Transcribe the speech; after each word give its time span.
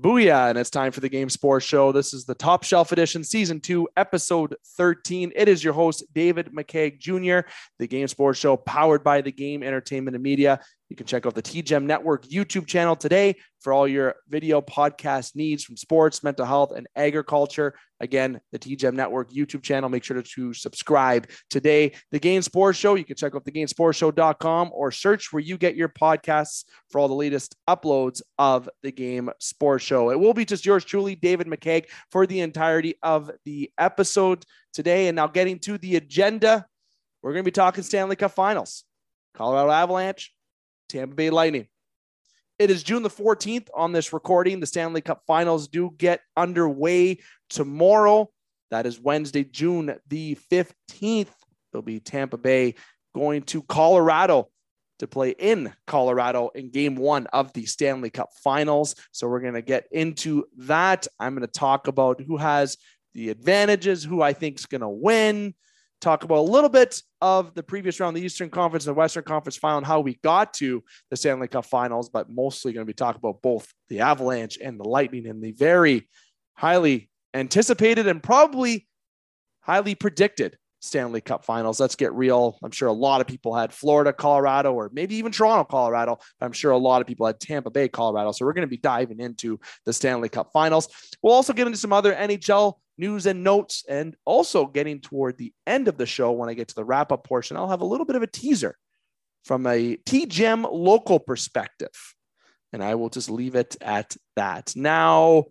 Booyah, 0.00 0.48
and 0.48 0.58
it's 0.58 0.70
time 0.70 0.92
for 0.92 1.00
the 1.00 1.08
Game 1.08 1.28
Sports 1.28 1.66
Show. 1.66 1.92
This 1.92 2.14
is 2.14 2.24
the 2.24 2.34
Top 2.34 2.64
Shelf 2.64 2.90
Edition, 2.90 3.22
Season 3.22 3.60
2, 3.60 3.86
Episode 3.96 4.56
13. 4.76 5.32
It 5.36 5.46
is 5.46 5.62
your 5.62 5.74
host, 5.74 6.04
David 6.14 6.46
McCaig 6.54 6.98
Jr., 6.98 7.46
the 7.78 7.86
Game 7.86 8.08
Sports 8.08 8.38
Show, 8.38 8.56
powered 8.56 9.04
by 9.04 9.20
the 9.20 9.30
Game 9.30 9.62
Entertainment 9.62 10.14
and 10.14 10.22
Media. 10.22 10.60
You 10.90 10.96
can 10.96 11.06
check 11.06 11.24
out 11.24 11.36
the 11.36 11.42
TGEM 11.42 11.84
Network 11.84 12.26
YouTube 12.26 12.66
channel 12.66 12.96
today 12.96 13.36
for 13.60 13.72
all 13.72 13.86
your 13.86 14.16
video 14.28 14.60
podcast 14.60 15.36
needs 15.36 15.62
from 15.62 15.76
sports, 15.76 16.24
mental 16.24 16.44
health, 16.44 16.72
and 16.72 16.88
agriculture. 16.96 17.74
Again, 18.00 18.40
the 18.50 18.58
TGEM 18.58 18.94
Network 18.94 19.30
YouTube 19.30 19.62
channel. 19.62 19.88
Make 19.88 20.02
sure 20.02 20.20
to, 20.20 20.52
subscribe 20.52 21.28
today. 21.48 21.92
The 22.10 22.18
Game 22.18 22.42
Sports 22.42 22.76
Show, 22.76 22.96
you 22.96 23.04
can 23.04 23.14
check 23.14 23.36
out 23.36 23.44
thegamesportshow.com 23.44 24.70
or 24.72 24.90
search 24.90 25.32
where 25.32 25.40
you 25.40 25.56
get 25.56 25.76
your 25.76 25.88
podcasts 25.88 26.64
for 26.90 26.98
all 26.98 27.06
the 27.06 27.14
latest 27.14 27.54
uploads 27.68 28.20
of 28.36 28.68
the 28.82 28.90
Game 28.90 29.30
Sports 29.38 29.84
Show. 29.84 30.10
It 30.10 30.18
will 30.18 30.34
be 30.34 30.44
just 30.44 30.66
yours 30.66 30.84
truly, 30.84 31.14
David 31.14 31.46
McCaig, 31.46 31.84
for 32.10 32.26
the 32.26 32.40
entirety 32.40 32.96
of 33.00 33.30
the 33.44 33.70
episode 33.78 34.44
today. 34.72 35.06
And 35.06 35.14
now 35.14 35.28
getting 35.28 35.60
to 35.60 35.78
the 35.78 35.94
agenda, 35.94 36.66
we're 37.22 37.32
going 37.32 37.44
to 37.44 37.48
be 37.48 37.52
talking 37.52 37.84
Stanley 37.84 38.16
Cup 38.16 38.32
Finals. 38.32 38.82
Colorado 39.34 39.70
Avalanche 39.70 40.32
Tampa 40.90 41.14
Bay 41.14 41.30
Lightning. 41.30 41.68
It 42.58 42.70
is 42.70 42.82
June 42.82 43.02
the 43.02 43.08
14th 43.08 43.68
on 43.74 43.92
this 43.92 44.12
recording. 44.12 44.60
The 44.60 44.66
Stanley 44.66 45.00
Cup 45.00 45.22
finals 45.26 45.68
do 45.68 45.94
get 45.96 46.20
underway 46.36 47.18
tomorrow. 47.48 48.30
That 48.70 48.86
is 48.86 49.00
Wednesday, 49.00 49.44
June 49.44 49.96
the 50.08 50.36
15th. 50.50 51.30
It'll 51.72 51.82
be 51.82 52.00
Tampa 52.00 52.36
Bay 52.36 52.74
going 53.14 53.42
to 53.42 53.62
Colorado 53.62 54.48
to 54.98 55.06
play 55.06 55.30
in 55.30 55.72
Colorado 55.86 56.50
in 56.54 56.70
game 56.70 56.96
one 56.96 57.26
of 57.28 57.52
the 57.52 57.66
Stanley 57.66 58.10
Cup 58.10 58.30
finals. 58.42 58.94
So 59.12 59.28
we're 59.28 59.40
going 59.40 59.54
to 59.54 59.62
get 59.62 59.86
into 59.90 60.44
that. 60.58 61.06
I'm 61.18 61.34
going 61.34 61.46
to 61.46 61.52
talk 61.52 61.86
about 61.86 62.20
who 62.20 62.36
has 62.36 62.76
the 63.14 63.30
advantages, 63.30 64.04
who 64.04 64.20
I 64.22 64.32
think 64.32 64.58
is 64.58 64.66
going 64.66 64.82
to 64.82 64.88
win, 64.88 65.54
talk 66.00 66.24
about 66.24 66.38
a 66.38 66.50
little 66.50 66.70
bit 66.70 67.02
of 67.20 67.54
the 67.54 67.62
previous 67.62 68.00
round, 68.00 68.16
the 68.16 68.22
Eastern 68.22 68.50
Conference 68.50 68.86
and 68.86 68.94
the 68.94 68.98
Western 68.98 69.24
Conference 69.24 69.56
final, 69.56 69.78
and 69.78 69.86
how 69.86 70.00
we 70.00 70.18
got 70.22 70.54
to 70.54 70.82
the 71.10 71.16
Stanley 71.16 71.48
Cup 71.48 71.66
finals, 71.66 72.08
but 72.08 72.30
mostly 72.30 72.72
going 72.72 72.84
to 72.84 72.90
be 72.90 72.94
talking 72.94 73.20
about 73.22 73.42
both 73.42 73.72
the 73.88 74.00
Avalanche 74.00 74.58
and 74.62 74.78
the 74.78 74.88
Lightning 74.88 75.26
and 75.26 75.42
the 75.42 75.52
very 75.52 76.08
highly 76.54 77.10
anticipated 77.34 78.06
and 78.06 78.22
probably 78.22 78.86
highly 79.60 79.94
predicted 79.94 80.56
Stanley 80.80 81.20
Cup 81.20 81.44
finals. 81.44 81.78
Let's 81.78 81.94
get 81.94 82.12
real. 82.14 82.58
I'm 82.62 82.70
sure 82.70 82.88
a 82.88 82.92
lot 82.92 83.20
of 83.20 83.26
people 83.26 83.54
had 83.54 83.72
Florida, 83.72 84.12
Colorado, 84.12 84.72
or 84.72 84.90
maybe 84.92 85.16
even 85.16 85.30
Toronto, 85.30 85.64
Colorado. 85.64 86.18
I'm 86.40 86.52
sure 86.52 86.72
a 86.72 86.78
lot 86.78 87.00
of 87.00 87.06
people 87.06 87.26
had 87.26 87.38
Tampa 87.38 87.70
Bay, 87.70 87.88
Colorado. 87.88 88.32
So 88.32 88.44
we're 88.44 88.54
going 88.54 88.66
to 88.66 88.70
be 88.70 88.78
diving 88.78 89.20
into 89.20 89.60
the 89.84 89.92
Stanley 89.92 90.28
Cup 90.28 90.50
finals. 90.52 90.88
We'll 91.22 91.34
also 91.34 91.52
get 91.52 91.66
into 91.66 91.78
some 91.78 91.92
other 91.92 92.14
NHL 92.14 92.74
news 93.00 93.26
and 93.26 93.42
notes. 93.42 93.84
And 93.88 94.14
also 94.24 94.66
getting 94.66 95.00
toward 95.00 95.38
the 95.38 95.52
end 95.66 95.88
of 95.88 95.96
the 95.96 96.06
show, 96.06 96.30
when 96.32 96.48
I 96.48 96.54
get 96.54 96.68
to 96.68 96.74
the 96.74 96.84
wrap 96.84 97.10
up 97.10 97.24
portion, 97.24 97.56
I'll 97.56 97.68
have 97.68 97.80
a 97.80 97.86
little 97.86 98.06
bit 98.06 98.16
of 98.16 98.22
a 98.22 98.28
teaser 98.28 98.76
from 99.44 99.66
a 99.66 99.96
TGEM 99.96 100.70
local 100.70 101.18
perspective. 101.18 102.14
And 102.72 102.84
I 102.84 102.94
will 102.94 103.08
just 103.08 103.30
leave 103.30 103.56
it 103.56 103.76
at 103.80 104.16
that. 104.36 104.74
Now, 104.76 105.46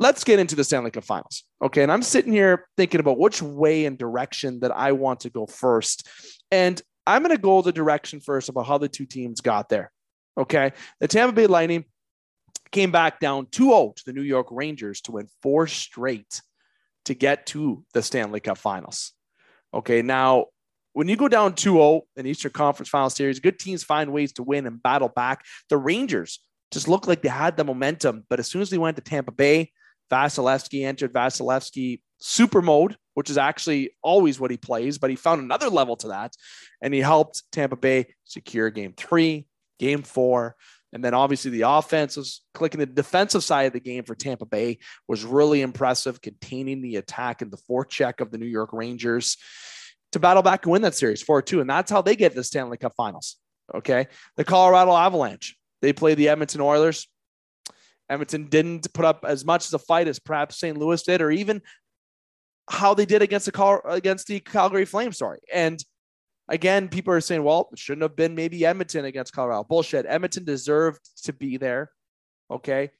let's 0.00 0.24
get 0.24 0.40
into 0.40 0.56
the 0.56 0.64
Stanley 0.64 0.90
Cup 0.90 1.04
finals. 1.04 1.44
Okay. 1.62 1.82
And 1.82 1.92
I'm 1.92 2.02
sitting 2.02 2.32
here 2.32 2.66
thinking 2.76 2.98
about 2.98 3.18
which 3.18 3.42
way 3.42 3.84
and 3.84 3.96
direction 3.96 4.60
that 4.60 4.72
I 4.72 4.92
want 4.92 5.20
to 5.20 5.30
go 5.30 5.46
first. 5.46 6.08
And 6.50 6.80
I'm 7.06 7.22
going 7.22 7.36
to 7.36 7.40
go 7.40 7.62
the 7.62 7.72
direction 7.72 8.20
first 8.20 8.48
about 8.48 8.66
how 8.66 8.78
the 8.78 8.88
two 8.88 9.06
teams 9.06 9.40
got 9.40 9.68
there. 9.68 9.92
Okay. 10.36 10.72
The 11.00 11.06
Tampa 11.06 11.32
Bay 11.34 11.46
Lightning 11.46 11.84
came 12.72 12.90
back 12.92 13.20
down 13.20 13.46
2-0 13.46 13.96
to 13.96 14.04
the 14.04 14.12
New 14.12 14.22
York 14.22 14.48
Rangers 14.50 15.00
to 15.02 15.12
win 15.12 15.28
four 15.42 15.66
straight 15.66 16.40
to 17.06 17.14
get 17.14 17.46
to 17.46 17.84
the 17.94 18.02
Stanley 18.02 18.40
Cup 18.40 18.58
Finals. 18.58 19.12
Okay, 19.72 20.02
now 20.02 20.46
when 20.92 21.08
you 21.08 21.16
go 21.16 21.28
down 21.28 21.54
2-0 21.54 22.02
in 22.16 22.26
Eastern 22.26 22.52
Conference 22.52 22.88
Final 22.88 23.10
Series, 23.10 23.40
good 23.40 23.58
teams 23.58 23.82
find 23.82 24.12
ways 24.12 24.32
to 24.34 24.42
win 24.42 24.66
and 24.66 24.82
battle 24.82 25.08
back. 25.08 25.44
The 25.68 25.76
Rangers 25.76 26.40
just 26.70 26.88
looked 26.88 27.08
like 27.08 27.22
they 27.22 27.28
had 27.28 27.56
the 27.56 27.64
momentum, 27.64 28.24
but 28.28 28.38
as 28.38 28.48
soon 28.48 28.62
as 28.62 28.70
they 28.70 28.78
went 28.78 28.96
to 28.96 29.02
Tampa 29.02 29.32
Bay, 29.32 29.72
Vasilevskiy 30.10 30.84
entered 30.84 31.12
Vasilevskiy 31.12 32.00
super 32.18 32.60
mode, 32.60 32.96
which 33.14 33.30
is 33.30 33.38
actually 33.38 33.90
always 34.02 34.38
what 34.38 34.50
he 34.50 34.56
plays, 34.56 34.98
but 34.98 35.10
he 35.10 35.16
found 35.16 35.40
another 35.40 35.68
level 35.68 35.96
to 35.96 36.08
that, 36.08 36.34
and 36.82 36.92
he 36.92 37.00
helped 37.00 37.44
Tampa 37.52 37.76
Bay 37.76 38.14
secure 38.24 38.70
Game 38.70 38.92
Three, 38.96 39.46
Game 39.78 40.02
Four. 40.02 40.56
And 40.92 41.04
then 41.04 41.14
obviously 41.14 41.50
the 41.50 41.62
offense 41.62 42.16
was 42.16 42.42
clicking 42.52 42.80
the 42.80 42.86
defensive 42.86 43.44
side 43.44 43.62
of 43.62 43.72
the 43.72 43.80
game 43.80 44.04
for 44.04 44.14
Tampa 44.14 44.46
Bay 44.46 44.78
was 45.06 45.24
really 45.24 45.60
impressive, 45.60 46.20
containing 46.20 46.82
the 46.82 46.96
attack 46.96 47.42
and 47.42 47.50
the 47.50 47.58
forecheck 47.58 48.20
of 48.20 48.30
the 48.30 48.38
New 48.38 48.46
York 48.46 48.72
Rangers 48.72 49.36
to 50.12 50.18
battle 50.18 50.42
back 50.42 50.64
and 50.64 50.72
win 50.72 50.82
that 50.82 50.94
series 50.94 51.22
4 51.22 51.42
2. 51.42 51.60
And 51.60 51.70
that's 51.70 51.90
how 51.90 52.02
they 52.02 52.16
get 52.16 52.34
the 52.34 52.42
Stanley 52.42 52.76
Cup 52.76 52.94
finals. 52.96 53.36
Okay. 53.74 54.08
The 54.36 54.44
Colorado 54.44 54.92
Avalanche, 54.92 55.56
they 55.80 55.92
play 55.92 56.14
the 56.14 56.28
Edmonton 56.28 56.60
Oilers. 56.60 57.06
Edmonton 58.08 58.48
didn't 58.48 58.92
put 58.92 59.04
up 59.04 59.24
as 59.26 59.44
much 59.44 59.66
as 59.66 59.72
a 59.72 59.78
fight 59.78 60.08
as 60.08 60.18
perhaps 60.18 60.58
St. 60.58 60.76
Louis 60.76 61.00
did, 61.04 61.22
or 61.22 61.30
even 61.30 61.62
how 62.68 62.92
they 62.92 63.06
did 63.06 63.22
against 63.22 63.46
the 63.46 63.52
Cal- 63.52 63.82
against 63.84 64.26
the 64.26 64.40
Calgary 64.40 64.84
Flames. 64.84 65.18
Sorry. 65.18 65.38
And 65.52 65.82
again, 66.50 66.88
people 66.88 67.14
are 67.14 67.20
saying, 67.20 67.42
well, 67.44 67.70
it 67.72 67.78
shouldn't 67.78 68.02
have 68.02 68.16
been 68.16 68.34
maybe 68.34 68.66
Edmonton 68.66 69.06
against 69.06 69.32
Colorado. 69.32 69.64
Bullshit. 69.64 70.04
Edmonton 70.06 70.44
deserved 70.44 71.00
to 71.24 71.32
be 71.32 71.56
there. 71.56 71.90
Okay. 72.50 72.90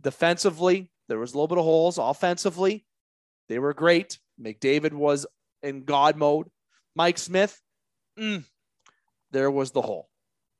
Defensively, 0.00 0.90
there 1.08 1.18
was 1.18 1.32
a 1.32 1.36
little 1.36 1.48
bit 1.48 1.58
of 1.58 1.64
holes. 1.64 1.96
Offensively, 1.96 2.84
they 3.48 3.58
were 3.58 3.72
great. 3.72 4.18
McDavid 4.40 4.92
was 4.92 5.26
in 5.62 5.84
God 5.84 6.16
mode. 6.16 6.48
Mike 6.94 7.18
Smith, 7.18 7.58
mm, 8.18 8.44
there 9.30 9.50
was 9.50 9.70
the 9.70 9.82
hole. 9.82 10.08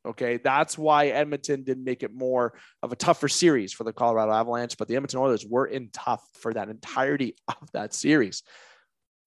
Okay. 0.06 0.37
That's 0.38 0.78
why 0.78 1.09
Edmonton 1.09 1.65
didn't 1.65 1.84
make 1.84 2.05
it 2.05 2.15
more 2.15 2.55
of 2.82 2.93
a 2.93 2.97
tougher 2.97 3.28
series 3.28 3.72
for 3.72 3.84
the 3.84 3.93
Colorado 3.93 4.32
Avalanche, 4.32 4.78
but 4.78 4.87
the 4.87 4.94
Edmonton 4.94 5.19
Oilers 5.19 5.44
were 5.44 5.66
in 5.66 5.91
tough 5.93 6.25
for 6.34 6.55
that 6.55 6.69
entirety 6.69 7.34
of 7.49 7.70
that 7.72 7.93
series. 7.93 8.44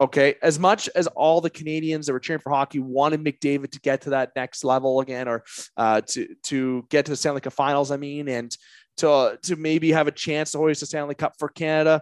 Okay, 0.01 0.33
as 0.41 0.57
much 0.57 0.89
as 0.95 1.05
all 1.05 1.41
the 1.41 1.49
Canadians 1.51 2.07
that 2.07 2.13
were 2.13 2.19
cheering 2.19 2.41
for 2.41 2.49
hockey 2.51 2.79
wanted 2.79 3.23
McDavid 3.23 3.71
to 3.71 3.79
get 3.79 4.01
to 4.01 4.09
that 4.09 4.31
next 4.35 4.63
level 4.63 4.99
again, 4.99 5.27
or 5.27 5.43
uh, 5.77 6.01
to 6.01 6.27
to 6.45 6.83
get 6.89 7.05
to 7.05 7.11
the 7.11 7.15
Stanley 7.15 7.39
Cup 7.39 7.53
Finals, 7.53 7.91
I 7.91 7.97
mean, 7.97 8.27
and 8.27 8.55
to 8.97 9.37
to 9.43 9.55
maybe 9.55 9.91
have 9.91 10.07
a 10.07 10.11
chance 10.11 10.51
to 10.51 10.57
hoist 10.57 10.79
the 10.79 10.87
Stanley 10.87 11.13
Cup 11.13 11.35
for 11.37 11.49
Canada, 11.49 12.01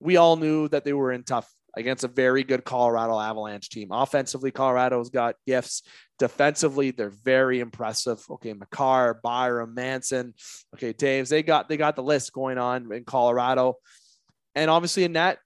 we 0.00 0.16
all 0.16 0.34
knew 0.34 0.66
that 0.70 0.84
they 0.84 0.92
were 0.92 1.12
in 1.12 1.22
tough 1.22 1.48
against 1.76 2.02
a 2.02 2.08
very 2.08 2.42
good 2.42 2.64
Colorado 2.64 3.20
Avalanche 3.20 3.70
team. 3.70 3.92
Offensively, 3.92 4.50
Colorado's 4.50 5.10
got 5.10 5.36
gifts. 5.46 5.82
Defensively, 6.18 6.90
they're 6.90 7.10
very 7.10 7.60
impressive. 7.60 8.24
Okay, 8.28 8.54
Makar, 8.54 9.20
Byram, 9.22 9.72
Manson. 9.72 10.34
Okay, 10.74 10.92
Toews, 10.92 11.28
they 11.28 11.44
got 11.44 11.68
they 11.68 11.76
got 11.76 11.94
the 11.94 12.02
list 12.02 12.32
going 12.32 12.58
on 12.58 12.92
in 12.92 13.04
Colorado, 13.04 13.76
and 14.56 14.68
obviously 14.68 15.04
in 15.04 15.12
that, 15.12 15.38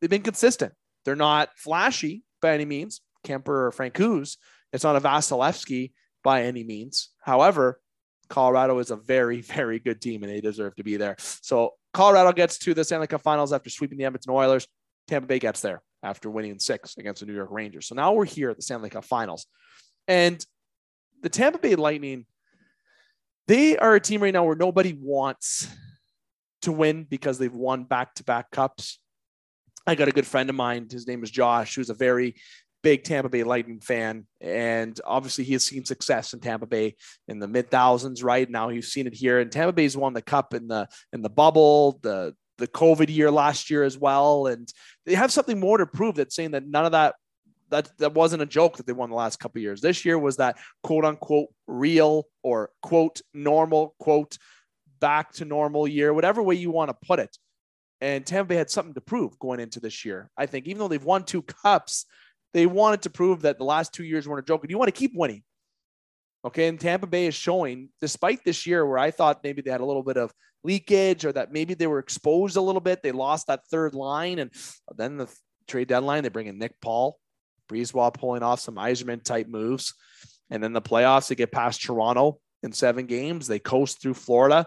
they've 0.00 0.08
been 0.08 0.22
consistent 0.22 0.72
they're 1.04 1.16
not 1.16 1.50
flashy 1.56 2.24
by 2.40 2.54
any 2.54 2.64
means. 2.64 3.00
Kuemper 3.24 3.48
or 3.48 3.70
Francouz. 3.70 4.36
It's 4.72 4.84
not 4.84 4.96
a 4.96 5.00
Vasilevskiy 5.00 5.92
by 6.22 6.42
any 6.42 6.64
means. 6.64 7.10
However, 7.20 7.80
Colorado 8.28 8.78
is 8.78 8.90
a 8.90 8.96
very, 8.96 9.40
very 9.42 9.78
good 9.78 10.00
team 10.00 10.22
and 10.22 10.32
they 10.32 10.40
deserve 10.40 10.74
to 10.76 10.84
be 10.84 10.96
there. 10.96 11.16
So 11.18 11.74
Colorado 11.92 12.32
gets 12.32 12.58
to 12.60 12.74
the 12.74 12.84
Stanley 12.84 13.06
Cup 13.06 13.22
Finals 13.22 13.52
after 13.52 13.70
sweeping 13.70 13.98
the 13.98 14.04
Edmonton 14.04 14.32
Oilers. 14.32 14.66
Tampa 15.08 15.26
Bay 15.26 15.38
gets 15.38 15.60
there 15.60 15.82
after 16.02 16.30
winning 16.30 16.58
six 16.58 16.96
against 16.96 17.20
the 17.20 17.26
New 17.26 17.34
York 17.34 17.50
Rangers. 17.50 17.86
So 17.86 17.94
now 17.94 18.12
we're 18.12 18.24
here 18.24 18.50
at 18.50 18.56
the 18.56 18.62
Stanley 18.62 18.90
Cup 18.90 19.04
Finals. 19.04 19.46
And 20.08 20.44
the 21.22 21.28
Tampa 21.28 21.58
Bay 21.58 21.74
Lightning, 21.74 22.26
they 23.46 23.76
are 23.76 23.94
a 23.94 24.00
team 24.00 24.22
right 24.22 24.32
now 24.32 24.44
where 24.44 24.56
nobody 24.56 24.96
wants 24.98 25.68
to 26.62 26.72
win 26.72 27.04
because 27.04 27.38
they've 27.38 27.52
won 27.52 27.84
back 27.84 28.14
to 28.14 28.24
back 28.24 28.50
cups. 28.50 28.98
I 29.86 29.94
got 29.94 30.08
a 30.08 30.12
good 30.12 30.26
friend 30.26 30.48
of 30.48 30.56
mine. 30.56 30.88
His 30.90 31.06
name 31.06 31.22
is 31.22 31.30
Josh, 31.30 31.74
who's 31.74 31.90
a 31.90 31.94
very 31.94 32.36
big 32.82 33.04
Tampa 33.04 33.28
Bay 33.28 33.42
Lightning 33.42 33.80
fan. 33.80 34.26
And 34.40 34.98
obviously, 35.04 35.44
he 35.44 35.54
has 35.54 35.64
seen 35.64 35.84
success 35.84 36.32
in 36.32 36.40
Tampa 36.40 36.66
Bay 36.66 36.96
in 37.28 37.38
the 37.38 37.48
mid 37.48 37.70
thousands. 37.70 38.22
Right 38.22 38.48
now, 38.48 38.68
he's 38.68 38.92
seen 38.92 39.06
it 39.06 39.14
here. 39.14 39.40
And 39.40 39.50
Tampa 39.50 39.72
Bay's 39.72 39.96
won 39.96 40.12
the 40.12 40.22
cup 40.22 40.54
in 40.54 40.68
the 40.68 40.88
in 41.12 41.22
the 41.22 41.30
bubble, 41.30 41.98
the 42.02 42.34
the 42.58 42.68
COVID 42.68 43.08
year 43.08 43.30
last 43.30 43.70
year 43.70 43.82
as 43.82 43.98
well. 43.98 44.46
And 44.46 44.68
they 45.04 45.14
have 45.14 45.32
something 45.32 45.58
more 45.58 45.78
to 45.78 45.86
prove 45.86 46.16
that 46.16 46.32
saying 46.32 46.52
that 46.52 46.66
none 46.66 46.84
of 46.84 46.92
that 46.92 47.14
that 47.70 47.90
that 47.98 48.14
wasn't 48.14 48.42
a 48.42 48.46
joke 48.46 48.76
that 48.76 48.86
they 48.86 48.92
won 48.92 49.10
the 49.10 49.16
last 49.16 49.40
couple 49.40 49.60
years. 49.60 49.80
This 49.80 50.04
year 50.04 50.18
was 50.18 50.36
that 50.36 50.58
quote 50.82 51.04
unquote 51.04 51.48
real 51.66 52.26
or 52.42 52.70
quote 52.82 53.20
normal 53.34 53.94
quote 53.98 54.38
back 55.00 55.32
to 55.32 55.44
normal 55.44 55.88
year, 55.88 56.14
whatever 56.14 56.42
way 56.42 56.54
you 56.54 56.70
want 56.70 56.90
to 56.90 57.06
put 57.06 57.18
it. 57.18 57.36
And 58.02 58.26
Tampa 58.26 58.48
Bay 58.48 58.56
had 58.56 58.68
something 58.68 58.94
to 58.94 59.00
prove 59.00 59.38
going 59.38 59.60
into 59.60 59.78
this 59.78 60.04
year. 60.04 60.28
I 60.36 60.46
think 60.46 60.66
even 60.66 60.80
though 60.80 60.88
they've 60.88 61.02
won 61.02 61.22
two 61.22 61.42
cups, 61.42 62.04
they 62.52 62.66
wanted 62.66 63.02
to 63.02 63.10
prove 63.10 63.42
that 63.42 63.58
the 63.58 63.64
last 63.64 63.94
two 63.94 64.02
years 64.02 64.26
weren't 64.26 64.44
a 64.44 64.46
joke. 64.46 64.62
And 64.62 64.70
you 64.70 64.76
want 64.76 64.88
to 64.88 64.98
keep 64.98 65.12
winning. 65.14 65.44
Okay. 66.44 66.66
And 66.66 66.80
Tampa 66.80 67.06
Bay 67.06 67.26
is 67.26 67.34
showing, 67.36 67.90
despite 68.00 68.44
this 68.44 68.66
year 68.66 68.84
where 68.84 68.98
I 68.98 69.12
thought 69.12 69.44
maybe 69.44 69.62
they 69.62 69.70
had 69.70 69.80
a 69.80 69.86
little 69.86 70.02
bit 70.02 70.16
of 70.16 70.34
leakage 70.64 71.24
or 71.24 71.30
that 71.32 71.52
maybe 71.52 71.74
they 71.74 71.86
were 71.86 72.00
exposed 72.00 72.56
a 72.56 72.60
little 72.60 72.80
bit, 72.80 73.04
they 73.04 73.12
lost 73.12 73.46
that 73.46 73.68
third 73.70 73.94
line. 73.94 74.40
And 74.40 74.50
then 74.96 75.16
the 75.16 75.32
trade 75.68 75.86
deadline, 75.86 76.24
they 76.24 76.28
bring 76.28 76.48
in 76.48 76.58
Nick 76.58 76.80
Paul, 76.80 77.20
BriseBois 77.70 78.14
pulling 78.14 78.42
off 78.42 78.58
some 78.58 78.74
Yzerman 78.74 79.22
type 79.22 79.46
moves. 79.46 79.94
And 80.50 80.60
then 80.60 80.72
the 80.72 80.82
playoffs, 80.82 81.28
they 81.28 81.36
get 81.36 81.52
past 81.52 81.80
Toronto 81.80 82.40
in 82.64 82.72
seven 82.72 83.06
games. 83.06 83.46
They 83.46 83.60
coast 83.60 84.02
through 84.02 84.14
Florida. 84.14 84.66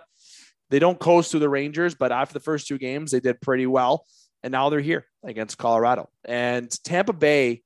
They 0.70 0.80
don't 0.80 1.00
coast 1.00 1.32
through 1.32 1.42
the 1.42 1.50
Rangers, 1.50 1.96
but 1.96 2.12
after 2.12 2.34
the 2.34 2.40
first 2.40 2.68
two 2.68 2.78
games, 2.78 3.12
they 3.12 3.20
did 3.20 3.42
pretty 3.42 3.68
well. 3.68 4.06
And 4.44 4.52
now 4.52 4.70
they're 4.70 4.80
here 4.80 5.06
against 5.24 5.58
Colorado. 5.58 6.10
And 6.24 6.72
Tampa 6.84 7.14
Bay, 7.14 7.64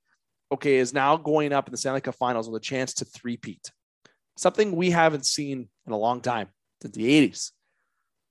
okay, 0.52 0.78
is 0.78 0.94
now 0.94 1.18
going 1.18 1.54
up 1.54 1.68
in 1.68 1.72
the 1.72 1.78
Stanley 1.78 2.02
Cup 2.02 2.16
finals 2.16 2.50
with 2.50 2.62
a 2.62 2.66
chance 2.66 2.94
to 2.96 3.06
three-peat 3.06 3.72
something 4.40 4.76
we 4.76 4.90
haven't 4.90 5.26
seen 5.26 5.68
in 5.86 5.94
a 5.94 5.98
long 5.98 6.22
time 6.22 6.48
since 6.82 6.96
the 6.96 7.28
80s. 7.28 7.52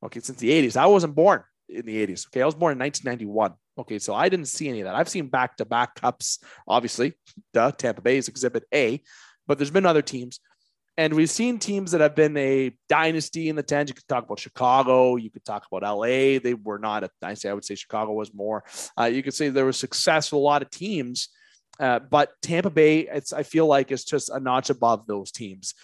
Okay, 0.03 0.21
since 0.21 0.39
the 0.39 0.51
80s. 0.51 0.77
I 0.77 0.87
wasn't 0.87 1.15
born 1.15 1.43
in 1.69 1.85
the 1.85 2.07
80s. 2.07 2.27
Okay, 2.29 2.41
I 2.41 2.47
was 2.47 2.55
born 2.55 2.73
in 2.73 2.79
1991. 2.79 3.53
Okay, 3.79 3.99
so 3.99 4.15
I 4.15 4.29
didn't 4.29 4.47
see 4.47 4.69
any 4.69 4.81
of 4.81 4.87
that. 4.87 4.95
I've 4.95 5.09
seen 5.09 5.29
back 5.29 5.57
to 5.59 5.65
back 5.65 5.95
cups, 5.97 6.39
obviously. 6.67 7.15
the 7.53 7.71
Tampa 7.73 8.01
Bay 8.01 8.17
is 8.17 8.29
exhibit 8.29 8.65
A, 8.73 9.03
but 9.47 9.59
there's 9.59 9.71
been 9.71 9.87
other 9.87 10.03
teams. 10.03 10.41
And 10.99 11.15
we've 11.15 11.31
seen 11.31 11.61
teams 11.61 11.93
that 11.93 12.01
have 12.01 12.17
been 12.17 12.37
a 12.37 12.73
dynasty 12.89 13.49
in 13.49 13.55
the 13.55 13.63
10s. 13.63 13.87
You 13.87 13.95
could 13.95 14.09
talk 14.09 14.25
about 14.25 14.41
Chicago. 14.41 15.15
You 15.15 15.31
could 15.31 15.45
talk 15.45 15.65
about 15.71 15.99
LA. 15.99 16.41
They 16.41 16.55
were 16.55 16.81
not 16.81 17.05
a 17.05 17.11
dynasty. 17.23 17.49
I 17.49 17.55
would 17.55 17.65
say 17.65 17.77
Chicago 17.77 18.15
was 18.15 18.35
more. 18.35 18.65
Uh, 18.99 19.05
you 19.05 19.23
could 19.23 19.33
say 19.33 19.49
there 19.49 19.65
was 19.65 19.79
success 19.79 20.33
with 20.33 20.39
a 20.39 20.43
lot 20.43 20.61
of 20.61 20.71
teams. 20.71 21.29
Uh, 21.79 22.01
but 22.01 22.31
Tampa 22.43 22.71
Bay, 22.71 23.07
it's 23.07 23.33
I 23.33 23.45
feel 23.45 23.67
like 23.67 23.93
it's 23.93 24.03
just 24.03 24.29
a 24.29 24.41
notch 24.41 24.71
above 24.71 25.07
those 25.07 25.31
teams 25.31 25.75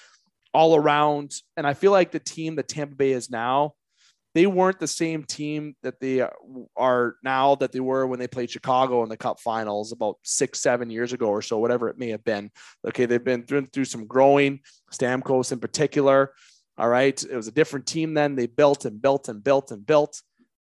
all 0.52 0.75
around. 0.75 1.32
And 1.56 1.64
I 1.64 1.75
feel 1.75 1.93
like 1.93 2.10
the 2.10 2.19
team 2.19 2.56
that 2.56 2.67
Tampa 2.67 2.96
Bay 2.96 3.12
is 3.12 3.31
now, 3.31 3.75
they 4.34 4.46
weren't 4.46 4.81
the 4.81 4.88
same 4.88 5.22
team 5.22 5.76
that 5.82 6.00
they 6.00 6.20
uh, 6.20 6.28
are 6.76 7.16
now 7.22 7.54
that 7.54 7.70
they 7.70 7.81
were 7.81 8.06
when 8.06 8.19
they 8.19 8.26
played 8.26 8.50
Chicago 8.50 9.02
in 9.02 9.08
the 9.08 9.16
Cup 9.16 9.38
Finals 9.40 9.92
about 9.92 10.16
six, 10.22 10.60
seven 10.60 10.90
years 10.90 11.12
ago 11.12 11.26
or 11.26 11.40
so, 11.40 11.58
whatever 11.58 11.88
it 11.88 11.98
may 11.98 12.10
have 12.10 12.25
been. 12.25 12.50
Okay, 12.86 13.06
they've 13.06 13.22
been 13.22 13.44
through, 13.44 13.66
through 13.66 13.84
some 13.84 14.06
growing, 14.06 14.60
Stamkos 14.92 15.52
in 15.52 15.60
particular. 15.60 16.32
All 16.76 16.88
right, 16.88 17.22
it 17.22 17.36
was 17.36 17.46
a 17.46 17.52
different 17.52 17.86
team 17.86 18.14
then. 18.14 18.34
They 18.34 18.46
built 18.46 18.84
and 18.84 19.00
built 19.00 19.28
and 19.28 19.42
built 19.42 19.70
and 19.70 19.86
built, 19.86 20.20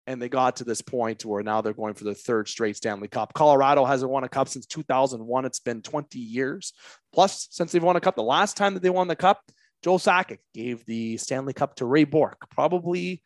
and 0.09 0.21
they 0.21 0.29
got 0.29 0.57
to 0.57 0.65
this 0.65 0.83
point 0.83 1.25
where 1.25 1.45
now 1.45 1.61
they're 1.61 1.73
going 1.73 1.95
for 1.95 2.03
the 2.03 2.15
third 2.15 2.49
straight 2.49 2.77
Stanley 2.77 3.07
Cup. 3.07 3.33
Colorado 3.35 3.85
hasn't 3.85 4.11
won 4.11 4.25
a 4.25 4.29
cup 4.29 4.49
since 4.49 4.67
2001. 4.67 5.45
It's 5.45 5.61
been 5.61 5.83
20 5.83 6.19
years 6.19 6.73
plus 7.13 7.47
since 7.53 7.71
they've 7.71 7.83
won 7.83 7.95
a 7.95 8.01
cup. 8.01 8.17
The 8.17 8.23
last 8.23 8.57
time 8.57 8.75
that 8.75 8.83
they 8.83 8.91
won 8.91 9.07
the 9.07 9.15
cup 9.15 9.41
Joe 9.83 9.97
Sakic 9.97 10.39
gave 10.55 10.85
the 10.85 11.17
Stanley 11.17 11.53
Cup 11.53 11.77
to 11.77 11.87
Ray 11.87 12.05
Bourque, 12.05 12.49
probably 12.51 13.23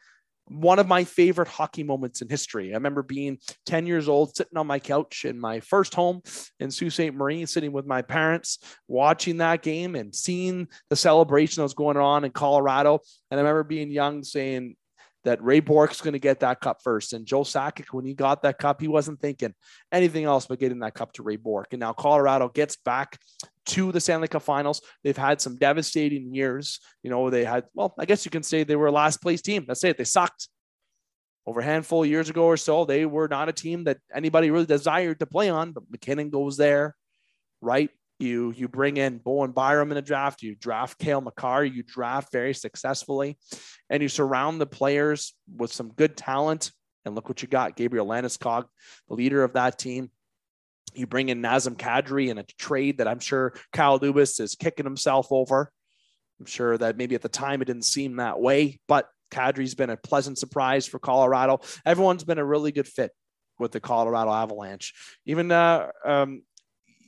one 0.48 0.78
of 0.78 0.86
my 0.86 1.04
favorite 1.04 1.48
hockey 1.48 1.82
moments 1.82 2.22
in 2.22 2.28
history. 2.28 2.72
I 2.72 2.74
remember 2.74 3.02
being 3.02 3.38
10 3.66 3.86
years 3.86 4.08
old, 4.08 4.36
sitting 4.36 4.58
on 4.58 4.66
my 4.66 4.78
couch 4.78 5.24
in 5.24 5.38
my 5.38 5.60
first 5.60 5.94
home 5.94 6.20
in 6.60 6.70
Sault 6.70 6.92
Ste. 6.92 7.14
Marie, 7.14 7.46
sitting 7.46 7.72
with 7.72 7.86
my 7.86 8.02
parents, 8.02 8.58
watching 8.88 9.38
that 9.38 9.62
game 9.62 9.94
and 9.94 10.14
seeing 10.14 10.68
the 10.90 10.96
celebration 10.96 11.60
that 11.60 11.64
was 11.64 11.74
going 11.74 11.96
on 11.96 12.24
in 12.24 12.30
Colorado. 12.30 13.00
And 13.30 13.40
I 13.40 13.42
remember 13.42 13.64
being 13.64 13.90
young 13.90 14.22
saying, 14.22 14.76
that 15.24 15.42
Ray 15.42 15.60
Bourque's 15.60 16.00
going 16.00 16.12
to 16.12 16.18
get 16.18 16.40
that 16.40 16.60
cup 16.60 16.80
first. 16.82 17.12
And 17.12 17.26
Joe 17.26 17.42
Sakic, 17.42 17.86
when 17.92 18.04
he 18.04 18.14
got 18.14 18.42
that 18.42 18.58
cup, 18.58 18.80
he 18.80 18.88
wasn't 18.88 19.20
thinking 19.20 19.54
anything 19.90 20.24
else 20.24 20.46
but 20.46 20.58
getting 20.58 20.80
that 20.80 20.94
cup 20.94 21.12
to 21.14 21.22
Ray 21.22 21.36
Bourque. 21.36 21.72
And 21.72 21.80
now 21.80 21.92
Colorado 21.92 22.48
gets 22.48 22.76
back 22.76 23.18
to 23.66 23.90
the 23.90 24.00
Stanley 24.00 24.28
Cup 24.28 24.42
finals. 24.42 24.82
They've 25.02 25.16
had 25.16 25.40
some 25.40 25.56
devastating 25.56 26.34
years. 26.34 26.78
You 27.02 27.10
know, 27.10 27.30
they 27.30 27.44
had, 27.44 27.64
well, 27.74 27.94
I 27.98 28.04
guess 28.04 28.24
you 28.24 28.30
can 28.30 28.42
say 28.42 28.64
they 28.64 28.76
were 28.76 28.88
a 28.88 28.92
last 28.92 29.22
place 29.22 29.40
team. 29.40 29.64
That's 29.66 29.84
it. 29.84 29.96
They 29.98 30.04
sucked. 30.04 30.48
Over 31.46 31.60
a 31.60 31.64
handful 31.64 32.04
of 32.04 32.08
years 32.08 32.30
ago 32.30 32.44
or 32.44 32.56
so, 32.56 32.86
they 32.86 33.04
were 33.04 33.28
not 33.28 33.50
a 33.50 33.52
team 33.52 33.84
that 33.84 33.98
anybody 34.14 34.50
really 34.50 34.64
desired 34.64 35.18
to 35.18 35.26
play 35.26 35.50
on, 35.50 35.72
but 35.72 35.82
MacKinnon 35.90 36.30
goes 36.30 36.56
there, 36.56 36.96
right? 37.60 37.90
You 38.18 38.52
you 38.56 38.68
bring 38.68 38.96
in 38.96 39.18
Bowen 39.18 39.52
Byram 39.52 39.90
in 39.90 39.98
a 39.98 40.02
draft, 40.02 40.42
you 40.42 40.54
draft 40.54 40.98
Cale 40.98 41.20
Makar, 41.20 41.64
you 41.64 41.82
draft 41.82 42.30
very 42.32 42.54
successfully, 42.54 43.36
and 43.90 44.02
you 44.02 44.08
surround 44.08 44.60
the 44.60 44.66
players 44.66 45.34
with 45.54 45.72
some 45.72 45.92
good 45.92 46.16
talent. 46.16 46.70
And 47.04 47.14
look 47.14 47.28
what 47.28 47.42
you 47.42 47.48
got. 47.48 47.76
Gabriel 47.76 48.06
Landeskog, 48.06 48.64
the 49.08 49.14
leader 49.14 49.44
of 49.44 49.52
that 49.54 49.78
team, 49.78 50.10
you 50.94 51.06
bring 51.06 51.28
in 51.28 51.42
Nazem 51.42 51.76
Kadri 51.76 52.28
in 52.28 52.38
a 52.38 52.44
trade 52.44 52.98
that 52.98 53.08
I'm 53.08 53.18
sure 53.18 53.54
Kyle 53.72 54.00
Dubas 54.00 54.40
is 54.40 54.54
kicking 54.54 54.86
himself 54.86 55.28
over. 55.30 55.70
I'm 56.40 56.46
sure 56.46 56.78
that 56.78 56.96
maybe 56.96 57.14
at 57.14 57.22
the 57.22 57.28
time 57.28 57.62
it 57.62 57.66
didn't 57.66 57.84
seem 57.84 58.16
that 58.16 58.40
way, 58.40 58.80
but 58.88 59.08
Kadri's 59.30 59.74
been 59.74 59.90
a 59.90 59.96
pleasant 59.96 60.38
surprise 60.38 60.86
for 60.86 60.98
Colorado. 60.98 61.60
Everyone's 61.84 62.24
been 62.24 62.38
a 62.38 62.44
really 62.44 62.72
good 62.72 62.88
fit 62.88 63.10
with 63.58 63.72
the 63.72 63.80
Colorado 63.80 64.32
Avalanche. 64.32 64.94
Even 65.26 65.50
uh, 65.50 65.88
um, 66.04 66.42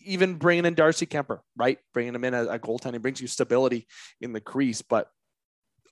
even 0.06 0.34
bringing 0.34 0.64
in 0.64 0.74
Darcy 0.74 1.06
Kuemper, 1.06 1.40
right? 1.56 1.78
Bringing 1.92 2.14
him 2.14 2.24
in 2.24 2.34
a, 2.34 2.44
a 2.44 2.58
goaltending 2.58 3.02
brings 3.02 3.20
you 3.20 3.26
stability 3.26 3.86
in 4.20 4.32
the 4.32 4.40
crease. 4.40 4.82
But 4.82 5.08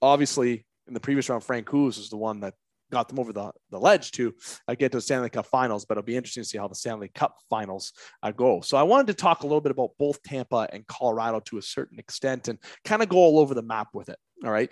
obviously, 0.01 0.65
in 0.87 0.95
the 0.95 1.01
previous 1.01 1.29
round, 1.29 1.43
Francouz 1.43 1.99
is 1.99 2.09
the 2.09 2.17
one 2.17 2.41
that 2.41 2.55
got 2.91 3.09
them 3.09 3.19
over 3.19 3.33
the, 3.33 3.51
the 3.71 3.79
ledge 3.79 4.13
to 4.13 4.35
uh, 4.69 4.75
get 4.75 4.93
to 4.93 4.99
the 4.99 5.03
Stanley 5.03 5.31
Cup 5.31 5.47
finals, 5.47 5.85
but 5.85 5.99
it'll 5.99 6.07
be 6.07 6.17
interesting 6.17 6.43
to 6.43 6.49
see 6.49 6.59
how 6.59 6.69
the 6.69 6.75
Stanley 6.75 7.11
Cup 7.15 7.37
finals 7.51 7.93
uh, 8.23 8.31
go. 8.31 8.61
So 8.61 8.77
I 8.77 8.83
wanted 8.85 9.09
to 9.09 9.15
talk 9.15 9.43
a 9.43 9.47
little 9.47 9.61
bit 9.61 9.73
about 9.73 9.91
both 9.99 10.23
Tampa 10.23 10.69
and 10.73 10.87
Colorado 10.87 11.41
to 11.47 11.59
a 11.59 11.63
certain 11.63 11.99
extent 11.99 12.49
and 12.49 12.59
kind 12.85 13.03
of 13.03 13.09
go 13.09 13.17
all 13.17 13.39
over 13.41 13.55
the 13.55 13.63
map 13.63 13.89
with 13.93 14.09
it. 14.09 14.19
All 14.45 14.51
right. 14.51 14.71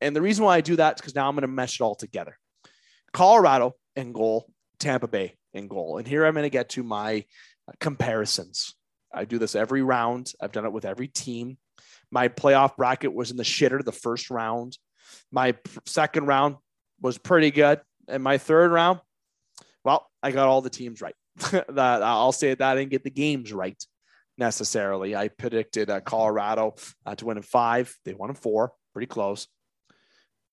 And 0.00 0.14
the 0.14 0.22
reason 0.22 0.44
why 0.44 0.56
I 0.56 0.60
do 0.60 0.76
that 0.76 0.96
is 0.96 1.00
because 1.00 1.14
now 1.14 1.28
I'm 1.28 1.34
going 1.34 1.42
to 1.42 1.48
mesh 1.48 1.80
it 1.80 1.84
all 1.84 1.94
together. 1.94 2.36
Colorado 3.12 3.74
in 3.96 4.12
goal, 4.12 4.46
Tampa 4.78 5.08
Bay 5.08 5.36
in 5.54 5.68
goal. 5.68 5.98
And 5.98 6.06
here 6.06 6.26
I'm 6.26 6.34
going 6.34 6.44
to 6.44 6.50
get 6.50 6.70
to 6.70 6.82
my 6.82 7.24
comparisons. 7.80 8.74
I 9.12 9.24
do 9.24 9.38
this 9.38 9.54
every 9.54 9.82
round. 9.82 10.32
I've 10.40 10.52
done 10.52 10.64
it 10.64 10.72
with 10.72 10.84
every 10.84 11.08
team. 11.08 11.58
My 12.10 12.28
playoff 12.28 12.76
bracket 12.76 13.14
was 13.14 13.30
in 13.30 13.36
the 13.36 13.42
shitter 13.42 13.84
the 13.84 13.92
first 13.92 14.30
round. 14.30 14.76
My 15.30 15.54
second 15.86 16.26
round 16.26 16.56
was 17.00 17.18
pretty 17.18 17.50
good. 17.50 17.80
And 18.08 18.22
my 18.22 18.38
third 18.38 18.70
round, 18.70 19.00
well, 19.84 20.10
I 20.22 20.30
got 20.30 20.48
all 20.48 20.60
the 20.60 20.70
teams 20.70 21.00
right. 21.00 21.14
that 21.50 22.02
I'll 22.02 22.32
say 22.32 22.54
that 22.54 22.62
I 22.62 22.74
didn't 22.74 22.90
get 22.90 23.04
the 23.04 23.10
games 23.10 23.52
right 23.52 23.82
necessarily. 24.38 25.16
I 25.16 25.28
predicted 25.28 25.90
uh, 25.90 26.00
Colorado 26.00 26.74
uh, 27.06 27.14
to 27.16 27.24
win 27.24 27.36
in 27.36 27.42
five. 27.42 27.94
They 28.04 28.14
won 28.14 28.30
in 28.30 28.36
four, 28.36 28.72
pretty 28.92 29.06
close. 29.06 29.48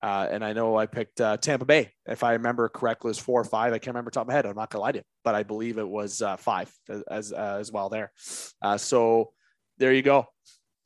Uh, 0.04 0.28
and 0.32 0.44
I 0.44 0.54
know 0.54 0.78
I 0.78 0.88
picked 0.88 1.22
uh, 1.22 1.38
Tampa 1.38 1.66
Bay, 1.66 1.92
if 2.08 2.24
I 2.24 2.34
remember 2.34 2.68
correctly, 2.70 3.10
it 3.10 3.12
was 3.12 3.20
four 3.20 3.40
or 3.40 3.44
five. 3.44 3.72
I 3.72 3.78
can't 3.78 3.94
remember 3.94 4.10
top 4.10 4.24
of 4.24 4.30
my 4.30 4.34
head. 4.34 4.46
I'm 4.48 4.56
not 4.56 4.72
gonna 4.72 4.82
lie 4.82 4.94
to 4.94 5.00
you, 5.00 5.04
but 5.24 5.36
I 5.36 5.44
believe 5.44 5.78
it 5.78 5.88
was 5.88 6.22
uh, 6.22 6.38
five 6.38 6.72
as 7.10 7.32
uh, 7.32 7.58
as 7.60 7.72
well 7.72 7.90
there. 7.90 8.12
so 8.78 9.32
there 9.78 9.94
you 9.94 10.02
go. 10.02 10.26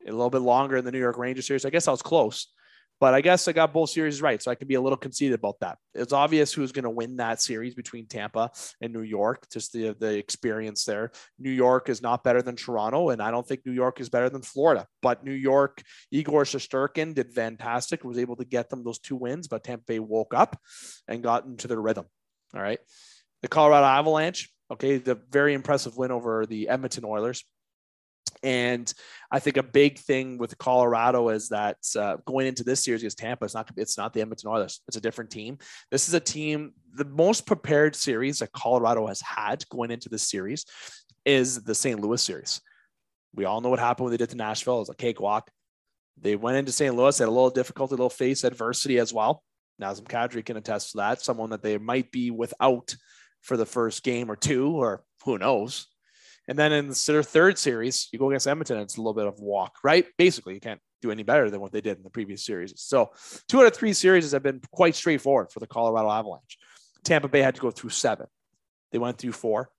A 0.08 0.12
little 0.12 0.30
bit 0.30 0.42
longer 0.42 0.78
in 0.78 0.86
the 0.86 0.92
New 0.92 1.00
York 1.00 1.18
Rangers 1.18 1.48
series. 1.48 1.66
I 1.66 1.70
guess 1.70 1.88
I 1.88 1.92
was 1.92 2.02
close. 2.02 2.48
But 3.00 3.14
I 3.14 3.22
guess 3.22 3.48
I 3.48 3.52
got 3.52 3.74
both 3.74 3.90
series 3.90 4.22
right. 4.22 4.42
So 4.42 4.50
I 4.50 4.56
can 4.56 4.68
be 4.68 4.76
a 4.76 4.82
little 4.82 4.98
conceited 4.98 5.36
about 5.36 5.60
that. 5.60 5.78
It's 5.94 6.14
obvious 6.14 6.54
who's 6.54 6.72
going 6.72 6.84
to 6.84 6.90
win 6.90 7.18
that 7.18 7.42
series 7.42 7.76
between 7.76 8.08
Tampa 8.08 8.52
and 8.82 8.94
New 8.94 9.02
York, 9.02 9.48
just 9.52 9.74
the, 9.74 9.96
the 10.00 10.18
experience 10.18 10.86
there. 10.86 11.12
New 11.38 11.52
York 11.52 11.90
is 11.90 12.02
not 12.02 12.24
better 12.24 12.42
than 12.42 12.56
Toronto, 12.56 13.10
and 13.10 13.22
I 13.22 13.32
don't 13.32 13.46
think 13.46 13.66
New 13.66 13.74
York 13.74 14.00
is 14.00 14.10
better 14.10 14.30
than 14.30 14.42
Florida. 14.42 14.88
But 15.02 15.24
New 15.24 15.34
York, 15.34 15.82
Igor 16.12 16.44
Shesterkin 16.44 17.14
did 17.14 17.34
fantastic, 17.34 18.04
was 18.04 18.18
able 18.18 18.38
to 18.38 18.46
get 18.46 18.70
them 18.70 18.84
those 18.84 19.00
two 19.00 19.18
wins, 19.18 19.48
but 19.48 19.64
Tampa 19.64 19.84
Bay 19.86 20.00
woke 20.00 20.34
up 20.34 20.58
and 21.08 21.22
got 21.22 21.46
into 21.46 21.68
their 21.68 21.82
rhythm. 21.82 22.06
All 22.56 22.62
right. 22.62 22.80
The 23.42 23.50
Colorado 23.50 23.86
Avalanche, 23.86 24.50
okay, 24.72 24.98
the 24.98 25.20
very 25.30 25.54
impressive 25.54 25.98
win 25.98 26.12
over 26.12 26.46
the 26.46 26.70
Edmonton 26.70 27.04
Oilers. 27.06 27.44
And 28.46 28.94
I 29.32 29.40
think 29.40 29.58
a 29.58 29.64
big 29.64 29.98
thing 29.98 30.38
with 30.38 30.56
Colorado 30.60 31.30
is 31.30 31.50
that 31.50 31.78
uh, 31.98 32.18
going 32.28 32.46
into 32.46 32.64
this 32.64 32.84
series 32.84 33.02
against 33.02 33.18
Tampa, 33.18 33.44
it's 33.44 33.56
not 33.56 33.72
it's 33.76 33.98
not 33.98 34.14
the 34.14 34.22
Edmonton 34.22 34.52
Oilers. 34.52 34.82
It's 34.88 34.98
a 34.98 35.02
different 35.02 35.32
team. 35.32 35.58
This 35.90 36.08
is 36.08 36.14
a 36.14 36.20
team. 36.20 36.74
The 36.94 37.06
most 37.06 37.48
prepared 37.48 37.96
series 37.96 38.40
that 38.40 38.52
Colorado 38.52 39.08
has 39.08 39.20
had 39.20 39.68
going 39.70 39.90
into 39.90 40.10
this 40.10 40.30
series 40.30 40.64
is 41.26 41.64
the 41.64 41.74
St. 41.74 42.00
Louis 42.00 42.22
series. 42.22 42.62
We 43.34 43.46
all 43.46 43.62
know 43.62 43.70
what 43.70 43.80
happened 43.80 44.06
when 44.06 44.12
they 44.12 44.18
did 44.18 44.30
to 44.30 44.38
Nashville. 44.38 44.78
It 44.78 44.82
was 44.82 44.90
a 44.90 44.96
cakewalk. 44.96 45.50
They 46.22 46.36
went 46.36 46.58
into 46.58 46.72
St. 46.72 46.96
Louis, 46.96 47.18
had 47.18 47.28
a 47.28 47.32
little 47.32 47.50
difficulty, 47.50 47.94
a 47.94 47.98
little 47.98 48.12
face 48.12 48.44
adversity 48.44 49.00
as 49.00 49.12
well. 49.12 49.42
Nazem 49.82 50.04
Kadri 50.04 50.46
can 50.46 50.56
attest 50.56 50.92
to 50.92 50.98
that. 50.98 51.20
Someone 51.20 51.50
that 51.50 51.64
they 51.64 51.80
might 51.80 52.12
be 52.12 52.30
without 52.30 52.96
for 53.42 53.58
the 53.58 53.66
first 53.66 54.04
game 54.04 54.30
or 54.30 54.36
two, 54.36 54.70
or 54.70 55.04
who 55.24 55.40
knows. 55.40 55.88
And 56.48 56.58
then 56.58 56.72
in 56.72 56.90
the 56.90 57.24
third 57.24 57.58
series, 57.58 58.08
you 58.12 58.20
go 58.20 58.30
against 58.30 58.48
Edmonton, 58.48 58.78
it's 58.78 58.98
a 58.98 59.02
little 59.02 59.14
bit 59.14 59.26
of 59.26 59.40
walk, 59.40 59.78
right? 59.84 60.06
Basically, 60.18 60.54
you 60.54 60.60
can't 60.60 60.80
do 61.02 61.12
any 61.12 61.24
better 61.24 61.50
than 61.50 61.60
what 61.60 61.72
they 61.72 61.82
did 61.82 61.98
in 61.98 62.04
the 62.04 62.10
previous 62.10 62.46
series. 62.46 62.74
So 62.78 63.12
two 63.48 63.62
out 63.62 63.68
of 63.68 63.76
three 63.76 63.94
series 63.94 64.32
have 64.32 64.44
been 64.44 64.62
quite 64.72 64.96
straightforward 64.96 65.52
for 65.52 65.60
the 65.60 65.68
Colorado 65.68 66.10
Avalanche. 66.10 66.58
Tampa 67.04 67.28
Bay 67.28 67.42
had 67.42 67.56
to 67.56 67.62
go 67.62 67.72
through 67.72 67.92
seven. 67.92 68.28
They 68.92 69.00
went 69.00 69.18
through 69.18 69.32
four. 69.32 69.70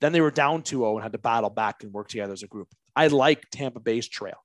Then 0.00 0.12
they 0.12 0.20
were 0.20 0.30
down 0.30 0.62
2-0 0.62 0.94
and 0.94 1.02
had 1.02 1.12
to 1.12 1.18
battle 1.18 1.50
back 1.50 1.82
and 1.82 1.92
work 1.92 2.08
together 2.08 2.32
as 2.32 2.42
a 2.42 2.46
group. 2.46 2.68
I 2.94 3.06
like 3.06 3.48
Tampa 3.50 3.80
Bay's 3.80 4.08
trail. 4.08 4.36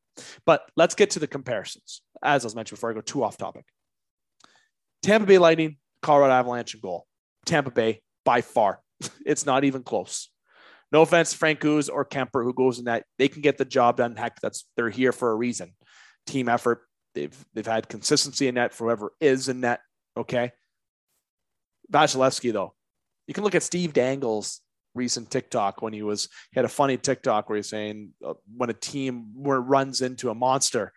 But 0.45 0.69
let's 0.77 0.95
get 0.95 1.11
to 1.11 1.19
the 1.19 1.27
comparisons. 1.27 2.01
As 2.23 2.43
I 2.43 2.47
was 2.47 2.55
mentioned 2.55 2.77
before, 2.77 2.91
I 2.91 2.93
go 2.93 3.01
too 3.01 3.23
off 3.23 3.37
topic. 3.37 3.65
Tampa 5.03 5.27
Bay 5.27 5.37
Lightning, 5.37 5.77
Colorado 6.01 6.33
Avalanche, 6.33 6.73
and 6.73 6.81
goal. 6.81 7.05
Tampa 7.45 7.71
Bay 7.71 8.01
by 8.23 8.41
far. 8.41 8.79
It's 9.25 9.45
not 9.45 9.63
even 9.65 9.83
close. 9.83 10.29
No 10.95 11.01
offense, 11.01 11.35
Francouz 11.35 11.89
or 11.91 12.05
Kuemper, 12.05 12.41
who 12.41 12.53
goes 12.53 12.79
in 12.79 12.85
that 12.85 13.03
they 13.17 13.27
can 13.27 13.41
get 13.41 13.57
the 13.57 13.65
job 13.65 13.97
done. 13.97 14.15
Heck, 14.15 14.39
that's 14.39 14.63
they're 14.77 14.89
here 14.89 15.11
for 15.11 15.29
a 15.29 15.35
reason. 15.35 15.73
Team 16.25 16.47
effort. 16.47 16.83
They've 17.13 17.35
they've 17.53 17.67
had 17.67 17.89
consistency 17.89 18.47
in 18.47 18.55
for 18.69 18.85
whoever 18.85 19.11
is 19.19 19.49
in 19.49 19.59
net. 19.59 19.81
Okay. 20.15 20.53
Vasilevskiy, 21.91 22.53
though, 22.53 22.75
you 23.27 23.33
can 23.33 23.43
look 23.43 23.55
at 23.55 23.63
Steve 23.63 23.91
Dangle's 23.91 24.61
recent 24.93 25.29
TikTok 25.29 25.81
when 25.81 25.91
he 25.91 26.01
was 26.01 26.29
he 26.53 26.59
had 26.59 26.63
a 26.63 26.69
funny 26.69 26.95
TikTok 26.95 27.49
where 27.49 27.57
he's 27.57 27.67
saying 27.67 28.11
uh, 28.25 28.35
when 28.55 28.69
a 28.69 28.73
team 28.73 29.33
where 29.35 29.59
runs 29.59 29.99
into 29.99 30.29
a 30.29 30.33
monster. 30.33 30.93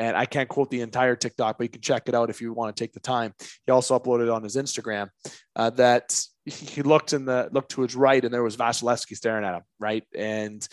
And 0.00 0.16
I 0.16 0.24
can't 0.24 0.48
quote 0.48 0.70
the 0.70 0.80
entire 0.80 1.14
TikTok, 1.14 1.58
but 1.58 1.64
you 1.64 1.68
can 1.68 1.82
check 1.82 2.08
it 2.08 2.14
out 2.14 2.30
if 2.30 2.40
you 2.40 2.54
want 2.54 2.74
to 2.74 2.82
take 2.82 2.94
the 2.94 3.00
time. 3.00 3.34
He 3.66 3.70
also 3.70 3.98
uploaded 3.98 4.34
on 4.34 4.42
his 4.42 4.56
Instagram 4.56 5.10
uh, 5.54 5.68
that 5.70 6.18
he 6.46 6.80
looked 6.80 7.12
in 7.12 7.26
the 7.26 7.50
looked 7.52 7.72
to 7.72 7.82
his 7.82 7.94
right 7.94 8.24
and 8.24 8.32
there 8.32 8.42
was 8.42 8.56
Vasilevskiy 8.56 9.14
staring 9.14 9.44
at 9.44 9.54
him, 9.54 9.62
right? 9.78 10.04
And 10.16 10.66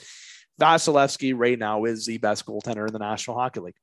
Vasilevskiy 0.62 1.34
right 1.36 1.60
now 1.60 1.84
is 1.84 2.06
the 2.06 2.20
best 2.20 2.46
goaltender 2.46 2.88
in 2.88 2.94
the 2.94 3.00
National 3.00 3.38
Hockey 3.38 3.60
League 3.60 3.76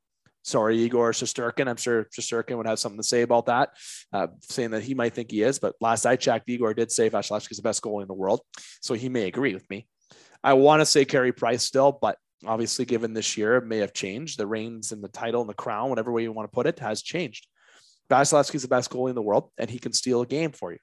sorry, 0.47 0.79
Igor 0.79 1.13
Shesterkin. 1.13 1.69
I'm 1.69 1.77
sure 1.77 2.05
Shesterkin 2.05 2.57
would 2.57 2.67
have 2.67 2.79
something 2.79 3.01
to 3.01 3.07
say 3.07 3.23
about 3.23 3.47
that, 3.47 3.71
uh, 4.13 4.29
saying 4.43 4.71
that 4.71 4.83
he 4.83 4.95
might 4.95 5.15
think 5.15 5.31
he 5.31 5.43
is. 5.43 5.59
But 5.59 5.75
last 5.81 6.07
I 6.07 6.17
checked, 6.17 6.49
Igor 6.49 6.75
did 6.75 6.93
say 6.93 7.11
Vasilevskiy 7.11 7.53
is 7.53 7.57
the 7.57 7.63
best 7.63 7.83
goalie 7.83 8.03
in 8.03 8.09
the 8.09 8.15
world. 8.15 8.43
So 8.81 8.93
he 8.95 9.09
may 9.09 9.27
agree 9.27 9.55
with 9.55 9.69
me. 9.71 9.89
I 10.43 10.53
want 10.53 10.81
to 10.83 10.87
say 10.87 11.07
Carey 11.07 11.33
Price 11.33 11.65
still, 11.65 11.99
but 11.99 12.19
obviously, 12.47 12.85
given 12.85 13.15
this 13.15 13.37
year, 13.37 13.57
it 13.57 13.67
may 13.67 13.79
have 13.79 13.93
changed. 13.93 14.39
The 14.39 14.47
reins 14.47 14.93
and 14.93 15.03
the 15.03 15.09
title 15.09 15.41
and 15.41 15.51
the 15.51 15.55
crown, 15.55 15.91
whatever 15.91 16.13
way 16.13 16.23
you 16.23 16.33
want 16.33 16.51
to 16.51 16.55
put 16.55 16.67
it, 16.67 16.79
has 16.81 17.03
changed. 17.03 17.47
Vasilevskiy 18.11 18.57
is 18.57 18.63
the 18.63 18.69
best 18.69 18.91
goalie 18.91 19.11
in 19.11 19.15
the 19.15 19.23
world, 19.23 19.51
and 19.59 19.71
he 19.71 19.79
can 19.79 19.93
steal 19.93 20.23
a 20.23 20.27
game 20.27 20.53
for 20.53 20.73
you. 20.73 20.79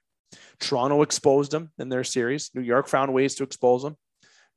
Toronto 0.58 1.02
exposed 1.02 1.52
him 1.52 1.70
in 1.78 1.88
their 1.88 2.04
series. 2.04 2.50
New 2.54 2.62
York 2.62 2.88
found 2.88 3.12
ways 3.12 3.34
to 3.36 3.44
expose 3.44 3.84
him, 3.84 3.96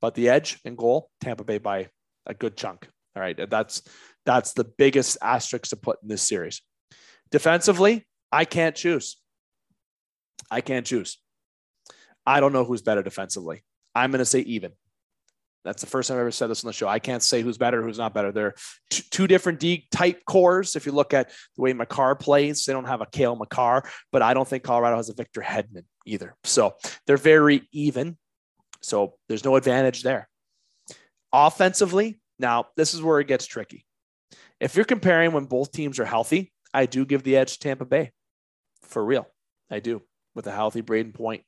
but 0.01 0.15
the 0.15 0.29
edge 0.29 0.59
and 0.65 0.77
goal, 0.77 1.09
Tampa 1.21 1.43
Bay 1.43 1.57
by 1.57 1.89
a 2.25 2.33
good 2.33 2.57
chunk. 2.57 2.87
All 3.15 3.21
right, 3.21 3.37
that's 3.49 3.83
that's 4.25 4.53
the 4.53 4.63
biggest 4.63 5.17
asterisk 5.21 5.69
to 5.69 5.75
put 5.77 6.01
in 6.01 6.09
this 6.09 6.21
series. 6.21 6.61
Defensively, 7.31 8.05
I 8.31 8.45
can't 8.45 8.75
choose. 8.75 9.17
I 10.49 10.61
can't 10.61 10.85
choose. 10.85 11.17
I 12.25 12.39
don't 12.39 12.53
know 12.53 12.63
who's 12.65 12.81
better 12.81 13.03
defensively. 13.03 13.63
I'm 13.93 14.11
going 14.11 14.19
to 14.19 14.25
say 14.25 14.39
even. 14.39 14.71
That's 15.65 15.81
the 15.81 15.89
first 15.89 16.07
time 16.07 16.17
I've 16.17 16.21
ever 16.21 16.31
said 16.31 16.47
this 16.47 16.63
on 16.63 16.67
the 16.67 16.73
show. 16.73 16.87
I 16.87 16.99
can't 16.99 17.23
say 17.23 17.41
who's 17.41 17.57
better, 17.57 17.81
who's 17.81 17.97
not 17.97 18.13
better. 18.13 18.31
They're 18.31 18.53
t- 18.91 19.03
two 19.09 19.25
different 19.25 19.59
D 19.59 19.87
type 19.91 20.21
cores. 20.25 20.75
If 20.75 20.85
you 20.85 20.91
look 20.91 21.11
at 21.13 21.29
the 21.55 21.61
way 21.63 21.73
Makar 21.73 22.15
plays, 22.15 22.63
they 22.65 22.73
don't 22.73 22.85
have 22.85 23.01
a 23.01 23.07
Cale 23.07 23.35
Makar, 23.35 23.83
but 24.11 24.21
I 24.21 24.35
don't 24.35 24.47
think 24.47 24.63
Colorado 24.63 24.97
has 24.97 25.09
a 25.09 25.15
Victor 25.15 25.41
Hedman 25.41 25.85
either. 26.05 26.35
So 26.43 26.75
they're 27.07 27.17
very 27.17 27.67
even. 27.71 28.17
So 28.83 29.15
there's 29.27 29.43
no 29.43 29.55
advantage 29.55 30.03
there. 30.03 30.29
Offensively, 31.33 32.19
now 32.37 32.67
this 32.77 32.93
is 32.93 33.01
where 33.01 33.19
it 33.19 33.27
gets 33.27 33.47
tricky. 33.47 33.85
If 34.59 34.75
you're 34.75 34.85
comparing 34.85 35.31
when 35.31 35.45
both 35.45 35.71
teams 35.71 35.99
are 35.99 36.05
healthy, 36.05 36.53
I 36.75 36.85
do 36.85 37.05
give 37.05 37.23
the 37.23 37.37
edge 37.37 37.53
to 37.53 37.59
Tampa 37.59 37.85
Bay 37.85 38.11
for 38.83 39.03
real. 39.03 39.27
I 39.71 39.79
do 39.79 40.03
with 40.35 40.45
a 40.45 40.51
healthy 40.51 40.83
Brayden 40.83 41.15
Point. 41.15 41.43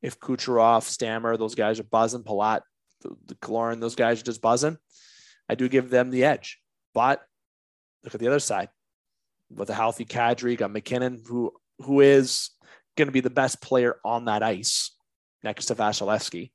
If 0.00 0.18
Kucherov, 0.18 0.84
Stammer, 0.84 1.36
those 1.36 1.54
guys 1.54 1.78
are 1.78 1.84
buzzing, 1.84 2.22
Palat, 2.22 2.62
the, 3.02 3.16
the 3.26 3.34
Killorn, 3.36 3.80
those 3.80 3.96
guys 3.96 4.20
are 4.20 4.24
just 4.24 4.42
buzzing. 4.42 4.78
I 5.48 5.54
do 5.54 5.68
give 5.68 5.90
them 5.90 6.10
the 6.10 6.24
edge. 6.24 6.60
But 6.94 7.22
look 8.04 8.14
at 8.14 8.20
the 8.20 8.28
other 8.28 8.40
side 8.40 8.68
with 9.50 9.70
a 9.70 9.74
healthy 9.74 10.04
Kadri, 10.04 10.56
got 10.56 10.70
MacKinnon, 10.70 11.22
who 11.26 11.52
who 11.80 12.00
is 12.00 12.50
going 12.96 13.08
to 13.08 13.12
be 13.12 13.20
the 13.20 13.30
best 13.30 13.60
player 13.62 13.96
on 14.04 14.26
that 14.26 14.42
ice 14.42 14.92
next 15.42 15.66
to 15.66 15.74
Vasilevskiy. 15.74 16.50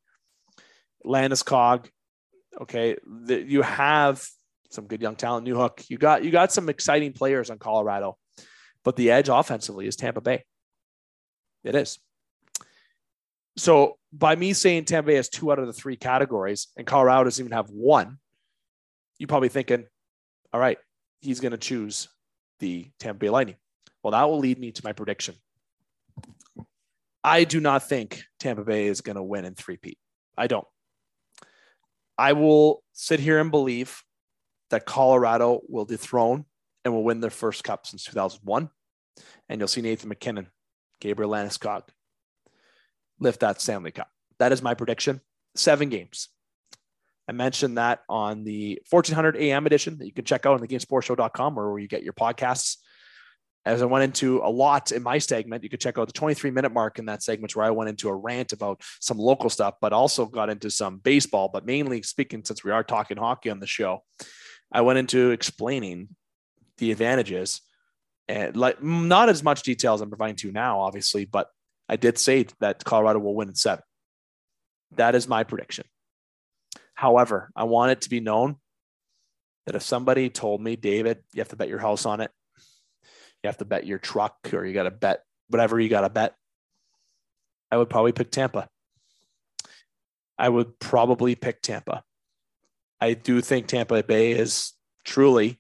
Landeskog, 1.06 1.90
okay, 2.62 2.96
the, 3.06 3.42
you 3.42 3.62
have 3.62 4.26
some 4.70 4.88
good 4.88 5.02
young 5.02 5.16
talent. 5.16 5.48
Newhook, 5.48 5.90
you 5.90 5.98
got 5.98 6.24
you 6.24 6.32
got 6.32 6.52
some 6.52 6.70
exciting 6.70 7.14
players 7.14 7.50
on 7.50 7.58
Colorado, 7.58 8.18
but 8.84 8.96
the 8.96 9.12
edge 9.12 9.30
offensively 9.30 9.88
is 9.88 9.96
Tampa 9.96 10.22
Bay. 10.22 10.44
It 11.64 11.76
is. 11.76 12.00
So 13.58 13.98
by 14.18 14.36
me 14.36 14.54
saying 14.54 14.86
Tampa 14.86 15.08
Bay 15.08 15.16
has 15.16 15.30
two 15.30 15.52
out 15.52 15.60
of 15.60 15.68
the 15.68 15.74
three 15.74 15.98
categories, 15.98 16.68
and 16.78 16.88
Colorado 16.88 17.26
doesn't 17.26 17.44
even 17.44 17.56
have 17.56 17.70
one, 17.70 18.18
you're 19.18 19.28
probably 19.28 19.50
thinking, 19.50 19.86
all 20.54 20.60
right, 20.60 20.78
he's 21.22 21.40
going 21.40 21.52
to 21.52 21.58
choose 21.58 22.08
the 22.60 22.90
Tampa 23.00 23.20
Bay 23.20 23.30
Lightning. 23.30 23.56
Well, 24.04 24.12
that 24.12 24.30
will 24.30 24.40
lead 24.40 24.60
me 24.60 24.72
to 24.72 24.82
my 24.84 24.94
prediction. 24.94 25.36
I 27.24 27.44
do 27.44 27.60
not 27.60 27.90
think 27.90 28.24
Tampa 28.40 28.64
Bay 28.64 28.88
is 28.88 29.02
going 29.02 29.16
to 29.16 29.24
win 29.24 29.46
in 29.46 29.56
three-peat. 29.56 29.98
I 30.38 30.48
don't. 30.48 30.68
I 32.18 32.34
will 32.34 32.84
sit 32.94 33.20
here 33.20 33.40
and 33.40 33.52
believe 33.52 34.02
that 34.70 34.86
Colorado 34.86 35.62
will 35.68 35.86
dethrone 35.86 36.46
and 36.84 36.94
will 36.94 37.04
win 37.04 37.20
their 37.20 37.30
first 37.30 37.64
cup 37.64 37.86
since 37.88 38.06
2001. 38.06 38.70
And 39.50 39.60
you'll 39.60 39.68
see 39.68 39.82
Nathan 39.82 40.10
MacKinnon, 40.10 40.48
Gabriel 41.02 41.32
Landeskog 41.32 41.84
lift 43.20 43.42
that 43.42 43.62
Stanley 43.62 43.92
Cup. 43.92 44.10
That 44.40 44.52
is 44.52 44.62
my 44.62 44.74
prediction. 44.74 45.22
Seven 45.56 45.90
games. 45.90 46.30
I 47.28 47.32
mentioned 47.32 47.78
that 47.78 48.02
on 48.08 48.44
the 48.44 48.82
1400 48.90 49.38
AM 49.38 49.66
edition 49.66 49.98
that 49.98 50.06
you 50.06 50.14
can 50.14 50.26
check 50.26 50.46
out 50.46 50.54
on 50.54 50.62
the 50.62 50.68
gamesportshow.com 50.68 51.58
or 51.58 51.72
where 51.72 51.80
you 51.80 51.88
get 51.88 52.04
your 52.04 52.14
podcasts. 52.14 52.78
As 53.66 53.82
I 53.82 53.86
went 53.86 54.04
into 54.04 54.42
a 54.44 54.50
lot 54.50 54.92
in 54.92 55.02
my 55.02 55.18
segment, 55.18 55.64
you 55.64 55.70
could 55.70 55.80
check 55.80 55.98
out 55.98 56.06
the 56.06 56.14
23 56.14 56.52
minute 56.52 56.72
mark 56.72 57.00
in 57.00 57.06
that 57.06 57.24
segment 57.24 57.56
where 57.56 57.66
I 57.66 57.72
went 57.72 57.90
into 57.90 58.10
a 58.10 58.16
rant 58.16 58.54
about 58.54 58.82
some 59.02 59.18
local 59.18 59.50
stuff, 59.50 59.76
but 59.82 59.92
also 59.92 60.28
got 60.28 60.52
into 60.52 60.70
some 60.70 60.98
baseball, 61.00 61.50
but 61.52 61.66
mainly 61.66 62.04
speaking, 62.04 62.44
since 62.46 62.64
we 62.64 62.70
are 62.72 62.84
talking 62.84 63.18
hockey 63.18 63.50
on 63.50 63.60
the 63.60 63.66
show, 63.66 64.04
I 64.72 64.82
went 64.82 65.00
into 65.00 65.32
explaining 65.32 66.10
the 66.78 66.92
advantages 66.92 67.62
and 68.28 68.56
like 68.56 68.84
not 68.84 69.30
as 69.30 69.44
much 69.44 69.64
detail 69.64 69.96
as 69.96 70.02
I'm 70.02 70.10
providing 70.10 70.36
to 70.38 70.48
you 70.48 70.54
now, 70.54 70.82
obviously, 70.82 71.26
but 71.26 71.48
I 71.88 71.96
did 71.96 72.18
say 72.18 72.48
that 72.60 72.84
Colorado 72.84 73.20
will 73.20 73.36
win 73.36 73.50
in 73.50 73.56
seven. 73.56 73.84
That 74.96 75.16
is 75.16 75.28
my 75.28 75.44
prediction. 75.44 75.86
However, 76.94 77.52
I 77.56 77.66
want 77.66 77.92
it 77.92 78.02
to 78.02 78.10
be 78.10 78.20
known 78.20 78.58
that 79.66 79.76
if 79.76 79.82
somebody 79.82 80.30
told 80.30 80.62
me, 80.62 80.76
David, 80.76 81.20
you 81.34 81.42
have 81.42 81.50
to 81.50 81.56
bet 81.56 81.70
your 81.70 81.80
house 81.80 82.06
on 82.06 82.22
it, 82.22 82.32
you 83.44 83.48
have 83.48 83.58
to 83.58 83.66
bet 83.66 83.86
your 83.86 84.00
truck, 84.00 84.36
or 84.54 84.66
you 84.66 84.74
got 84.74 84.84
to 84.84 84.92
bet 84.92 85.24
whatever 85.50 85.80
you 85.80 85.90
got 85.90 86.02
to 86.02 86.10
bet, 86.10 86.36
I 87.72 87.78
would 87.78 87.90
probably 87.90 88.12
pick 88.12 88.32
Tampa. 88.32 88.70
I 90.38 90.50
would 90.50 90.80
probably 90.80 91.36
pick 91.36 91.62
Tampa. 91.62 92.04
I 93.00 93.14
do 93.14 93.42
think 93.42 93.68
Tampa 93.68 94.02
Bay 94.04 94.32
is 94.32 94.74
truly 95.04 95.60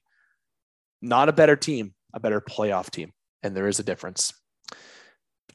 not 1.01 1.29
a 1.29 1.33
better 1.33 1.55
team, 1.55 1.93
a 2.13 2.19
better 2.19 2.41
playoff 2.41 2.89
team. 2.89 3.11
And 3.43 3.55
there 3.55 3.67
is 3.67 3.79
a 3.79 3.83
difference. 3.83 4.33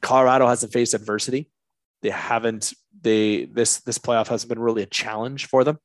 Colorado 0.01 0.47
hasn't 0.47 0.73
faced 0.73 0.93
adversity. 0.93 1.49
They 2.01 2.09
haven't, 2.09 2.73
they, 3.01 3.45
this, 3.45 3.79
this 3.79 3.99
playoff 3.99 4.27
hasn't 4.27 4.49
been 4.49 4.59
really 4.59 4.83
a 4.83 4.87
challenge 4.87 5.47
for 5.47 5.63
them, 5.63 5.77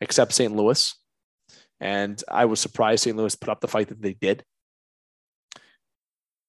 except 0.00 0.32
St. 0.32 0.54
Louis. 0.54 0.94
And 1.80 2.22
I 2.28 2.46
was 2.46 2.60
surprised 2.60 3.04
St. 3.04 3.16
Louis 3.16 3.34
put 3.36 3.48
up 3.48 3.60
the 3.60 3.68
fight 3.68 3.88
that 3.88 4.02
they 4.02 4.14
did. 4.14 4.44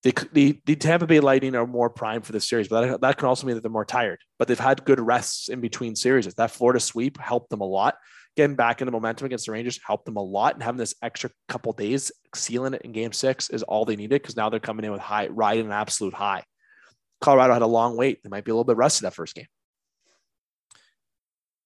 The, 0.03 0.27
the, 0.33 0.59
the 0.65 0.75
Tampa 0.75 1.05
Bay 1.05 1.19
Lightning 1.19 1.55
are 1.55 1.67
more 1.67 1.89
primed 1.91 2.25
for 2.25 2.31
this 2.31 2.49
series, 2.49 2.67
but 2.67 2.81
that, 2.81 3.01
that 3.01 3.17
can 3.17 3.27
also 3.27 3.45
mean 3.45 3.55
that 3.55 3.61
they're 3.61 3.71
more 3.71 3.85
tired. 3.85 4.19
But 4.39 4.47
they've 4.47 4.59
had 4.59 4.83
good 4.83 4.99
rests 4.99 5.47
in 5.47 5.61
between 5.61 5.95
series. 5.95 6.25
That 6.33 6.49
Florida 6.49 6.79
sweep 6.79 7.19
helped 7.19 7.51
them 7.51 7.61
a 7.61 7.65
lot 7.65 7.95
getting 8.35 8.55
back 8.55 8.81
into 8.81 8.91
momentum 8.91 9.25
against 9.25 9.45
the 9.45 9.51
Rangers 9.51 9.79
helped 9.85 10.05
them 10.05 10.17
a 10.17 10.21
lot. 10.21 10.53
And 10.53 10.63
having 10.63 10.77
this 10.77 10.95
extra 11.01 11.29
couple 11.47 11.73
days 11.73 12.11
sealing 12.33 12.73
it 12.73 12.81
in 12.83 12.91
game 12.91 13.11
six 13.11 13.49
is 13.49 13.63
all 13.63 13.85
they 13.85 13.95
needed 13.95 14.21
because 14.21 14.37
now 14.37 14.49
they're 14.49 14.59
coming 14.59 14.85
in 14.85 14.91
with 14.91 15.01
high, 15.01 15.27
riding 15.27 15.65
an 15.65 15.71
absolute 15.71 16.13
high. 16.13 16.43
Colorado 17.21 17.53
had 17.53 17.61
a 17.61 17.67
long 17.67 17.95
wait. 17.95 18.21
They 18.23 18.29
might 18.29 18.43
be 18.43 18.51
a 18.51 18.53
little 18.53 18.65
bit 18.65 18.77
rusty 18.77 19.05
that 19.05 19.13
first 19.13 19.35
game. 19.35 19.47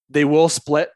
They 0.10 0.26
will 0.26 0.50
split 0.50 0.90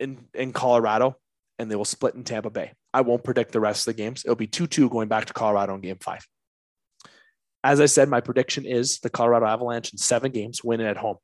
in, 0.00 0.18
in 0.34 0.52
Colorado 0.52 1.16
and 1.58 1.70
they 1.70 1.76
will 1.76 1.84
split 1.84 2.14
in 2.14 2.24
Tampa 2.24 2.50
Bay. 2.50 2.72
I 2.92 3.02
won't 3.02 3.22
predict 3.22 3.52
the 3.52 3.60
rest 3.60 3.86
of 3.86 3.94
the 3.94 4.02
games. 4.02 4.24
It'll 4.24 4.34
be 4.34 4.46
2 4.46 4.66
2 4.66 4.88
going 4.88 5.08
back 5.08 5.26
to 5.26 5.32
Colorado 5.32 5.74
in 5.74 5.80
game 5.80 5.98
five. 6.00 6.26
As 7.62 7.80
I 7.80 7.86
said, 7.86 8.08
my 8.08 8.20
prediction 8.20 8.64
is 8.64 8.98
the 9.00 9.10
Colorado 9.10 9.46
Avalanche 9.46 9.92
in 9.92 9.98
seven 9.98 10.32
games 10.32 10.64
winning 10.64 10.86
at 10.86 10.96
home. 10.96 11.16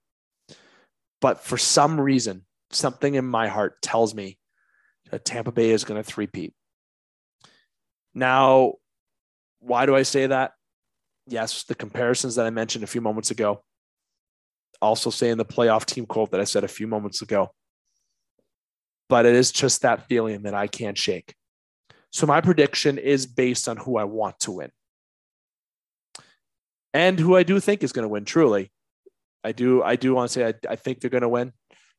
But 1.21 1.43
for 1.43 1.57
some 1.57 1.99
reason, 1.99 2.45
something 2.71 3.15
in 3.15 3.25
my 3.25 3.49
heart 3.49 3.81
tells 3.81 4.15
me 4.15 4.39
that 5.11 5.25
Tampa 5.25 5.53
Bay 5.53 5.71
is 5.71 5.85
going 5.85 6.03
to 6.03 6.09
threepeat. 6.09 6.53
Now, 8.15 8.75
why 9.61 9.87
do 9.87 9.97
I 9.97 10.03
say 10.03 10.27
that? 10.27 10.53
Yes, 11.27 11.65
the 11.65 11.75
comparisons 11.75 12.37
that 12.37 12.47
I 12.47 12.51
mentioned 12.51 12.85
a 12.85 12.87
few 12.89 13.01
moments 13.01 13.31
ago. 13.31 13.63
Also 14.81 15.11
saying 15.11 15.39
the 15.39 15.45
playoff 15.45 15.85
team 15.85 16.07
quote 16.07 16.31
that 16.31 16.41
I 16.41 16.45
said 16.45 16.65
a 16.65 16.69
few 16.69 16.87
moments 16.87 17.23
ago. 17.23 17.51
but 19.09 19.27
it 19.27 19.35
is 19.35 19.53
just 19.53 19.83
that 19.83 20.09
feeling 20.09 20.43
that 20.43 20.55
I 20.55 20.67
can't 20.67 20.99
shake. 20.99 21.35
So 22.11 22.27
my 22.27 22.41
prediction 22.41 22.99
is 22.99 23.27
based 23.27 23.69
on 23.69 23.77
who 23.77 23.97
I 23.99 24.05
want 24.05 24.41
to 24.41 24.53
win 24.53 24.71
and 26.95 27.19
who 27.19 27.37
I 27.37 27.43
do 27.43 27.61
think 27.61 27.83
is 27.83 27.93
going 27.93 28.05
to 28.05 28.09
win. 28.09 28.25
Truly, 28.25 28.73
I 29.45 29.53
do. 29.53 29.83
I 29.83 29.97
do 29.97 30.15
want 30.15 30.31
to 30.31 30.33
say 30.33 30.47
I, 30.47 30.55
I 30.73 30.77
think 30.77 31.01
they're 31.01 31.11
going 31.11 31.23
to 31.23 31.29
win, 31.29 31.53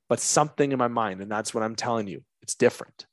but 0.10 0.20
something 0.20 0.72
in 0.72 0.80
my 0.80 0.88
mind, 0.88 1.22
and 1.22 1.32
that's 1.32 1.54
what 1.54 1.64
I'm 1.64 1.76
telling 1.76 2.08
you, 2.08 2.24
it's 2.42 2.56
different. 2.56 3.06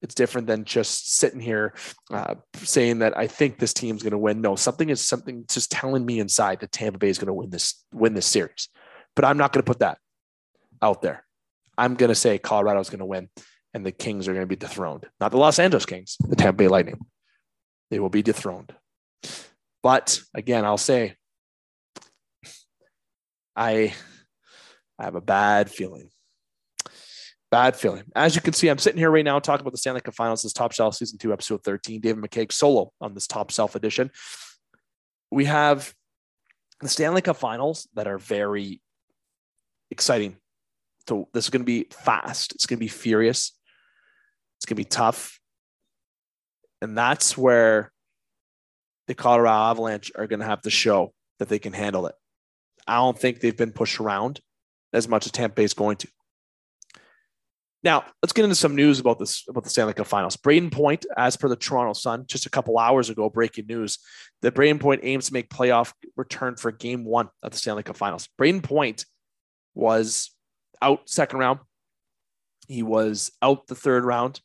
It's 0.00 0.14
different 0.14 0.46
than 0.46 0.64
just 0.64 1.16
sitting 1.16 1.40
here 1.40 1.74
uh, 2.12 2.36
saying 2.54 3.00
that 3.00 3.18
I 3.18 3.26
think 3.26 3.58
this 3.58 3.72
team's 3.72 4.02
going 4.02 4.12
to 4.12 4.18
win. 4.18 4.40
No, 4.40 4.54
something 4.54 4.90
is 4.90 5.04
something 5.04 5.44
just 5.48 5.72
telling 5.72 6.06
me 6.06 6.20
inside 6.20 6.60
that 6.60 6.70
Tampa 6.70 6.98
Bay 6.98 7.08
is 7.08 7.18
going 7.18 7.26
to 7.26 7.32
win 7.32 7.50
this 7.50 7.84
win 7.92 8.14
this 8.14 8.26
series. 8.26 8.68
But 9.16 9.24
I'm 9.24 9.36
not 9.36 9.52
going 9.52 9.62
to 9.62 9.66
put 9.66 9.80
that 9.80 9.98
out 10.80 11.02
there. 11.02 11.24
I'm 11.76 11.94
going 11.94 12.08
to 12.08 12.14
say 12.14 12.38
Colorado's 12.38 12.90
going 12.90 13.00
to 13.00 13.06
win 13.06 13.28
and 13.74 13.84
the 13.84 13.92
Kings 13.92 14.28
are 14.28 14.32
going 14.32 14.42
to 14.42 14.48
be 14.48 14.56
dethroned. 14.56 15.06
Not 15.20 15.30
the 15.30 15.38
Los 15.38 15.58
Angeles 15.58 15.86
Kings, 15.86 16.16
the 16.20 16.36
Tampa 16.36 16.56
Bay 16.56 16.68
Lightning. 16.68 16.98
They 17.90 18.00
will 18.00 18.08
be 18.08 18.22
dethroned. 18.22 18.74
But 19.82 20.20
again, 20.34 20.64
I'll 20.64 20.78
say 20.78 21.14
I, 23.54 23.94
I 24.98 25.04
have 25.04 25.14
a 25.14 25.20
bad 25.20 25.70
feeling. 25.70 26.10
Bad 27.50 27.76
feeling. 27.76 28.04
As 28.14 28.34
you 28.34 28.42
can 28.42 28.52
see, 28.52 28.68
I'm 28.68 28.78
sitting 28.78 28.98
here 28.98 29.10
right 29.10 29.24
now 29.24 29.38
talking 29.38 29.62
about 29.62 29.72
the 29.72 29.78
Stanley 29.78 30.02
Cup 30.02 30.14
Finals, 30.14 30.42
this 30.42 30.52
Top 30.52 30.72
Shelf 30.72 30.96
Season 30.96 31.18
2, 31.18 31.32
Episode 31.32 31.64
13, 31.64 32.00
David 32.00 32.22
McCaig 32.22 32.52
solo 32.52 32.92
on 33.00 33.14
this 33.14 33.26
Top 33.26 33.50
Shelf 33.50 33.74
edition. 33.74 34.10
We 35.30 35.46
have 35.46 35.94
the 36.80 36.88
Stanley 36.88 37.22
Cup 37.22 37.38
Finals 37.38 37.88
that 37.94 38.06
are 38.06 38.18
very 38.18 38.82
exciting. 39.90 40.36
So 41.08 41.28
this 41.32 41.44
is 41.46 41.50
going 41.50 41.62
to 41.62 41.66
be 41.66 41.86
fast. 41.90 42.54
It's 42.54 42.66
going 42.66 42.76
to 42.76 42.84
be 42.84 42.88
furious. 42.88 43.52
It's 44.58 44.66
going 44.66 44.76
to 44.76 44.80
be 44.80 44.84
tough. 44.84 45.40
And 46.82 46.96
that's 46.96 47.36
where 47.36 47.92
the 49.06 49.14
Colorado 49.14 49.70
Avalanche 49.70 50.12
are 50.16 50.26
going 50.26 50.40
to 50.40 50.46
have 50.46 50.60
to 50.62 50.70
show 50.70 51.14
that 51.38 51.48
they 51.48 51.58
can 51.58 51.72
handle 51.72 52.06
it. 52.06 52.14
I 52.86 52.96
don't 52.96 53.18
think 53.18 53.40
they've 53.40 53.56
been 53.56 53.72
pushed 53.72 54.00
around 54.00 54.40
as 54.92 55.08
much 55.08 55.24
as 55.26 55.32
Tampa 55.32 55.62
is 55.62 55.74
going 55.74 55.96
to. 55.98 56.08
Now, 57.84 58.04
let's 58.22 58.32
get 58.32 58.44
into 58.44 58.56
some 58.56 58.74
news 58.74 58.98
about 58.98 59.18
this 59.18 59.44
about 59.48 59.62
the 59.62 59.70
Stanley 59.70 59.94
Cup 59.94 60.06
Finals. 60.06 60.36
Brayden 60.36 60.72
Point, 60.72 61.06
as 61.16 61.36
per 61.36 61.48
the 61.48 61.56
Toronto 61.56 61.92
Sun, 61.92 62.24
just 62.26 62.46
a 62.46 62.50
couple 62.50 62.78
hours 62.78 63.08
ago, 63.08 63.30
breaking 63.30 63.66
news 63.66 63.98
that 64.42 64.54
Brayden 64.54 64.80
Point 64.80 65.02
aims 65.04 65.26
to 65.26 65.32
make 65.32 65.48
playoff 65.48 65.92
return 66.16 66.56
for 66.56 66.72
Game 66.72 67.04
One 67.04 67.28
of 67.42 67.52
the 67.52 67.58
Stanley 67.58 67.84
Cup 67.84 67.96
Finals. 67.96 68.28
Brayden 68.38 68.62
Point 68.62 69.04
was 69.74 70.30
out 70.82 71.08
second 71.08 71.38
round. 71.38 71.60
He 72.66 72.82
was 72.82 73.30
out 73.40 73.68
the 73.68 73.76
third 73.76 74.04
round. 74.04 74.40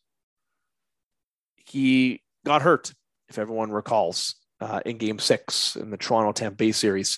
He 1.56 2.22
got 2.46 2.62
hurt, 2.62 2.94
if 3.30 3.40
everyone 3.40 3.72
recalls, 3.72 4.36
uh, 4.62 4.82
in 4.86 4.98
Game 4.98 5.18
Six 5.18 5.76
in 5.76 5.90
the 5.90 5.98
Toronto 5.98 6.34
Tampa 6.34 6.56
Bay 6.56 6.72
series 6.72 7.18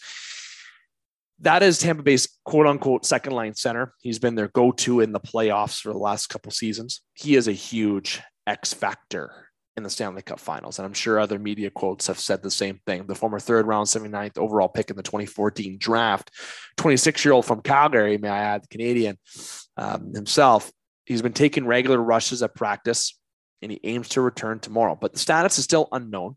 that 1.39 1.63
is 1.63 1.79
Tampa 1.79 2.03
Bay's 2.03 2.27
quote 2.45 2.67
unquote 2.67 3.05
second 3.05 3.33
line 3.33 3.55
center. 3.55 3.93
He's 4.01 4.19
been 4.19 4.35
their 4.35 4.47
go 4.49 4.71
to 4.71 5.01
in 5.01 5.11
the 5.11 5.19
playoffs 5.19 5.81
for 5.81 5.91
the 5.91 5.99
last 5.99 6.27
couple 6.27 6.51
seasons. 6.51 7.01
He 7.13 7.35
is 7.35 7.47
a 7.47 7.53
huge 7.53 8.21
X 8.47 8.73
factor 8.73 9.49
in 9.77 9.83
the 9.83 9.89
Stanley 9.89 10.21
Cup 10.21 10.39
finals. 10.39 10.79
And 10.79 10.85
I'm 10.85 10.93
sure 10.93 11.19
other 11.19 11.37
media 11.37 11.69
quotes 11.69 12.07
have 12.07 12.19
said 12.19 12.41
the 12.41 12.51
same 12.51 12.79
thing. 12.85 13.05
The 13.07 13.15
former 13.15 13.39
third 13.39 13.67
round, 13.67 13.87
79th 13.87 14.37
overall 14.37 14.69
pick 14.69 14.89
in 14.89 14.95
the 14.95 15.03
2014 15.03 15.77
draft, 15.77 16.31
26 16.77 17.25
year 17.25 17.33
old 17.33 17.45
from 17.45 17.61
Calgary, 17.61 18.17
may 18.17 18.29
I 18.29 18.39
add, 18.39 18.63
the 18.63 18.67
Canadian 18.67 19.17
um, 19.75 20.13
himself. 20.13 20.71
He's 21.05 21.21
been 21.21 21.33
taking 21.33 21.67
regular 21.67 22.01
rushes 22.01 22.41
at 22.41 22.55
practice 22.55 23.19
and 23.61 23.71
he 23.71 23.79
aims 23.83 24.09
to 24.09 24.21
return 24.21 24.59
tomorrow, 24.59 24.98
but 25.00 25.13
the 25.13 25.19
status 25.19 25.57
is 25.57 25.65
still 25.65 25.89
unknown. 25.91 26.35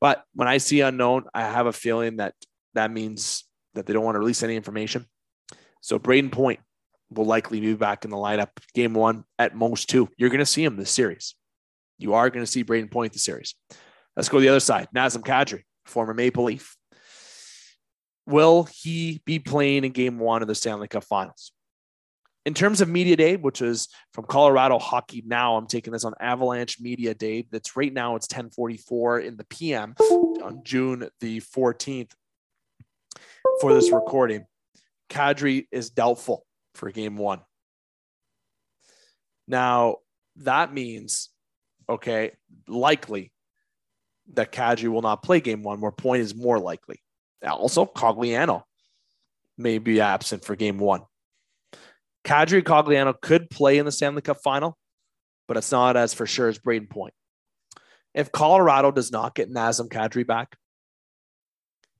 But 0.00 0.24
when 0.34 0.48
I 0.48 0.58
see 0.58 0.80
unknown, 0.80 1.24
I 1.34 1.42
have 1.42 1.66
a 1.66 1.72
feeling 1.72 2.16
that 2.16 2.34
that 2.74 2.90
means 2.90 3.44
that 3.78 3.86
they 3.86 3.92
don't 3.92 4.04
want 4.04 4.14
to 4.16 4.20
release 4.20 4.42
any 4.42 4.56
information. 4.56 5.06
So 5.80 5.98
Brayden 5.98 6.30
Point 6.30 6.60
will 7.10 7.24
likely 7.24 7.60
be 7.60 7.74
back 7.74 8.04
in 8.04 8.10
the 8.10 8.16
lineup 8.16 8.50
game 8.74 8.94
one 8.94 9.24
at 9.38 9.54
most 9.54 9.88
two. 9.88 10.08
You're 10.16 10.30
going 10.30 10.40
to 10.40 10.46
see 10.46 10.64
him 10.64 10.76
this 10.76 10.90
series. 10.90 11.34
You 11.98 12.14
are 12.14 12.30
going 12.30 12.44
to 12.44 12.50
see 12.50 12.64
Brayden 12.64 12.90
Point 12.90 13.12
this 13.12 13.24
series. 13.24 13.54
Let's 14.16 14.28
go 14.28 14.38
to 14.38 14.42
the 14.42 14.48
other 14.48 14.60
side. 14.60 14.88
Nazem 14.94 15.22
Kadri, 15.22 15.62
former 15.84 16.14
Maple 16.14 16.44
Leaf. 16.44 16.76
Will 18.26 18.64
he 18.64 19.22
be 19.24 19.38
playing 19.38 19.84
in 19.84 19.92
game 19.92 20.18
one 20.18 20.42
of 20.42 20.48
the 20.48 20.54
Stanley 20.54 20.88
Cup 20.88 21.04
finals? 21.04 21.52
In 22.44 22.54
terms 22.54 22.80
of 22.80 22.88
media 22.88 23.16
day, 23.16 23.36
which 23.36 23.62
is 23.62 23.88
from 24.12 24.24
Colorado 24.24 24.78
Hockey 24.78 25.22
Now, 25.26 25.56
I'm 25.56 25.66
taking 25.66 25.92
this 25.92 26.04
on 26.04 26.14
Avalanche 26.20 26.80
Media 26.80 27.14
Day. 27.14 27.46
That's 27.50 27.76
right 27.76 27.92
now. 27.92 28.16
It's 28.16 28.26
10:44 28.26 29.20
in 29.24 29.36
the 29.36 29.44
PM 29.44 29.94
on 30.42 30.62
June 30.64 31.08
the 31.20 31.40
14th 31.40 32.12
for 33.60 33.74
this 33.74 33.90
recording, 33.90 34.46
Kadri 35.10 35.66
is 35.72 35.90
doubtful 35.90 36.44
for 36.74 36.90
game 36.90 37.16
one. 37.16 37.40
Now, 39.46 39.96
that 40.36 40.72
means, 40.72 41.30
okay, 41.88 42.32
likely 42.66 43.32
that 44.34 44.52
Kadri 44.52 44.88
will 44.88 45.02
not 45.02 45.22
play 45.22 45.40
game 45.40 45.62
one, 45.62 45.80
where 45.80 45.90
point 45.90 46.22
is 46.22 46.34
more 46.34 46.58
likely. 46.58 47.00
Also, 47.42 47.86
Cogliano 47.86 48.62
may 49.56 49.78
be 49.78 50.00
absent 50.00 50.44
for 50.44 50.54
game 50.54 50.78
one. 50.78 51.02
Kadri 52.24 52.62
Cogliano 52.62 53.14
could 53.20 53.48
play 53.48 53.78
in 53.78 53.86
the 53.86 53.92
Stanley 53.92 54.20
Cup 54.22 54.38
final, 54.42 54.76
but 55.46 55.56
it's 55.56 55.72
not 55.72 55.96
as 55.96 56.12
for 56.12 56.26
sure 56.26 56.48
as 56.48 56.58
Brayden 56.58 56.90
Point. 56.90 57.14
If 58.14 58.32
Colorado 58.32 58.90
does 58.90 59.10
not 59.10 59.34
get 59.34 59.50
Nazem 59.50 59.88
Kadri 59.88 60.26
back 60.26 60.56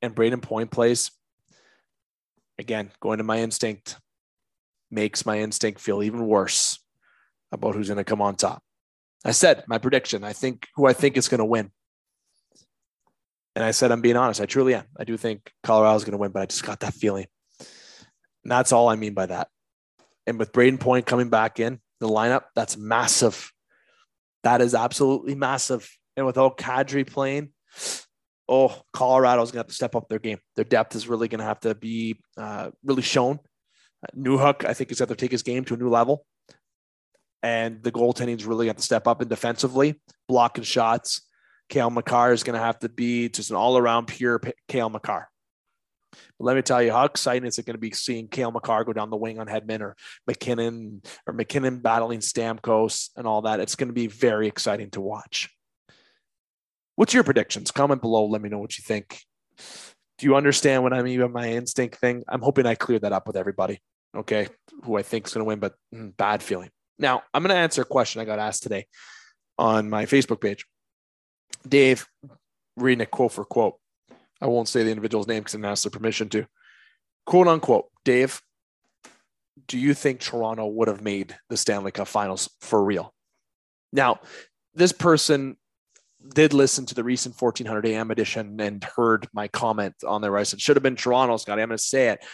and 0.02 0.14
Brayden 0.14 0.42
Point 0.42 0.70
plays, 0.70 1.10
again, 2.58 2.90
going 3.00 3.18
to 3.18 3.24
my 3.24 3.38
instinct 3.38 3.98
makes 4.90 5.26
my 5.26 5.38
instinct 5.38 5.80
feel 5.80 6.02
even 6.02 6.26
worse 6.26 6.78
about 7.52 7.74
who's 7.74 7.88
going 7.88 7.98
to 7.98 8.04
come 8.04 8.22
on 8.22 8.36
top. 8.36 8.62
I 9.24 9.32
said 9.32 9.64
my 9.66 9.78
prediction. 9.78 10.24
I 10.24 10.32
think 10.32 10.66
who 10.76 10.86
I 10.86 10.92
think 10.92 11.16
is 11.16 11.28
going 11.28 11.38
to 11.38 11.44
win. 11.44 11.70
And 13.54 13.64
I 13.64 13.72
said, 13.72 13.90
I'm 13.90 14.00
being 14.00 14.16
honest. 14.16 14.40
I 14.40 14.46
truly 14.46 14.74
am. 14.74 14.84
I 14.96 15.04
do 15.04 15.16
think 15.16 15.52
Colorado's 15.64 16.04
going 16.04 16.12
to 16.12 16.18
win, 16.18 16.30
but 16.30 16.42
I 16.42 16.46
just 16.46 16.64
got 16.64 16.80
that 16.80 16.94
feeling. 16.94 17.26
And 17.58 18.52
that's 18.52 18.72
all 18.72 18.88
I 18.88 18.96
mean 18.96 19.14
by 19.14 19.26
that. 19.26 19.48
And 20.26 20.38
with 20.38 20.52
Brayden 20.52 20.78
Point 20.78 21.06
coming 21.06 21.28
back 21.28 21.58
in 21.58 21.80
the 22.00 22.08
lineup, 22.08 22.44
that's 22.54 22.76
massive. 22.76 23.52
That 24.44 24.60
is 24.60 24.74
absolutely 24.74 25.34
massive. 25.34 25.90
And 26.16 26.24
without 26.24 26.56
Kadri 26.56 27.06
playing, 27.06 27.50
oh, 28.48 28.82
Colorado's 28.92 29.50
going 29.50 29.58
to 29.58 29.64
have 29.64 29.68
to 29.68 29.74
step 29.74 29.94
up 29.94 30.08
their 30.08 30.18
game. 30.18 30.38
Their 30.56 30.64
depth 30.64 30.96
is 30.96 31.08
really 31.08 31.28
going 31.28 31.40
to 31.40 31.44
have 31.44 31.60
to 31.60 31.74
be 31.74 32.20
uh, 32.36 32.70
really 32.82 33.02
shown. 33.02 33.38
Uh, 34.02 34.16
Newhook, 34.16 34.64
I 34.64 34.74
think, 34.74 34.90
is 34.90 34.98
going 34.98 35.08
to 35.08 35.16
take 35.16 35.32
his 35.32 35.42
game 35.42 35.64
to 35.66 35.74
a 35.74 35.76
new 35.76 35.90
level. 35.90 36.24
And 37.42 37.82
the 37.82 37.92
goaltending 37.92 38.36
is 38.36 38.46
really 38.46 38.66
going 38.66 38.76
to 38.76 38.82
step 38.82 39.06
up 39.06 39.20
and 39.20 39.30
defensively, 39.30 40.00
blocking 40.28 40.64
shots. 40.64 41.22
Cale 41.68 41.90
Makar 41.90 42.32
is 42.32 42.42
going 42.42 42.58
to 42.58 42.64
have 42.64 42.78
to 42.80 42.88
be 42.88 43.28
just 43.28 43.50
an 43.50 43.56
all 43.56 43.76
around 43.76 44.06
pure 44.06 44.40
Cale 44.66 44.88
Makar. 44.88 45.28
But 46.10 46.44
let 46.44 46.56
me 46.56 46.62
tell 46.62 46.82
you, 46.82 46.90
how 46.90 47.04
exciting 47.04 47.46
is 47.46 47.58
it 47.58 47.66
going 47.66 47.74
to 47.74 47.80
be 47.80 47.90
seeing 47.90 48.28
Cale 48.28 48.50
Makar 48.50 48.84
go 48.84 48.92
down 48.92 49.10
the 49.10 49.16
wing 49.16 49.38
on 49.38 49.46
Hedman 49.46 49.80
or 49.80 49.94
MacKinnon 50.26 51.02
or 51.26 51.34
MacKinnon 51.34 51.80
battling 51.80 52.20
Stamkos 52.20 53.10
and 53.16 53.26
all 53.26 53.42
that? 53.42 53.60
It's 53.60 53.74
going 53.74 53.88
to 53.88 53.94
be 53.94 54.06
very 54.06 54.48
exciting 54.48 54.90
to 54.92 55.00
watch. 55.00 55.50
What's 56.98 57.14
your 57.14 57.22
predictions? 57.22 57.70
Comment 57.70 58.02
below. 58.02 58.26
Let 58.26 58.42
me 58.42 58.48
know 58.48 58.58
what 58.58 58.76
you 58.76 58.82
think. 58.82 59.20
Do 60.18 60.26
you 60.26 60.34
understand 60.34 60.82
what 60.82 60.92
I 60.92 61.02
mean 61.02 61.20
by 61.20 61.28
my 61.28 61.52
instinct 61.52 61.94
thing? 61.98 62.24
I'm 62.26 62.42
hoping 62.42 62.66
I 62.66 62.74
cleared 62.74 63.02
that 63.02 63.12
up 63.12 63.28
with 63.28 63.36
everybody. 63.36 63.80
Okay. 64.16 64.48
Who 64.82 64.98
I 64.98 65.02
think 65.02 65.28
is 65.28 65.32
going 65.32 65.44
to 65.44 65.46
win, 65.46 65.60
but 65.60 65.74
mm, 65.94 66.16
bad 66.16 66.42
feeling. 66.42 66.70
Now, 66.98 67.22
I'm 67.32 67.44
going 67.44 67.54
to 67.54 67.60
answer 67.60 67.82
a 67.82 67.84
question 67.84 68.20
I 68.20 68.24
got 68.24 68.40
asked 68.40 68.64
today 68.64 68.86
on 69.60 69.88
my 69.88 70.06
Facebook 70.06 70.40
page. 70.40 70.66
Dave, 71.68 72.04
reading 72.76 73.02
it 73.02 73.12
quote 73.12 73.30
for 73.30 73.44
quote. 73.44 73.76
I 74.40 74.46
won't 74.46 74.66
say 74.66 74.82
the 74.82 74.90
individual's 74.90 75.28
name 75.28 75.42
because 75.42 75.54
I 75.54 75.58
didn't 75.58 75.70
ask 75.70 75.84
their 75.84 75.92
permission 75.92 76.28
to. 76.30 76.46
Quote 77.26 77.46
unquote, 77.46 77.84
Dave, 78.04 78.42
do 79.68 79.78
you 79.78 79.94
think 79.94 80.18
Toronto 80.18 80.66
would 80.66 80.88
have 80.88 81.00
made 81.00 81.36
the 81.48 81.56
Stanley 81.56 81.92
Cup 81.92 82.08
finals 82.08 82.50
for 82.60 82.82
real? 82.82 83.14
Now, 83.92 84.18
this 84.74 84.90
person 84.90 85.58
did 86.34 86.52
listen 86.52 86.86
to 86.86 86.94
the 86.94 87.04
recent 87.04 87.40
1400 87.40 87.86
AM 87.86 88.10
edition 88.10 88.60
and 88.60 88.82
heard 88.82 89.28
my 89.32 89.48
comment 89.48 89.94
on 90.06 90.20
there. 90.20 90.36
I 90.36 90.42
said, 90.42 90.60
should 90.60 90.76
have 90.76 90.82
been 90.82 90.96
Toronto, 90.96 91.36
Scotty. 91.36 91.62
I'm 91.62 91.68
going 91.68 91.78
to 91.78 91.82
say 91.82 92.08
it. 92.08 92.24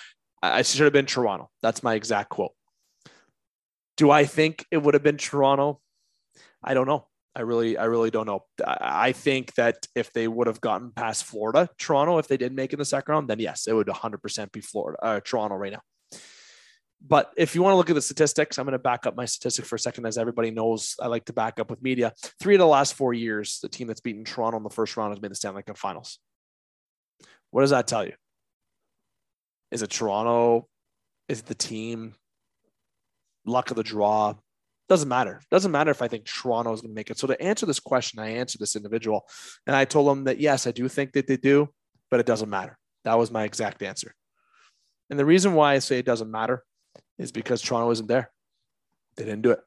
I 0.43 0.63
should 0.63 0.85
have 0.85 0.93
been 0.93 1.07
Toronto. 1.07 1.51
That's 1.63 1.83
my 1.83 1.95
exact 1.95 2.31
quote. 2.31 2.53
Do 3.97 4.11
I 4.11 4.25
think 4.25 4.67
it 4.71 4.79
would 4.79 4.95
have 4.95 5.03
been 5.03 5.17
Toronto? 5.17 5.81
I 6.63 6.75
don't 6.75 6.87
know. 6.87 7.07
I 7.37 7.41
really, 7.43 7.77
I 7.77 7.85
really 7.85 8.11
don't 8.11 8.27
know. 8.27 8.45
I 8.65 9.13
think 9.13 9.55
that 9.55 9.87
if 9.95 10.13
they 10.13 10.29
would 10.29 10.47
have 10.47 10.61
gotten 10.61 10.93
past 10.93 11.25
Florida, 11.25 11.69
Toronto, 11.79 12.19
if 12.19 12.29
they 12.29 12.37
didn't 12.37 12.57
make 12.57 12.73
it 12.73 12.75
in 12.75 12.79
the 12.79 12.85
second 12.85 13.13
round, 13.13 13.29
then 13.29 13.41
yes, 13.41 13.67
it 13.67 13.75
would 13.75 13.89
100% 13.89 14.53
be 14.53 14.61
Florida, 14.61 14.99
uh, 15.03 15.21
Toronto 15.21 15.57
right 15.57 15.73
now. 15.73 15.81
But 17.07 17.33
if 17.37 17.55
you 17.55 17.63
want 17.63 17.75
to 17.75 17.77
look 17.77 17.91
at 17.91 17.95
the 17.95 18.03
statistics, 18.03 18.59
I'm 18.59 18.65
going 18.65 18.73
to 18.73 18.79
back 18.79 19.07
up 19.07 19.15
my 19.15 19.27
statistic 19.27 19.67
for 19.67 19.77
a 19.77 19.79
second. 19.79 20.07
As 20.07 20.17
everybody 20.17 20.51
knows, 20.51 20.95
I 21.01 21.09
like 21.09 21.27
to 21.27 21.35
back 21.35 21.61
up 21.61 21.69
with 21.69 21.83
media. 21.83 22.15
Three 22.41 22.55
of 22.55 22.61
the 22.61 22.67
last 22.67 22.95
four 22.95 23.13
years, 23.13 23.59
the 23.63 23.69
team 23.69 23.89
that's 23.89 24.01
beaten 24.01 24.25
Toronto 24.25 24.57
in 24.57 24.63
the 24.63 24.71
first 24.71 24.97
round 24.97 25.13
has 25.13 25.21
made 25.21 25.31
the 25.31 25.35
Stanley 25.35 25.63
Cup 25.63 25.77
Finals. 25.77 26.19
What 27.51 27.61
does 27.61 27.71
that 27.71 27.87
tell 27.87 28.07
you? 28.07 28.15
Is 29.71 29.83
it 29.83 29.91
Toronto? 29.91 30.67
Is 31.29 31.41
it 31.41 31.47
the 31.47 31.55
team? 31.55 32.15
Luck 33.45 33.71
of 33.71 33.77
the 33.77 33.83
draw? 33.83 34.35
Doesn't 34.89 35.09
matter. 35.09 35.43
Doesn't 35.51 35.73
matter 35.73 35.91
if 35.91 36.01
I 36.01 36.09
think 36.09 36.25
Toronto 36.25 36.73
is 36.73 36.81
going 36.81 36.93
to 36.93 36.95
make 36.95 37.11
it. 37.11 37.19
So 37.19 37.27
to 37.27 37.41
answer 37.41 37.67
this 37.67 37.81
question, 37.81 38.19
I 38.19 38.31
answered 38.31 38.61
this 38.61 38.77
individual, 38.77 39.27
and 39.67 39.77
I 39.77 39.85
told 39.85 40.11
him 40.11 40.25
that 40.25 40.41
yes, 40.41 40.67
I 40.67 40.71
do 40.71 40.89
think 40.89 41.13
that 41.13 41.27
they 41.27 41.37
do, 41.37 41.69
but 42.11 42.21
it 42.21 42.27
doesn't 42.27 42.51
matter. 42.51 42.79
That 43.05 43.19
was 43.19 43.31
my 43.31 43.45
exact 43.45 43.83
answer. 43.83 44.15
And 45.11 45.19
the 45.19 45.25
reason 45.27 45.53
why 45.53 45.75
I 45.75 45.79
say 45.81 45.99
it 45.99 46.07
doesn't 46.07 46.31
matter 46.31 46.63
is 47.19 47.33
because 47.33 47.63
Toronto 47.63 47.91
isn't 47.91 48.09
there. 48.09 48.31
They 49.17 49.25
didn't 49.25 49.43
do 49.43 49.53
it. 49.53 49.61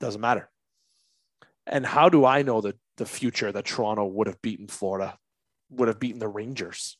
Doesn't 0.00 0.20
matter. 0.20 0.50
And 1.66 1.84
how 1.84 2.08
do 2.08 2.24
I 2.24 2.42
know 2.42 2.60
that 2.60 2.78
the 2.96 3.06
future 3.06 3.50
that 3.50 3.64
Toronto 3.64 4.04
would 4.04 4.26
have 4.26 4.42
beaten 4.42 4.68
Florida, 4.68 5.18
would 5.70 5.88
have 5.88 5.98
beaten 5.98 6.20
the 6.20 6.28
Rangers? 6.28 6.96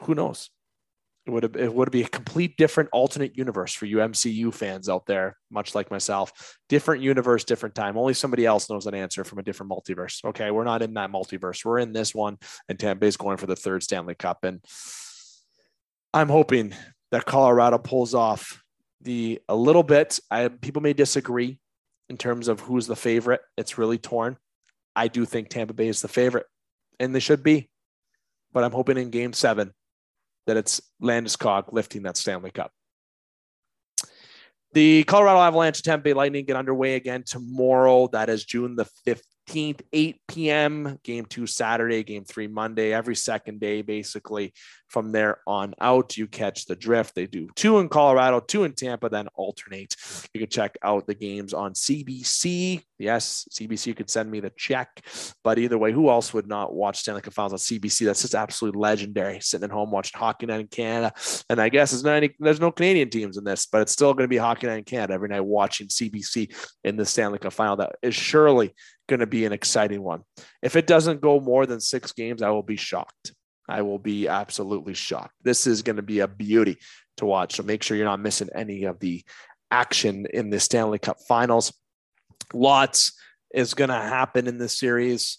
Who 0.00 0.14
knows? 0.14 0.50
It 1.26 1.30
would 1.30 1.42
have, 1.42 1.56
it 1.56 1.74
would 1.74 1.90
be 1.90 2.02
a 2.02 2.08
complete 2.08 2.58
different 2.58 2.90
alternate 2.92 3.38
universe 3.38 3.72
for 3.72 3.86
you 3.86 3.96
MCU 3.96 4.52
fans 4.52 4.90
out 4.90 5.06
there, 5.06 5.38
much 5.50 5.74
like 5.74 5.90
myself. 5.90 6.58
Different 6.68 7.02
universe, 7.02 7.44
different 7.44 7.74
time. 7.74 7.96
Only 7.96 8.12
somebody 8.12 8.44
else 8.44 8.68
knows 8.68 8.86
an 8.86 8.94
answer 8.94 9.24
from 9.24 9.38
a 9.38 9.42
different 9.42 9.72
multiverse. 9.72 10.22
Okay, 10.22 10.50
we're 10.50 10.64
not 10.64 10.82
in 10.82 10.92
that 10.94 11.10
multiverse. 11.10 11.64
We're 11.64 11.78
in 11.78 11.94
this 11.94 12.14
one, 12.14 12.36
and 12.68 12.78
Tampa 12.78 13.00
Bay's 13.00 13.16
going 13.16 13.38
for 13.38 13.46
the 13.46 13.56
third 13.56 13.82
Stanley 13.82 14.14
Cup. 14.14 14.44
And 14.44 14.62
I'm 16.12 16.28
hoping 16.28 16.74
that 17.14 17.26
Colorado 17.26 17.78
pulls 17.78 18.12
off 18.12 18.60
the 19.00 19.40
a 19.48 19.54
little 19.54 19.84
bit. 19.84 20.18
I 20.32 20.48
people 20.48 20.82
may 20.82 20.94
disagree 20.94 21.60
in 22.08 22.16
terms 22.16 22.48
of 22.48 22.58
who's 22.58 22.88
the 22.88 22.96
favorite. 22.96 23.40
It's 23.56 23.78
really 23.78 23.98
torn. 23.98 24.36
I 24.96 25.06
do 25.06 25.24
think 25.24 25.48
Tampa 25.48 25.74
Bay 25.74 25.86
is 25.86 26.02
the 26.02 26.08
favorite, 26.08 26.46
and 26.98 27.14
they 27.14 27.20
should 27.20 27.44
be. 27.44 27.70
But 28.52 28.64
I'm 28.64 28.72
hoping 28.72 28.98
in 28.98 29.10
Game 29.10 29.32
Seven 29.32 29.70
that 30.48 30.56
it's 30.56 30.80
Landeskog 31.00 31.72
lifting 31.72 32.02
that 32.02 32.16
Stanley 32.16 32.50
Cup. 32.50 32.72
The 34.72 35.04
Colorado 35.04 35.38
Avalanche 35.38 35.82
Tampa 35.82 36.02
Bay 36.02 36.14
Lightning 36.14 36.46
get 36.46 36.56
underway 36.56 36.96
again 36.96 37.22
tomorrow. 37.24 38.08
That 38.08 38.28
is 38.28 38.44
June 38.44 38.74
the 38.74 38.86
15th, 39.46 39.80
8 39.92 40.20
p.m. 40.28 40.98
Game 41.02 41.24
two 41.24 41.46
Saturday, 41.46 42.02
game 42.02 42.24
three 42.24 42.46
Monday, 42.46 42.92
every 42.92 43.16
second 43.16 43.60
day, 43.60 43.82
basically. 43.82 44.52
From 44.88 45.10
there 45.10 45.38
on 45.44 45.74
out, 45.80 46.16
you 46.16 46.28
catch 46.28 46.66
the 46.66 46.76
drift. 46.76 47.16
They 47.16 47.26
do 47.26 47.48
two 47.56 47.78
in 47.78 47.88
Colorado, 47.88 48.38
two 48.38 48.62
in 48.62 48.74
Tampa, 48.74 49.08
then 49.08 49.26
alternate. 49.34 49.96
You 50.32 50.40
can 50.40 50.48
check 50.48 50.76
out 50.84 51.08
the 51.08 51.16
games 51.16 51.52
on 51.52 51.72
CBC. 51.72 52.80
Yes, 52.98 53.48
CBC 53.50 53.96
could 53.96 54.08
send 54.08 54.30
me 54.30 54.38
the 54.38 54.52
check, 54.56 55.04
but 55.42 55.58
either 55.58 55.76
way, 55.76 55.90
who 55.90 56.10
else 56.10 56.32
would 56.32 56.46
not 56.46 56.72
watch 56.72 56.98
Stanley 56.98 57.22
Cup 57.22 57.32
Finals 57.32 57.54
on 57.54 57.58
CBC? 57.58 58.06
That's 58.06 58.22
just 58.22 58.36
absolutely 58.36 58.80
legendary. 58.80 59.40
Sitting 59.40 59.64
at 59.64 59.72
home 59.72 59.90
watching 59.90 60.18
Hockey 60.18 60.46
Night 60.46 60.60
in 60.60 60.68
Canada, 60.68 61.12
and 61.50 61.60
I 61.60 61.70
guess 61.70 61.90
there's, 61.90 62.06
any, 62.06 62.32
there's 62.38 62.60
no 62.60 62.70
Canadian 62.70 63.10
teams 63.10 63.36
in 63.36 63.42
this, 63.42 63.66
but 63.66 63.82
it's 63.82 63.92
still 63.92 64.14
going 64.14 64.24
to 64.24 64.28
be 64.28 64.36
Hockey 64.36 64.68
Night 64.68 64.78
in 64.78 64.84
Canada 64.84 65.14
every 65.14 65.28
night 65.28 65.40
watching 65.40 65.88
CBC 65.88 66.54
in 66.84 66.96
the 66.96 67.04
Stanley 67.04 67.40
Cup 67.40 67.52
Final. 67.52 67.76
That 67.76 67.96
is 68.00 68.14
surely 68.14 68.74
going 69.08 69.20
to 69.20 69.26
be 69.26 69.44
an 69.44 69.52
exciting 69.52 70.02
one. 70.02 70.22
If 70.62 70.76
it 70.76 70.86
doesn't 70.86 71.20
go 71.20 71.40
more 71.40 71.66
than 71.66 71.80
six 71.80 72.12
games, 72.12 72.42
I 72.42 72.50
will 72.50 72.62
be 72.62 72.76
shocked. 72.76 73.32
I 73.68 73.82
will 73.82 73.98
be 73.98 74.28
absolutely 74.28 74.94
shocked. 74.94 75.34
This 75.42 75.66
is 75.66 75.82
going 75.82 75.96
to 75.96 76.02
be 76.02 76.20
a 76.20 76.28
beauty 76.28 76.78
to 77.16 77.26
watch. 77.26 77.56
So 77.56 77.62
make 77.62 77.82
sure 77.82 77.96
you're 77.96 78.06
not 78.06 78.20
missing 78.20 78.50
any 78.54 78.84
of 78.84 79.00
the 79.00 79.24
action 79.70 80.26
in 80.32 80.50
the 80.50 80.60
Stanley 80.60 80.98
Cup 80.98 81.18
finals. 81.26 81.72
Lots 82.52 83.12
is 83.52 83.74
going 83.74 83.88
to 83.88 83.94
happen 83.94 84.46
in 84.46 84.58
this 84.58 84.78
series, 84.78 85.38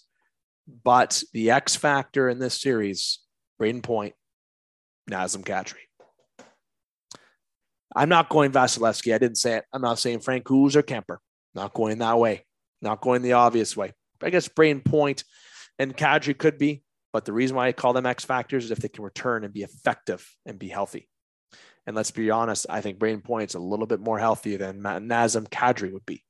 but 0.84 1.22
the 1.32 1.50
X 1.50 1.76
factor 1.76 2.28
in 2.28 2.38
this 2.38 2.60
series, 2.60 3.20
Brayden 3.60 3.82
Point, 3.82 4.14
Nazem 5.10 5.44
Kadri. 5.44 5.74
I'm 7.94 8.08
not 8.08 8.28
going 8.28 8.52
Vasilevskiy. 8.52 9.14
I 9.14 9.18
didn't 9.18 9.38
say 9.38 9.56
it. 9.56 9.64
I'm 9.72 9.80
not 9.80 9.98
saying 9.98 10.18
Francouz 10.20 10.76
or 10.76 10.82
Kuemper. 10.82 11.18
Not 11.54 11.72
going 11.72 11.98
that 11.98 12.18
way. 12.18 12.44
Not 12.82 13.00
going 13.00 13.22
the 13.22 13.34
obvious 13.34 13.76
way. 13.76 13.92
I 14.22 14.30
guess 14.30 14.48
Brayden 14.48 14.84
Point 14.84 15.24
and 15.78 15.96
Kadri 15.96 16.36
could 16.36 16.58
be. 16.58 16.82
But 17.12 17.24
the 17.24 17.32
reason 17.32 17.56
why 17.56 17.68
I 17.68 17.72
call 17.72 17.94
them 17.94 18.04
X 18.04 18.24
factors 18.24 18.66
is 18.66 18.70
if 18.70 18.78
they 18.78 18.88
can 18.88 19.04
return 19.04 19.44
and 19.44 19.54
be 19.54 19.62
effective 19.62 20.28
and 20.44 20.58
be 20.58 20.68
healthy. 20.68 21.08
And 21.86 21.96
let's 21.96 22.10
be 22.10 22.30
honest, 22.30 22.66
I 22.68 22.80
think 22.80 22.98
Brayden 22.98 23.24
Point's 23.24 23.54
a 23.54 23.58
little 23.60 23.86
bit 23.86 24.00
more 24.00 24.18
healthy 24.18 24.56
than 24.56 24.82
Nazem 24.82 25.48
Kadri 25.48 25.92
would 25.92 26.04
be. 26.04 26.22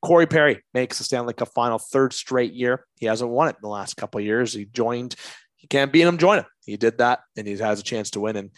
Corey 0.00 0.26
Perry 0.26 0.62
makes 0.72 0.98
the 0.98 1.04
Stanley 1.04 1.34
Cup 1.34 1.48
final 1.48 1.78
third 1.78 2.12
straight 2.12 2.52
year. 2.52 2.86
He 2.98 3.06
hasn't 3.06 3.30
won 3.30 3.48
it 3.48 3.56
in 3.56 3.62
the 3.62 3.68
last 3.68 3.96
couple 3.96 4.20
years. 4.20 4.54
He 4.54 4.64
joined, 4.66 5.16
he 5.56 5.66
can't 5.66 5.92
beat 5.92 6.02
him, 6.02 6.16
join 6.16 6.38
him. 6.38 6.46
He 6.64 6.76
did 6.76 6.98
that 6.98 7.20
and 7.36 7.46
he 7.46 7.56
has 7.58 7.80
a 7.80 7.82
chance 7.82 8.10
to 8.10 8.20
win. 8.20 8.36
And 8.36 8.50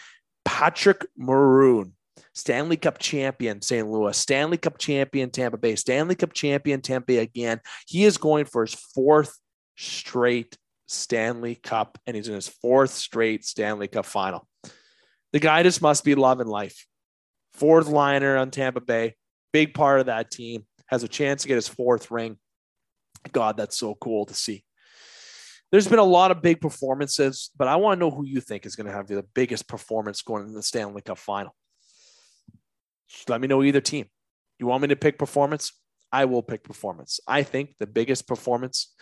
Patrick 0.45 1.07
Maroon, 1.17 1.95
Stanley 2.35 2.77
Cup 2.77 2.99
champion, 2.99 3.63
St. 3.63 3.89
Louis, 3.89 4.17
Stanley 4.17 4.57
Cup 4.57 4.79
champion, 4.79 5.31
Tampa 5.31 5.59
Bay, 5.59 5.77
Stanley 5.77 6.15
Cup 6.15 6.33
champion, 6.33 6.81
Tampa 6.81 7.07
Bay 7.07 7.19
again. 7.19 7.61
He 7.87 8.05
is 8.05 8.19
going 8.19 8.45
for 8.45 8.65
his 8.65 8.75
fourth 8.75 9.39
straight 9.77 10.57
Stanley 10.87 11.55
Cup, 11.55 11.99
and 12.07 12.17
he's 12.17 12.29
in 12.29 12.35
his 12.35 12.49
fourth 12.49 12.91
straight 12.91 13.45
Stanley 13.45 13.89
Cup 13.89 14.07
final. 14.07 14.47
The 15.33 15.39
guy 15.39 15.63
just 15.63 15.83
must 15.83 16.05
be 16.05 16.15
loving 16.15 16.49
life. 16.49 16.87
Fourth 17.53 17.89
liner 17.89 18.37
on 18.37 18.51
Tampa 18.51 18.81
Bay, 18.81 19.15
big 19.53 19.75
part 19.75 20.01
of 20.01 20.07
that 20.07 20.31
team, 20.31 20.67
has 20.87 21.03
a 21.03 21.09
chance 21.09 21.43
to 21.43 21.49
get 21.49 21.55
his 21.55 21.69
fourth 21.69 22.11
ring. 22.11 22.37
God, 23.33 23.57
that's 23.57 23.77
so 23.77 23.95
cool 23.95 24.27
to 24.27 24.35
see. 24.35 24.65
There's 25.71 25.87
been 25.87 26.01
a 26.01 26.05
lot 26.05 26.33
of 26.33 26.43
big 26.43 26.61
performances, 26.61 27.51
but 27.57 27.69
I 27.69 27.77
want 27.77 27.97
to 27.97 28.01
know 28.01 28.11
who 28.11 28.25
you 28.25 28.41
think 28.41 28.67
is 28.67 28.75
going 28.75 28.89
to 28.89 28.93
have 28.93 29.07
the 29.07 29.25
biggest 29.35 29.69
performance 29.69 30.21
going 30.23 30.47
in 30.47 30.53
the 30.53 30.63
Stanley 30.63 31.03
Cup 31.03 31.19
final. 31.19 31.55
Let 33.29 33.41
me 33.41 33.49
know 33.49 33.63
either 33.63 33.81
team. 33.81 34.07
You 34.59 34.67
want 34.67 34.83
me 34.83 34.89
to 34.89 34.97
pick 34.97 35.19
performance? 35.19 35.73
I 36.13 36.25
will 36.25 36.43
pick 36.43 36.65
performance. 36.65 37.21
I 37.27 37.43
think 37.43 37.77
the 37.79 37.87
biggest 37.87 38.27
performance 38.27 38.93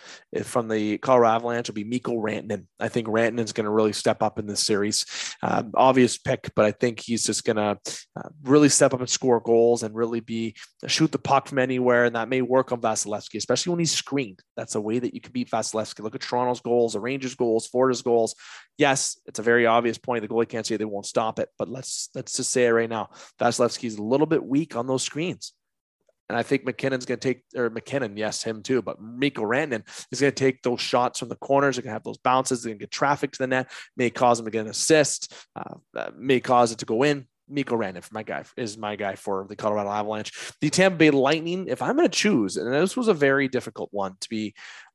from 0.42 0.68
the 0.68 0.99
Colorado 0.99 1.37
Avalanche 1.37 1.68
will 1.68 1.75
be 1.75 1.85
Mikko 1.85 2.12
Rantanen. 2.12 2.66
I 2.79 2.88
think 2.88 3.07
Rantanen's 3.07 3.53
going 3.53 3.64
to 3.64 3.71
really 3.71 3.94
step 3.94 4.23
up 4.23 4.38
in 4.38 4.47
this 4.47 4.64
series. 4.64 5.07
Um, 5.42 5.73
obvious 5.75 6.18
pick, 6.18 6.51
but 6.55 6.66
I 6.66 6.73
think 6.73 7.01
he's 7.01 7.25
just 7.25 7.44
going 7.44 7.57
to 7.57 7.79
uh, 8.16 8.29
really 8.42 8.68
step 8.68 8.92
up 8.92 9.01
and 9.01 9.09
score 9.09 9.40
goals 9.40 9.83
and 9.83 9.94
really 9.94 10.21
be 10.21 10.55
shoot 10.87 11.11
the 11.11 11.18
puck 11.18 11.49
from 11.49 11.59
anywhere. 11.59 12.05
And 12.05 12.16
that 12.16 12.29
may 12.29 12.42
work 12.42 12.73
on 12.73 12.81
Vasilevskiy, 12.81 13.37
especially 13.37 13.71
when 13.71 13.81
he's 13.81 13.92
screened. 13.92 14.40
That's 14.57 14.75
a 14.75 14.81
way 14.81 14.99
that 14.99 15.14
you 15.14 15.21
can 15.21 15.33
beat 15.33 15.51
Vasilevskiy. 15.51 16.03
Look 16.03 16.14
at 16.14 16.21
Toronto's 16.21 16.61
goals, 16.61 16.92
the 16.92 17.01
Rangers' 17.01 17.35
goals, 17.35 17.66
Florida's 17.66 18.03
goals. 18.03 18.35
Yes, 18.77 19.18
it's 19.27 19.38
a 19.38 19.42
very 19.42 19.66
obvious 19.66 19.99
point. 19.99 20.23
The 20.23 20.29
goalie 20.29 20.49
can't 20.49 20.66
say 20.66 20.77
they 20.77 20.85
won't 20.85 21.07
stop 21.07 21.38
it, 21.38 21.49
but 21.59 21.68
let's 21.68 22.11
let's 22.14 22.37
just 22.37 22.51
say 22.51 22.66
it 22.66 22.71
right 22.71 22.88
now. 22.88 23.11
Vasilevskiy's 23.40 23.97
a 23.97 24.03
little 24.03 24.27
bit 24.27 24.44
weak 24.44 24.77
on 24.77 24.87
those 24.87 25.03
screens. 25.03 25.55
And 26.29 26.37
I 26.37 26.43
think 26.43 26.64
MacKinnon's 26.64 27.07
going 27.07 27.21
to 27.21 27.29
take, 27.29 27.43
or 27.57 27.71
MacKinnon, 27.71 28.17
yes, 28.17 28.43
him 28.43 28.62
too, 28.62 28.83
but 28.83 29.01
Mikko 29.01 29.43
Rantanen 29.43 29.83
is 30.12 30.21
going 30.21 30.33
to 30.33 30.45
take 30.45 30.62
those 30.62 30.81
shots 30.81 31.19
from 31.19 31.29
the 31.29 31.37
corners. 31.37 31.77
They're 31.77 31.83
going 31.83 31.91
to 31.91 31.95
have 31.95 32.05
those 32.05 32.19
bounces. 32.19 32.62
They're 32.62 32.71
going 32.71 32.79
to 32.79 32.83
get 32.83 32.91
traffic 32.91 33.33
to 33.33 33.38
the 33.38 33.47
net, 33.47 33.71
may 33.97 34.11
cause 34.11 34.38
him 34.38 34.45
to 34.45 34.51
get 34.51 34.61
an 34.61 34.69
assist, 34.69 35.35
uh, 35.57 36.11
may 36.17 36.41
cause 36.41 36.73
it 36.73 36.79
to 36.79 36.87
go 36.87 37.03
in. 37.03 37.27
Mikko 37.51 37.77
Rantanen 37.77 38.05
for 38.05 38.12
my 38.12 38.23
guy 38.23 38.45
is 38.59 38.77
my 38.77 38.95
guy 38.95 39.14
for 39.14 39.47
the 39.49 39.57
Colorado 39.57 39.88
Avalanche. 39.88 40.53
The 40.61 40.69
Tampa 40.69 40.99
Bay 40.99 41.11
Lightning, 41.11 41.69
if 41.69 41.81
I'm 41.81 41.97
going 41.97 42.07
to 42.07 42.14
choose, 42.14 42.59
and 42.59 42.71
this 42.71 42.95
was 42.95 43.09
a 43.09 43.14
very 43.14 43.49
difficult 43.49 43.88
one 43.91 44.17
to 44.21 44.29
be 44.29 44.55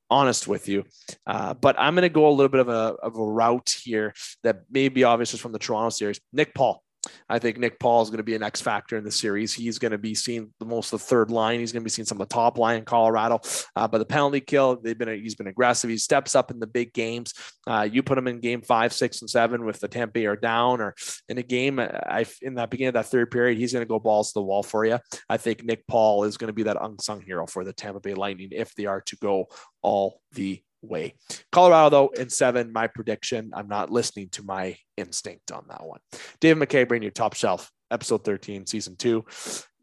honest 0.10 0.48
with 0.48 0.67
you. 0.67 0.84
Uh, 1.26 1.56
but 1.56 1.76
I'm 1.80 1.96
going 1.96 2.04
to 2.04 2.10
go 2.10 2.28
a 2.28 2.30
little 2.30 2.50
bit 2.50 2.60
of 2.60 2.69
a, 2.69 2.96
of 3.02 3.17
a 3.17 3.24
route 3.24 3.76
here 3.84 4.13
that 4.43 4.63
may 4.69 4.89
be 4.89 5.04
obvious 5.04 5.36
from 5.36 5.52
the 5.52 5.60
Toronto 5.60 5.89
series. 5.89 6.22
Nick 6.32 6.54
Paul. 6.54 6.83
I 7.30 7.39
think 7.39 7.58
Nick 7.58 7.80
Paul 7.80 8.02
is 8.02 8.10
going 8.10 8.18
to 8.18 8.24
be 8.24 8.36
an 8.36 8.44
X 8.44 8.62
factor 8.62 8.98
in 8.98 9.04
the 9.04 9.12
series. 9.12 9.54
He's 9.54 9.80
going 9.80 9.92
to 9.92 9.98
be 9.98 10.16
seeing 10.16 10.54
the 10.60 10.66
most 10.66 10.94
of 10.94 11.00
the 11.00 11.06
third 11.06 11.32
line. 11.32 11.60
He's 11.60 11.72
going 11.72 11.82
to 11.82 11.86
be 11.86 11.89
seeing 11.89 12.06
some 12.06 12.22
of 12.22 12.28
the 12.28 12.34
top 12.34 12.58
line 12.58 12.78
in 12.78 12.86
Colorado. 12.86 13.39
Uh, 13.76 13.88
but 13.88 13.98
the 13.98 14.06
penalty 14.06 14.39
kill, 14.39 14.80
they've 14.82 14.98
been 14.98 15.10
he's 15.22 15.36
been 15.36 15.48
aggressive. 15.48 15.89
He 15.89 15.98
steps 15.98 16.36
up 16.36 16.52
in 16.52 16.60
the 16.60 16.68
big 16.68 16.94
games. 16.94 17.34
Uh, 17.68 17.88
you 17.89 18.04
put 18.04 18.18
him 18.18 18.28
in 18.28 18.39
game 18.39 18.62
five, 18.62 18.94
six, 18.94 19.22
and 19.22 19.30
seven 19.30 19.66
with 19.66 19.80
the 19.80 19.88
Tampa 19.88 20.13
Bay 20.13 20.26
are 20.26 20.36
down, 20.36 20.82
or 20.82 20.96
in 21.30 21.38
a 21.38 21.44
game, 21.44 21.80
I 21.80 22.26
in 22.42 22.56
that 22.56 22.70
beginning 22.70 22.89
of 22.89 22.94
that 22.96 23.08
third 23.08 23.32
period, 23.32 23.58
he's 23.58 23.74
going 23.74 23.86
to 23.86 23.89
go 23.89 24.00
balls 24.00 24.30
to 24.30 24.39
the 24.39 24.44
wall 24.44 24.63
for 24.63 24.86
you. 24.86 25.00
I 25.30 25.38
think 25.38 25.63
Nick 25.63 25.88
Paul 25.88 26.24
is 26.24 26.38
going 26.38 26.48
to 26.48 26.54
be 26.54 26.63
that 26.63 26.78
unsung 26.82 27.22
hero 27.22 27.48
for 27.48 27.63
the 27.63 27.74
Tampa 27.74 28.00
Bay 28.00 28.13
Lightning 28.13 28.50
if 28.52 28.74
they 28.76 28.86
are 28.86 29.02
to 29.02 29.16
go 29.18 29.48
all 29.82 30.22
the 30.34 30.62
way. 30.84 31.15
Colorado, 31.52 31.89
though, 31.89 32.08
in 32.10 32.30
seven, 32.30 32.72
my 32.72 32.88
prediction. 32.88 33.52
I'm 33.54 33.67
not 33.67 33.89
listening 33.89 34.30
to 34.30 34.43
my 34.43 34.78
instinct 34.98 35.52
on 35.52 35.65
that 35.69 35.86
one. 35.86 36.00
David 36.39 36.67
McCaig, 36.67 36.88
bring 36.88 37.02
your 37.02 37.12
top 37.12 37.34
shelf, 37.34 37.72
episode 37.91 38.24
13, 38.24 38.65
season 38.65 38.96
two. 38.96 39.26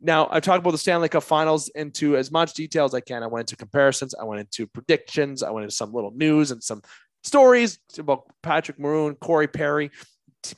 Now, 0.01 0.29
I've 0.31 0.43
talked 0.43 0.61
about 0.61 0.71
the 0.71 0.79
Stanley 0.79 1.09
Cup 1.09 1.23
finals 1.23 1.69
into 1.75 2.17
as 2.17 2.31
much 2.31 2.55
detail 2.55 2.85
as 2.85 2.95
I 2.95 3.01
can. 3.01 3.23
I 3.23 3.27
went 3.27 3.51
into 3.51 3.57
comparisons, 3.57 4.15
I 4.15 4.25
went 4.25 4.41
into 4.41 4.67
predictions, 4.67 5.43
I 5.43 5.51
went 5.51 5.65
into 5.65 5.75
some 5.75 5.93
little 5.93 6.13
news 6.13 6.51
and 6.51 6.63
some 6.63 6.81
stories 7.23 7.79
about 7.99 8.23
Patrick 8.43 8.79
Maroon, 8.79 9.15
Corey 9.17 9.47
Perry, 9.47 9.91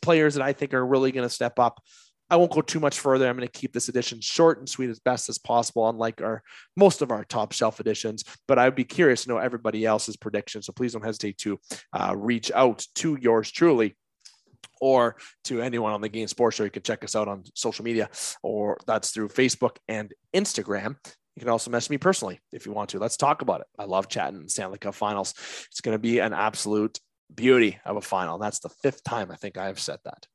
players 0.01 0.35
that 0.35 0.45
I 0.45 0.53
think 0.53 0.75
are 0.75 0.87
really 0.87 1.11
going 1.11 1.29
to 1.29 1.35
step 1.35 1.59
up. 1.59 1.83
I 2.33 2.37
won't 2.37 2.51
go 2.51 2.63
too 2.63 2.81
much 2.81 2.99
further. 2.99 3.29
I'm 3.29 3.37
going 3.37 3.47
to 3.47 3.61
keep 3.61 3.75
this 3.75 3.91
edition 3.91 4.23
short 4.23 4.59
and 4.59 4.67
sweet 4.67 4.89
as 4.89 4.99
best 4.99 5.29
as 5.29 5.37
possible, 5.37 5.87
unlike 5.87 6.23
our 6.23 6.43
most 6.79 7.03
of 7.03 7.11
our 7.11 7.25
top 7.25 7.53
shelf 7.53 7.79
editions. 7.79 8.25
But 8.49 8.59
I 8.59 8.65
would 8.65 8.75
be 8.75 8.85
curious 8.85 9.25
to 9.25 9.29
know 9.29 9.37
everybody 9.37 9.85
else's 9.85 10.17
predictions. 10.17 10.65
So 10.65 10.73
please 10.73 10.95
don't 10.95 11.05
hesitate 11.05 11.37
to 11.39 11.61
uh, 11.93 12.15
reach 12.17 12.51
out 12.51 12.87
to 12.95 13.19
yours 13.21 13.51
truly 13.51 13.99
or 14.81 15.17
to 15.45 15.61
anyone 15.61 15.93
on 15.93 16.01
the 16.01 16.09
Game 16.09 16.27
Sports 16.27 16.57
Show. 16.57 16.65
You 16.65 16.71
can 16.71 16.83
check 16.83 17.05
us 17.05 17.15
out 17.15 17.29
on 17.29 17.45
social 17.55 17.85
media, 17.85 18.09
or 18.43 18.79
that's 18.87 19.11
through 19.11 19.29
Facebook 19.29 19.77
and 19.87 20.11
Instagram. 20.35 20.97
You 21.37 21.41
can 21.41 21.51
also 21.51 21.71
message 21.71 21.91
me 21.91 21.99
personally 21.99 22.41
if 22.51 22.65
you 22.65 22.73
want 22.73 22.89
to. 22.91 22.99
Let's 22.99 23.19
talk 23.19 23.43
about 23.43 23.61
it. 23.61 23.67
I 23.79 23.85
love 23.85 24.09
chatting 24.09 24.49
Stanley 24.49 24.79
Cup 24.79 24.95
finals. 24.95 25.35
It's 25.71 25.83
going 25.83 25.95
to 25.95 25.99
be 26.03 26.21
an 26.21 26.33
absolute 26.33 26.99
beauty 27.35 27.79
of 27.85 27.99
a 27.99 28.01
final. 28.01 28.39
That's 28.39 28.61
the 28.61 28.71
fifth 28.71 29.05
time 29.05 29.31
I 29.31 29.37
think 29.37 29.59
I 29.59 29.67
have 29.67 29.81
said 29.81 29.99
that. 30.07 30.27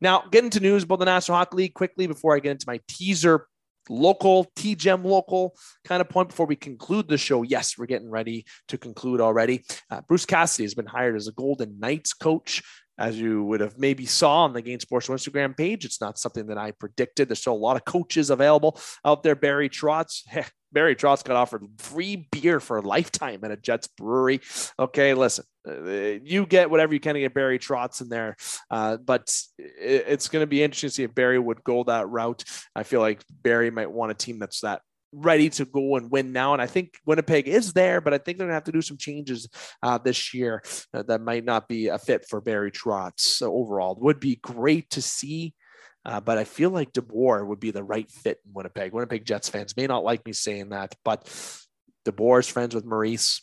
Now, 0.00 0.24
get 0.30 0.44
into 0.44 0.60
news 0.60 0.84
about 0.84 0.98
the 0.98 1.04
National 1.04 1.38
Hockey 1.38 1.56
League 1.56 1.74
quickly 1.74 2.06
before 2.06 2.34
I 2.34 2.40
get 2.40 2.52
into 2.52 2.66
my 2.66 2.80
teaser 2.88 3.46
local, 3.88 4.46
TGEM 4.56 5.04
local 5.04 5.54
kind 5.84 6.00
of 6.00 6.08
point 6.08 6.28
before 6.28 6.46
we 6.46 6.56
conclude 6.56 7.08
the 7.08 7.18
show. 7.18 7.42
Yes, 7.42 7.76
we're 7.76 7.86
getting 7.86 8.10
ready 8.10 8.46
to 8.68 8.78
conclude 8.78 9.20
already. 9.20 9.64
Uh, 9.90 10.00
Bruce 10.08 10.26
Cassidy 10.26 10.64
has 10.64 10.74
been 10.74 10.86
hired 10.86 11.16
as 11.16 11.28
a 11.28 11.32
Golden 11.32 11.78
Knights 11.78 12.12
coach 12.12 12.62
as 12.98 13.18
you 13.18 13.42
would 13.44 13.60
have 13.60 13.78
maybe 13.78 14.06
saw 14.06 14.44
on 14.44 14.52
the 14.52 14.62
Game 14.62 14.80
Sports 14.80 15.08
Instagram 15.08 15.56
page. 15.56 15.84
It's 15.84 16.00
not 16.00 16.18
something 16.18 16.46
that 16.46 16.58
I 16.58 16.70
predicted. 16.70 17.28
There's 17.28 17.40
still 17.40 17.54
a 17.54 17.56
lot 17.56 17.76
of 17.76 17.84
coaches 17.84 18.30
available 18.30 18.80
out 19.04 19.22
there. 19.22 19.34
Barry 19.34 19.68
Trotz, 19.68 20.22
Barry 20.74 20.96
Trotz 20.96 21.24
got 21.24 21.36
offered 21.36 21.64
free 21.78 22.28
beer 22.30 22.60
for 22.60 22.76
a 22.76 22.82
lifetime 22.82 23.40
at 23.44 23.50
a 23.50 23.56
Jets 23.56 23.86
brewery. 23.86 24.40
Okay, 24.78 25.14
listen, 25.14 25.44
uh, 25.66 26.18
you 26.22 26.44
get 26.46 26.70
whatever 26.70 26.92
you 26.92 27.00
can 27.00 27.14
to 27.14 27.20
get 27.20 27.32
Barry 27.32 27.58
Trotz 27.58 28.02
in 28.02 28.08
there, 28.08 28.36
uh, 28.70 28.98
but 28.98 29.34
it's 29.58 30.28
going 30.28 30.42
to 30.42 30.46
be 30.46 30.62
interesting 30.62 30.88
to 30.88 30.94
see 30.94 31.02
if 31.04 31.14
Barry 31.14 31.38
would 31.38 31.64
go 31.64 31.84
that 31.84 32.08
route. 32.08 32.44
I 32.74 32.82
feel 32.82 33.00
like 33.00 33.22
Barry 33.30 33.70
might 33.70 33.90
want 33.90 34.12
a 34.12 34.14
team 34.14 34.38
that's 34.38 34.60
that 34.60 34.82
ready 35.14 35.48
to 35.48 35.64
go 35.64 35.96
and 35.96 36.10
win 36.10 36.32
now. 36.32 36.52
And 36.52 36.60
I 36.60 36.66
think 36.66 36.98
Winnipeg 37.06 37.48
is 37.48 37.72
there, 37.72 38.00
but 38.00 38.12
I 38.12 38.18
think 38.18 38.36
they're 38.36 38.46
going 38.46 38.52
to 38.52 38.54
have 38.54 38.64
to 38.64 38.72
do 38.72 38.82
some 38.82 38.96
changes 38.96 39.48
uh, 39.82 39.98
this 39.98 40.34
year 40.34 40.62
uh, 40.92 41.04
that 41.04 41.20
might 41.20 41.44
not 41.44 41.68
be 41.68 41.88
a 41.88 41.98
fit 41.98 42.26
for 42.28 42.40
Barry 42.40 42.72
Trotz. 42.72 43.20
So 43.20 43.54
overall, 43.54 43.92
it 43.92 44.02
would 44.02 44.20
be 44.20 44.36
great 44.36 44.90
to 44.90 45.02
see. 45.02 45.54
Uh, 46.04 46.20
but 46.20 46.36
I 46.36 46.44
feel 46.44 46.70
like 46.70 46.92
DeBoer 46.92 47.46
would 47.46 47.60
be 47.60 47.70
the 47.70 47.82
right 47.82 48.10
fit 48.10 48.40
in 48.44 48.52
Winnipeg. 48.52 48.92
Winnipeg 48.92 49.24
Jets 49.24 49.48
fans 49.48 49.76
may 49.76 49.86
not 49.86 50.04
like 50.04 50.26
me 50.26 50.32
saying 50.32 50.70
that, 50.70 50.94
but 51.04 51.24
DeBoer 52.04 52.40
is 52.40 52.48
friends 52.48 52.74
with 52.74 52.84
Maurice. 52.84 53.40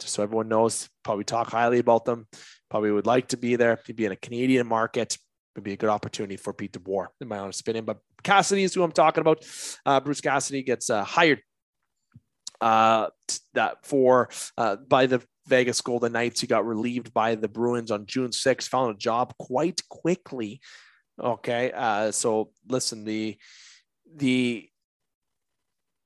Just 0.00 0.14
so 0.14 0.24
everyone 0.24 0.48
knows, 0.48 0.88
probably 1.04 1.24
talk 1.24 1.50
highly 1.50 1.78
about 1.78 2.04
them. 2.04 2.26
Probably 2.68 2.90
would 2.90 3.06
like 3.06 3.28
to 3.28 3.36
be 3.36 3.54
there. 3.54 3.78
He'd 3.86 3.94
be 3.94 4.06
in 4.06 4.12
a 4.12 4.16
Canadian 4.16 4.66
market 4.66 5.16
would 5.54 5.64
be 5.64 5.72
a 5.72 5.76
good 5.76 5.90
opportunity 5.90 6.36
for 6.36 6.52
Pete 6.52 6.72
DeBoer, 6.72 7.08
in 7.20 7.28
my 7.28 7.38
honest 7.38 7.60
opinion. 7.60 7.84
But 7.84 7.98
Cassidy 8.22 8.64
is 8.64 8.74
who 8.74 8.82
I'm 8.82 8.92
talking 8.92 9.20
about. 9.20 9.44
Uh, 9.84 10.00
Bruce 10.00 10.20
Cassidy 10.20 10.62
gets 10.62 10.90
uh, 10.90 11.04
hired 11.04 11.40
uh, 12.60 13.08
that 13.54 13.84
for 13.84 14.30
uh, 14.58 14.76
by 14.76 15.06
the 15.06 15.22
Vegas 15.46 15.80
Golden 15.80 16.12
Knights. 16.12 16.40
He 16.40 16.46
got 16.46 16.66
relieved 16.66 17.12
by 17.12 17.34
the 17.34 17.48
Bruins 17.48 17.90
on 17.90 18.06
June 18.06 18.30
6th. 18.30 18.68
Found 18.68 18.94
a 18.94 18.98
job 18.98 19.34
quite 19.38 19.86
quickly. 19.88 20.60
Okay, 21.20 21.70
uh, 21.72 22.10
so 22.10 22.50
listen, 22.68 23.04
the 23.04 23.36
the 24.16 24.68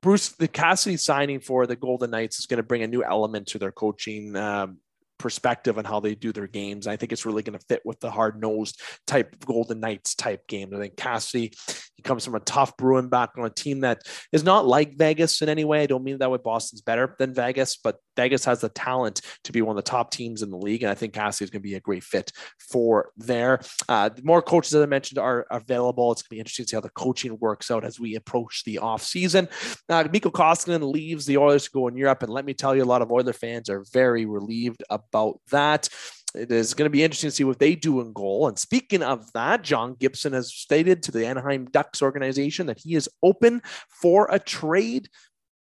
Bruce 0.03 0.31
the 0.31 0.49
Cassidy 0.49 0.97
signing 0.97 1.41
for 1.41 1.67
the 1.67 1.77
Golden 1.77 2.11
Knights 2.11 2.39
is 2.39 2.47
going 2.47 2.59
to 2.59 2.63
bring 2.63 2.83
a 2.83 2.87
new 2.87 3.03
element 3.03 3.49
to 3.49 3.59
their 3.59 3.73
coaching 3.73 4.37
um, 4.37 4.79
perspective 5.19 5.79
on 5.79 5.85
how 5.85 6.01
they 6.01 6.15
do 6.15 6.33
their 6.33 6.47
games. 6.47 6.87
I 6.87 6.97
think 6.97 7.13
it's 7.13 7.27
really 7.27 7.43
going 7.43 7.59
to 7.59 7.65
fit 7.69 7.83
with 7.85 8.01
the 8.01 8.11
hard 8.11 8.41
nosed 8.41 8.81
type 9.07 9.45
Golden 9.45 9.81
Knights 9.81 10.15
type 10.15 10.47
game. 10.47 10.73
I 10.75 10.79
think 10.79 10.97
Cassidy, 10.97 11.53
he 11.97 12.03
comes 12.03 12.25
from 12.25 12.37
a 12.37 12.41
tough 12.41 12.77
Bruin 12.77 13.09
background, 13.09 13.51
a 13.51 13.55
team 13.55 13.81
that 13.81 14.03
is 14.33 14.45
not 14.45 14.67
like 14.67 14.97
Vegas 14.97 15.43
in 15.43 15.49
any 15.49 15.65
way. 15.65 15.83
I 15.83 15.87
don't 15.87 16.05
mean 16.05 16.19
that 16.19 16.31
way 16.31 16.39
Boston's 16.39 16.83
better 16.83 17.17
than 17.19 17.35
Vegas, 17.35 17.77
but 17.77 17.97
Vegas 18.19 18.45
has 18.45 18.61
the 18.61 18.69
talent 18.69 19.21
to 19.45 19.53
be 19.53 19.63
one 19.63 19.79
of 19.79 19.85
the 19.85 19.91
top 19.91 20.11
teams 20.11 20.43
in 20.43 20.51
the 20.51 20.59
league. 20.59 20.83
And 20.83 20.91
I 20.91 20.95
think 20.95 21.15
Cassidy 21.15 21.45
is 21.45 21.51
going 21.51 21.63
to 21.63 21.69
be 21.69 21.77
a 21.77 21.81
great 21.81 22.03
fit 22.03 22.33
for 22.59 23.13
there. 23.17 23.61
Uh, 23.89 24.11
more 24.25 24.43
coaches, 24.43 24.75
as 24.75 24.83
I 24.83 24.87
mentioned, 24.87 25.19
are 25.19 25.47
available. 25.51 26.11
It's 26.11 26.23
going 26.23 26.31
to 26.31 26.35
be 26.35 26.41
interesting 26.41 26.65
to 26.65 26.71
see 26.71 26.77
how 26.77 26.81
the 26.81 26.91
coaching 26.91 27.39
works 27.39 27.71
out 27.71 27.85
as 27.85 28.01
we 28.01 28.17
approach 28.17 28.65
the 28.65 28.79
off 28.79 29.03
season. 29.03 29.49
Uh, 29.89 30.09
Mikko 30.13 30.31
Koskinen 30.31 30.93
leaves 30.93 31.27
the 31.27 31.39
Oilers 31.39 31.65
to 31.67 31.71
go 31.71 31.87
in 31.87 31.97
Europe. 31.97 32.25
And 32.25 32.33
let 32.33 32.45
me 32.45 32.55
tell 32.55 32.75
you, 32.75 32.83
a 32.83 32.85
lot 32.85 33.03
of 33.03 33.13
Oiler 33.13 33.33
fans 33.33 33.71
are 33.71 33.85
very 33.93 34.27
relieved 34.27 34.83
about 34.91 35.41
that. 35.53 35.89
It 36.35 36.53
is 36.53 36.75
going 36.75 36.87
to 36.87 36.91
be 36.91 37.03
interesting 37.03 37.31
to 37.31 37.37
see 37.37 37.45
what 37.45 37.59
they 37.59 37.75
do 37.75 38.01
in 38.01 38.13
goal. 38.13 38.49
And 38.49 38.59
speaking 38.59 39.03
of 39.03 39.33
that, 39.33 39.63
John 39.63 39.95
Gibson 39.95 40.33
has 40.35 40.53
stated 40.53 41.03
to 41.05 41.13
the 41.13 41.27
Anaheim 41.27 41.67
Ducks 41.67 42.03
organization 42.03 42.67
that 42.67 42.81
he 42.81 42.95
is 42.97 43.09
open 43.23 43.63
for 43.89 44.29
a 44.31 44.39
trade. 44.39 45.09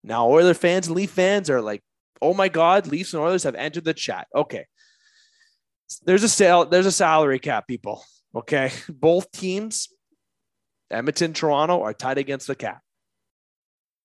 Now, 0.02 0.28
Oiler 0.28 0.54
fans 0.54 0.86
and 0.86 0.96
Leaf 0.96 1.10
fans 1.10 1.50
are 1.50 1.60
like, 1.60 1.82
oh 2.22 2.34
my 2.34 2.48
God, 2.48 2.86
Leafs 2.86 3.12
and 3.12 3.22
Oilers 3.22 3.44
have 3.44 3.54
entered 3.54 3.84
the 3.84 3.94
chat. 3.94 4.28
Okay. 4.34 4.66
There's 6.04 6.24
a 6.24 6.28
sale, 6.28 6.64
there's 6.64 6.86
a 6.86 6.92
salary 6.92 7.38
cap, 7.38 7.66
people. 7.68 8.04
Okay. 8.34 8.72
Both 8.88 9.30
teams, 9.32 9.88
Edmonton, 10.90 11.32
Toronto, 11.32 11.82
are 11.82 11.94
tied 11.94 12.18
against 12.18 12.46
the 12.46 12.54
cap. 12.54 12.80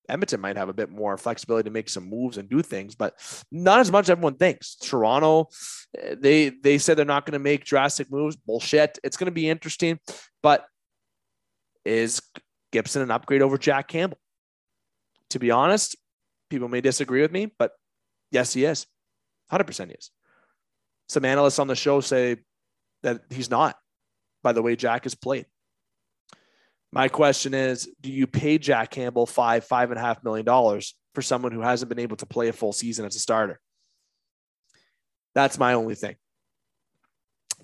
Edmonton 0.08 0.40
might 0.40 0.56
have 0.56 0.68
a 0.68 0.74
bit 0.74 0.90
more 0.90 1.16
flexibility 1.16 1.68
to 1.68 1.72
make 1.72 1.88
some 1.88 2.08
moves 2.08 2.36
and 2.36 2.48
do 2.48 2.60
things, 2.60 2.94
but 2.94 3.14
not 3.50 3.80
as 3.80 3.90
much 3.90 4.06
as 4.06 4.10
everyone 4.10 4.34
thinks. 4.34 4.74
Toronto, 4.76 5.48
eh, 5.96 6.16
they 6.18 6.50
they 6.50 6.78
said 6.78 6.98
they're 6.98 7.04
not 7.04 7.24
going 7.24 7.32
to 7.32 7.38
make 7.38 7.64
drastic 7.64 8.10
moves. 8.10 8.36
Bullshit. 8.36 8.98
It's 9.04 9.16
going 9.16 9.26
to 9.26 9.32
be 9.32 9.48
interesting, 9.48 9.98
but 10.42 10.66
is 11.84 12.20
Gibson 12.72 13.02
an 13.02 13.10
upgrade 13.10 13.42
over 13.42 13.58
Jack 13.58 13.88
Campbell? 13.88 14.18
To 15.30 15.38
be 15.38 15.50
honest, 15.50 15.96
people 16.50 16.68
may 16.68 16.80
disagree 16.80 17.22
with 17.22 17.32
me, 17.32 17.52
but 17.58 17.72
yes, 18.32 18.52
he 18.52 18.64
is. 18.64 18.86
100% 19.52 19.86
he 19.86 19.92
is. 19.92 20.10
Some 21.08 21.24
analysts 21.24 21.58
on 21.58 21.68
the 21.68 21.76
show 21.76 22.00
say 22.00 22.36
that 23.02 23.22
he's 23.30 23.50
not 23.50 23.76
by 24.42 24.52
the 24.52 24.62
way 24.62 24.76
Jack 24.76 25.04
has 25.04 25.14
played. 25.14 25.46
My 26.92 27.08
question 27.08 27.54
is 27.54 27.88
Do 28.00 28.10
you 28.10 28.26
pay 28.26 28.58
Jack 28.58 28.90
Campbell 28.90 29.26
five, 29.26 29.64
five 29.64 29.90
and 29.90 29.98
a 29.98 30.02
half 30.02 30.22
million 30.24 30.44
dollars 30.44 30.94
for 31.14 31.22
someone 31.22 31.52
who 31.52 31.60
hasn't 31.60 31.88
been 31.88 31.98
able 31.98 32.16
to 32.16 32.26
play 32.26 32.48
a 32.48 32.52
full 32.52 32.72
season 32.72 33.04
as 33.06 33.16
a 33.16 33.18
starter? 33.18 33.60
That's 35.34 35.58
my 35.58 35.74
only 35.74 35.94
thing. 35.94 36.16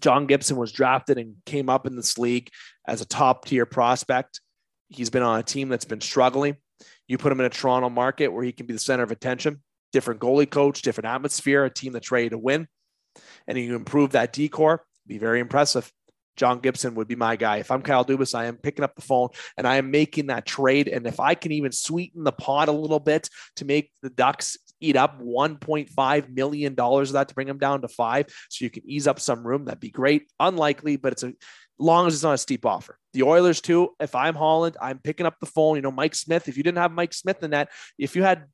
John 0.01 0.27
Gibson 0.27 0.57
was 0.57 0.73
drafted 0.73 1.19
and 1.19 1.37
came 1.45 1.69
up 1.69 1.87
in 1.87 1.97
this 1.97 2.19
league 2.19 2.51
as 2.87 3.01
a 3.01 3.07
top 3.07 3.45
tier 3.47 3.67
prospect. 3.67 4.41
He's 4.89 5.11
been 5.11 5.23
on 5.23 5.41
a 5.41 5.43
team 5.43 5.69
that's 5.69 5.85
been 5.85 6.01
struggling. 6.01 6.57
You 7.09 7.19
put 7.19 7.33
him 7.33 7.41
in 7.41 7.47
a 7.47 7.51
Toronto 7.51 7.91
market 7.91 8.29
where 8.29 8.45
he 8.45 8.53
can 8.53 8.67
be 8.67 8.73
the 8.73 8.79
center 8.79 9.03
of 9.03 9.11
attention, 9.11 9.63
different 9.93 10.21
goalie 10.21 10.51
coach, 10.51 10.83
different 10.83 11.09
atmosphere, 11.09 11.65
a 11.65 11.71
team 11.71 11.93
that's 11.93 12.11
ready 12.11 12.29
to 12.31 12.39
win, 12.39 12.69
and 13.47 13.59
you 13.59 13.75
improve 13.75 14.13
that 14.13 14.33
decor, 14.33 14.85
be 15.07 15.19
very 15.19 15.41
impressive. 15.41 15.91
John 16.37 16.61
Gibson 16.61 16.95
would 16.95 17.09
be 17.09 17.17
my 17.17 17.37
guy. 17.37 17.57
If 17.57 17.71
I'm 17.71 17.83
Kyle 17.83 18.05
Dubas, 18.05 18.35
I 18.35 18.47
am 18.47 18.57
picking 18.57 18.85
up 18.85 18.95
the 18.95 19.03
phone 19.03 19.31
and 19.57 19.67
I 19.67 19.77
am 19.77 19.91
making 19.91 20.29
that 20.29 20.47
trade. 20.47 20.87
And 20.87 21.05
if 21.05 21.19
I 21.19 21.35
can 21.35 21.51
even 21.51 21.73
sweeten 21.73 22.23
the 22.23 22.33
pot 22.33 22.69
a 22.69 22.73
little 22.73 23.01
bit 23.01 23.29
to 23.57 23.65
make 23.65 23.91
the 24.03 24.11
Ducks 24.11 24.57
eat 24.81 24.95
up 24.95 25.21
$1.5 25.21 26.29
million 26.31 26.79
of 26.79 27.13
that 27.13 27.29
to 27.29 27.35
bring 27.35 27.49
them 27.49 27.59
down 27.59 27.83
to 27.83 27.89
five, 27.89 28.27
so 28.49 28.65
you 28.65 28.71
can 28.71 28.89
ease 28.89 29.09
up 29.09 29.19
some 29.19 29.45
room, 29.45 29.65
that'd 29.65 29.81
be 29.81 29.91
great. 29.91 30.31
Unlikely, 30.39 30.97
but 30.97 31.13
it's 31.13 31.25
a 31.25 31.35
long 31.81 32.07
as 32.07 32.15
it's 32.15 32.23
not 32.23 32.35
a 32.35 32.39
steep 32.39 32.65
offer. 32.65 32.97
The 33.15 33.25
Oilers, 33.25 33.61
too, 33.61 33.91
if 33.99 34.15
I'm 34.15 34.37
Holland, 34.37 34.77
I'm 34.81 35.01
picking 35.01 35.27
up 35.27 35.37
the 35.41 35.47
phone. 35.47 35.77
You 35.77 35.83
know, 35.83 35.91
Mike 35.91 36.15
Smith, 36.15 36.47
if 36.47 36.57
you 36.57 36.63
didn't 36.63 36.79
have 36.79 36.93
Mike 36.93 37.15
Smith 37.15 37.43
in 37.43 37.51
that, 37.51 37.71
if 37.99 38.15
you 38.15 38.23
had 38.23 38.45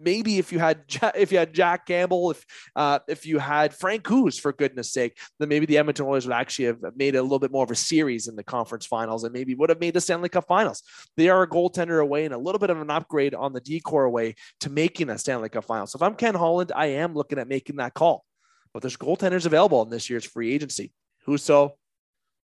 maybe 0.00 0.38
if 0.38 0.52
you 0.52 0.58
had 0.58 0.82
if 1.14 1.32
you 1.32 1.38
had 1.38 1.52
Jack 1.52 1.86
Campbell, 1.86 2.30
if 2.30 2.44
uh, 2.76 3.00
if 3.08 3.26
you 3.26 3.38
had 3.38 3.72
Francouz, 3.72 4.40
for 4.40 4.52
goodness 4.52 4.92
sake, 4.92 5.18
then 5.38 5.48
maybe 5.48 5.66
the 5.66 5.78
Edmonton 5.78 6.06
Oilers 6.06 6.26
would 6.26 6.34
actually 6.34 6.66
have 6.66 6.78
made 6.96 7.16
a 7.16 7.22
little 7.22 7.38
bit 7.38 7.52
more 7.52 7.64
of 7.64 7.70
a 7.70 7.76
series 7.76 8.28
in 8.28 8.36
the 8.36 8.44
conference 8.44 8.86
finals 8.86 9.24
and 9.24 9.32
maybe 9.32 9.54
would 9.54 9.70
have 9.70 9.80
made 9.80 9.94
the 9.94 10.00
Stanley 10.00 10.28
Cup 10.28 10.46
finals. 10.46 10.82
They 11.16 11.28
are 11.28 11.42
a 11.42 11.48
goaltender 11.48 12.02
away 12.02 12.24
and 12.24 12.34
a 12.34 12.38
little 12.38 12.58
bit 12.58 12.70
of 12.70 12.80
an 12.80 12.90
upgrade 12.90 13.34
on 13.34 13.52
the 13.52 13.60
decor 13.60 14.04
away 14.04 14.34
to 14.60 14.70
making 14.70 15.10
a 15.10 15.18
Stanley 15.18 15.48
Cup 15.48 15.64
final. 15.64 15.86
So 15.86 15.96
if 15.96 16.02
I'm 16.02 16.14
Ken 16.14 16.34
Holland, 16.34 16.72
I 16.74 16.86
am 16.86 17.14
looking 17.14 17.38
at 17.38 17.48
making 17.48 17.76
that 17.76 17.94
call. 17.94 18.24
But 18.72 18.82
there's 18.82 18.96
goaltenders 18.96 19.46
available 19.46 19.82
in 19.82 19.90
this 19.90 20.08
year's 20.08 20.24
free 20.24 20.54
agency. 20.54 20.92
Husso, 21.26 21.72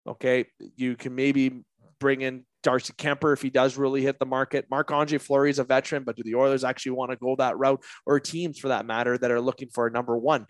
okay, 0.08 0.46
you 0.76 0.96
can 0.96 1.16
maybe 1.16 1.64
bring 2.00 2.22
in 2.22 2.46
Darcy 2.63 2.93
Kuemper 2.93 3.34
if 3.34 3.41
he 3.41 3.49
does 3.49 3.78
really 3.78 4.02
hit 4.02 4.17
the 4.19 4.26
market. 4.26 4.65
Marc 4.69 4.91
Andre 4.91 5.17
Fleury 5.17 5.49
is 5.49 5.60
a 5.60 5.63
veteran, 5.63 6.04
but 6.04 6.15
do 6.15 6.23
the 6.23 6.36
Oilers 6.36 6.63
actually 6.63 6.93
want 6.93 7.12
to 7.12 7.17
go 7.17 7.36
that 7.36 7.58
route 7.58 7.84
or 8.06 8.19
teams 8.19 8.58
for 8.58 8.69
that 8.69 8.86
matter 8.86 9.17
that 9.17 9.32
are 9.32 9.41
looking 9.41 9.69
for 9.69 9.86
a 9.86 9.91
number 9.91 10.17
one? 10.17 10.45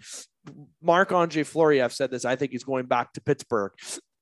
Marc 0.81 1.11
Andre 1.11 1.43
Fleury, 1.43 1.81
I've 1.81 1.93
said 1.93 2.11
this, 2.11 2.25
I 2.25 2.35
think 2.35 2.51
he's 2.51 2.63
going 2.63 2.85
back 2.85 3.13
to 3.13 3.21
Pittsburgh. 3.21 3.71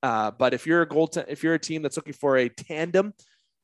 Uh, 0.02 0.30
but 0.30 0.54
if 0.54 0.66
you're 0.66 0.82
a 0.82 0.88
goal, 0.88 1.06
t- 1.06 1.22
if 1.28 1.42
you're 1.42 1.54
a 1.54 1.58
team 1.58 1.82
that's 1.82 1.96
looking 1.96 2.12
for 2.12 2.36
a 2.36 2.48
tandem, 2.48 3.12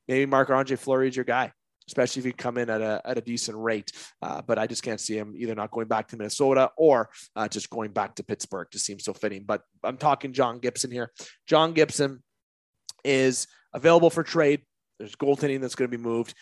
maybe 0.06 0.26
Marc 0.26 0.50
Andre 0.50 0.76
Fleury 0.76 1.08
is 1.08 1.16
your 1.16 1.24
guy, 1.24 1.52
especially 1.88 2.20
if 2.20 2.26
you 2.26 2.32
come 2.32 2.58
in 2.58 2.70
at 2.70 2.80
a, 2.80 3.00
at 3.04 3.18
a 3.18 3.20
decent 3.20 3.58
rate. 3.58 3.90
Uh, 4.22 4.42
but 4.42 4.58
I 4.58 4.66
just 4.66 4.82
can't 4.82 5.00
see 5.00 5.16
him 5.16 5.34
either 5.36 5.54
not 5.54 5.70
going 5.70 5.88
back 5.88 6.08
to 6.08 6.16
Minnesota 6.16 6.70
or 6.76 7.10
uh, 7.34 7.48
just 7.48 7.70
going 7.70 7.92
back 7.92 8.14
to 8.16 8.24
Pittsburgh 8.24 8.68
to 8.70 8.78
seem 8.78 9.00
so 9.00 9.12
fitting. 9.12 9.44
But 9.46 9.62
I'm 9.82 9.96
talking 9.96 10.32
John 10.32 10.58
Gibson 10.58 10.90
here. 10.90 11.12
John 11.46 11.72
Gibson 11.72 12.22
is 13.04 13.46
available 13.72 14.10
for 14.10 14.22
trade. 14.22 14.62
There's 14.98 15.14
goaltending 15.14 15.60
that's 15.60 15.74
going 15.74 15.90
to 15.90 15.96
be 15.96 16.02
moved. 16.02 16.34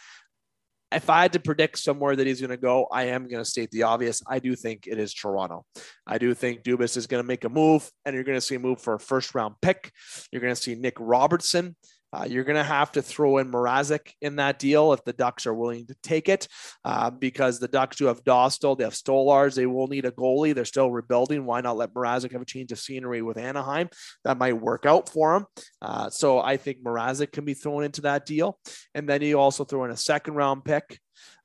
If 0.93 1.11
I 1.11 1.23
had 1.23 1.33
to 1.33 1.41
predict 1.41 1.79
somewhere 1.79 2.15
that 2.15 2.27
he's 2.27 2.41
going 2.41 2.51
to 2.51 2.57
go, 2.57 2.87
I 2.93 3.05
am 3.05 3.27
going 3.27 3.43
to 3.43 3.51
state 3.51 3.71
the 3.73 3.83
obvious. 3.83 4.23
I 4.27 4.39
do 4.39 4.55
think 4.55 4.87
it 4.87 4.99
is 4.99 5.12
Toronto. 5.12 5.65
I 6.07 6.19
do 6.19 6.33
think 6.33 6.62
Dubas 6.62 6.97
is 6.97 7.09
going 7.09 7.23
to 7.23 7.27
make 7.27 7.45
a 7.45 7.49
move, 7.49 7.91
and 8.05 8.15
you're 8.15 8.25
going 8.25 8.37
to 8.37 8.41
see 8.41 8.55
a 8.55 8.61
move 8.61 8.81
for 8.81 8.95
a 8.95 9.01
first 9.01 9.35
round 9.35 9.57
pick. 9.61 9.91
You're 10.31 10.43
going 10.43 10.55
to 10.55 10.61
see 10.61 10.77
Nick 10.77 10.95
Robertson. 10.99 11.75
Uh, 12.12 12.25
you're 12.29 12.45
going 12.45 12.57
to 12.57 12.64
have 12.64 12.92
to 12.92 13.03
throw 13.03 13.38
in 13.38 13.51
Mrazek 13.51 14.12
in 14.21 14.37
that 14.37 14.59
deal 14.59 14.92
if 14.92 15.05
the 15.05 15.12
Ducks 15.12 15.47
are 15.47 15.55
willing 15.55 15.87
to 15.87 15.97
take 16.03 16.29
it, 16.29 16.49
uh, 16.85 17.11
because 17.11 17.59
the 17.59 17.69
Ducks 17.69 17.97
do 17.97 18.07
have 18.07 18.25
Dostal, 18.25 18.77
they 18.77 18.85
have 18.85 18.92
Stolarz, 18.92 19.55
they 19.55 19.66
will 19.66 19.88
need 19.88 20.05
a 20.05 20.11
goalie. 20.11 20.55
They're 20.55 20.64
still 20.64 20.90
rebuilding. 20.90 21.45
Why 21.45 21.61
not 21.61 21.77
let 21.77 21.92
Mrazek 21.92 22.33
have 22.33 22.42
a 22.42 22.47
change 22.47 22.73
of 22.73 22.79
scenery 22.79 23.23
with 23.23 23.38
Anaheim? 23.38 23.88
That 24.25 24.38
might 24.38 24.61
work 24.61 24.87
out 24.87 25.09
for 25.09 25.37
him. 25.37 25.47
Uh, 25.83 26.11
so 26.11 26.40
I 26.40 26.57
think 26.57 26.83
Mrazek 26.83 27.33
can 27.33 27.45
be 27.45 27.55
thrown 27.55 27.85
into 27.85 28.03
that 28.03 28.27
deal, 28.27 28.59
and 28.95 29.09
then 29.09 29.23
you 29.23 29.38
also 29.38 29.64
throw 29.64 29.85
in 29.85 29.90
a 29.90 29.97
second 29.97 30.35
round 30.35 30.64
pick 30.64 30.99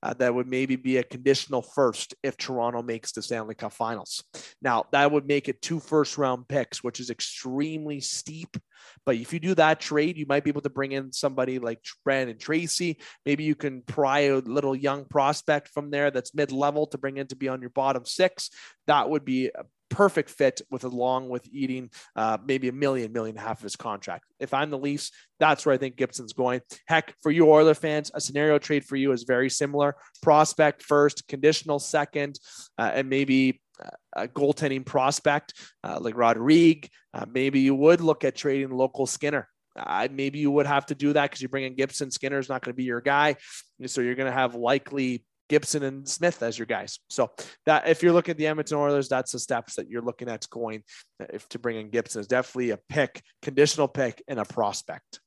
uh, 0.04 0.14
that 0.16 0.34
would 0.34 0.48
maybe 0.48 0.76
be 0.76 0.98
a 0.98 1.04
conditional 1.04 1.62
first 1.62 2.16
if 2.24 2.38
Toronto 2.38 2.82
makes 2.82 3.12
the 3.12 3.22
Stanley 3.22 3.56
Cup 3.56 3.74
finals. 3.74 4.24
Now, 4.62 4.86
that 4.92 5.12
would 5.12 5.28
make 5.28 5.50
it 5.50 5.62
two 5.62 5.80
first 5.80 6.18
round 6.18 6.48
picks, 6.48 6.84
which 6.84 7.00
is 7.00 7.10
extremely 7.10 8.00
steep. 8.00 8.58
But 9.06 9.16
if 9.16 9.34
you 9.34 9.40
do 9.40 9.56
that 9.56 9.80
trade, 9.80 10.18
you 10.18 10.26
might 10.28 10.44
be 10.44 10.50
able 10.50 10.62
to 10.62 10.70
bring 10.70 10.92
in 10.92 11.12
somebody 11.12 11.60
like 11.60 11.80
Brandon 12.04 12.38
Tracy. 12.38 13.00
Maybe 13.26 13.44
you 13.44 13.56
can 13.56 13.82
pry 13.82 14.20
a 14.22 14.38
little 14.38 14.76
young 14.76 15.06
prospect 15.06 15.70
from 15.70 15.92
there 15.92 16.12
that's 16.12 16.36
mid 16.36 16.52
level 16.52 16.88
to 16.88 16.98
bring 16.98 17.18
in 17.18 17.28
to 17.28 17.36
be 17.36 17.48
on 17.48 17.62
your 17.62 17.70
bottom 17.70 18.06
six. 18.06 18.50
That 18.88 19.10
would 19.10 19.26
be 19.26 19.52
perfect 19.92 20.30
fit 20.30 20.62
with 20.72 20.84
along 20.84 21.30
with 21.30 21.48
eating 21.52 21.92
uh, 22.16 22.38
maybe 22.44 22.68
a 22.68 22.72
million, 22.72 23.12
million 23.12 23.38
and 23.38 23.46
a 23.46 23.48
half 23.48 23.60
of 23.60 23.64
his 23.64 23.76
contract. 23.76 24.26
If 24.40 24.54
I'm 24.54 24.72
the 24.72 24.80
Leafs, 24.80 25.12
that's 25.40 25.66
where 25.66 25.76
I 25.76 25.78
think 25.78 25.98
Gibson's 25.98 26.34
going. 26.34 26.62
Heck, 26.88 27.14
for 27.22 27.32
you 27.32 27.52
Oiler 27.52 27.76
fans, 27.76 28.10
a 28.14 28.22
scenario 28.22 28.58
trade 28.58 28.86
for 28.86 28.96
you 28.96 29.12
is 29.12 29.24
very 29.24 29.50
similar: 29.50 29.96
prospect 30.24 30.82
first, 30.82 31.28
conditional 31.28 31.78
second, 31.78 32.40
uh, 32.80 32.92
and 32.94 33.10
maybe 33.10 33.62
a 34.16 34.28
goaltending 34.28 34.86
prospect 34.86 35.54
uh, 35.84 35.98
like 36.00 36.18
Rodrigue. 36.18 36.90
Uh, 37.14 37.26
maybe 37.32 37.60
you 37.60 37.76
would 37.76 38.02
look 38.02 38.24
at 38.24 38.36
trading 38.36 38.72
local 38.72 39.06
Skinner. 39.06 39.48
Uh, 39.76 40.08
maybe 40.12 40.40
you 40.40 40.52
would 40.52 40.66
have 40.66 40.86
to 40.88 40.96
do 40.96 41.14
that 41.14 41.24
because 41.24 41.42
you 41.42 41.48
bring 41.48 41.64
in 41.64 41.76
Gibson. 41.76 42.12
Skinner's 42.12 42.50
not 42.50 42.62
going 42.62 42.74
to 42.74 42.78
be 42.78 42.84
your 42.84 43.02
guy, 43.02 43.38
so 43.86 44.02
you're 44.02 44.16
going 44.16 44.30
to 44.30 44.38
have 44.38 44.54
likely 44.54 45.24
Gibson 45.52 45.84
and 45.84 46.08
Smith 46.08 46.42
as 46.42 46.58
your 46.58 46.66
guys. 46.66 47.00
So 47.10 47.30
that 47.66 47.86
if 47.86 48.02
you're 48.02 48.14
looking 48.14 48.32
at 48.32 48.38
the 48.38 48.48
Edmonton 48.48 48.78
Oilers, 48.78 49.10
that's 49.10 49.34
the 49.34 49.40
steps 49.40 49.76
that 49.76 49.90
you're 49.90 50.02
looking 50.02 50.30
at 50.30 50.50
going 50.50 50.84
uh, 51.22 51.26
if 51.34 51.50
to 51.50 51.60
bring 51.60 51.76
in 51.76 51.90
Gibson 51.90 52.22
is 52.22 52.28
definitely 52.28 52.70
a 52.70 52.80
pick, 52.88 53.22
conditional 53.42 53.90
pick, 53.90 54.24
and 54.30 54.40
a 54.40 54.46
prospect. 54.46 55.20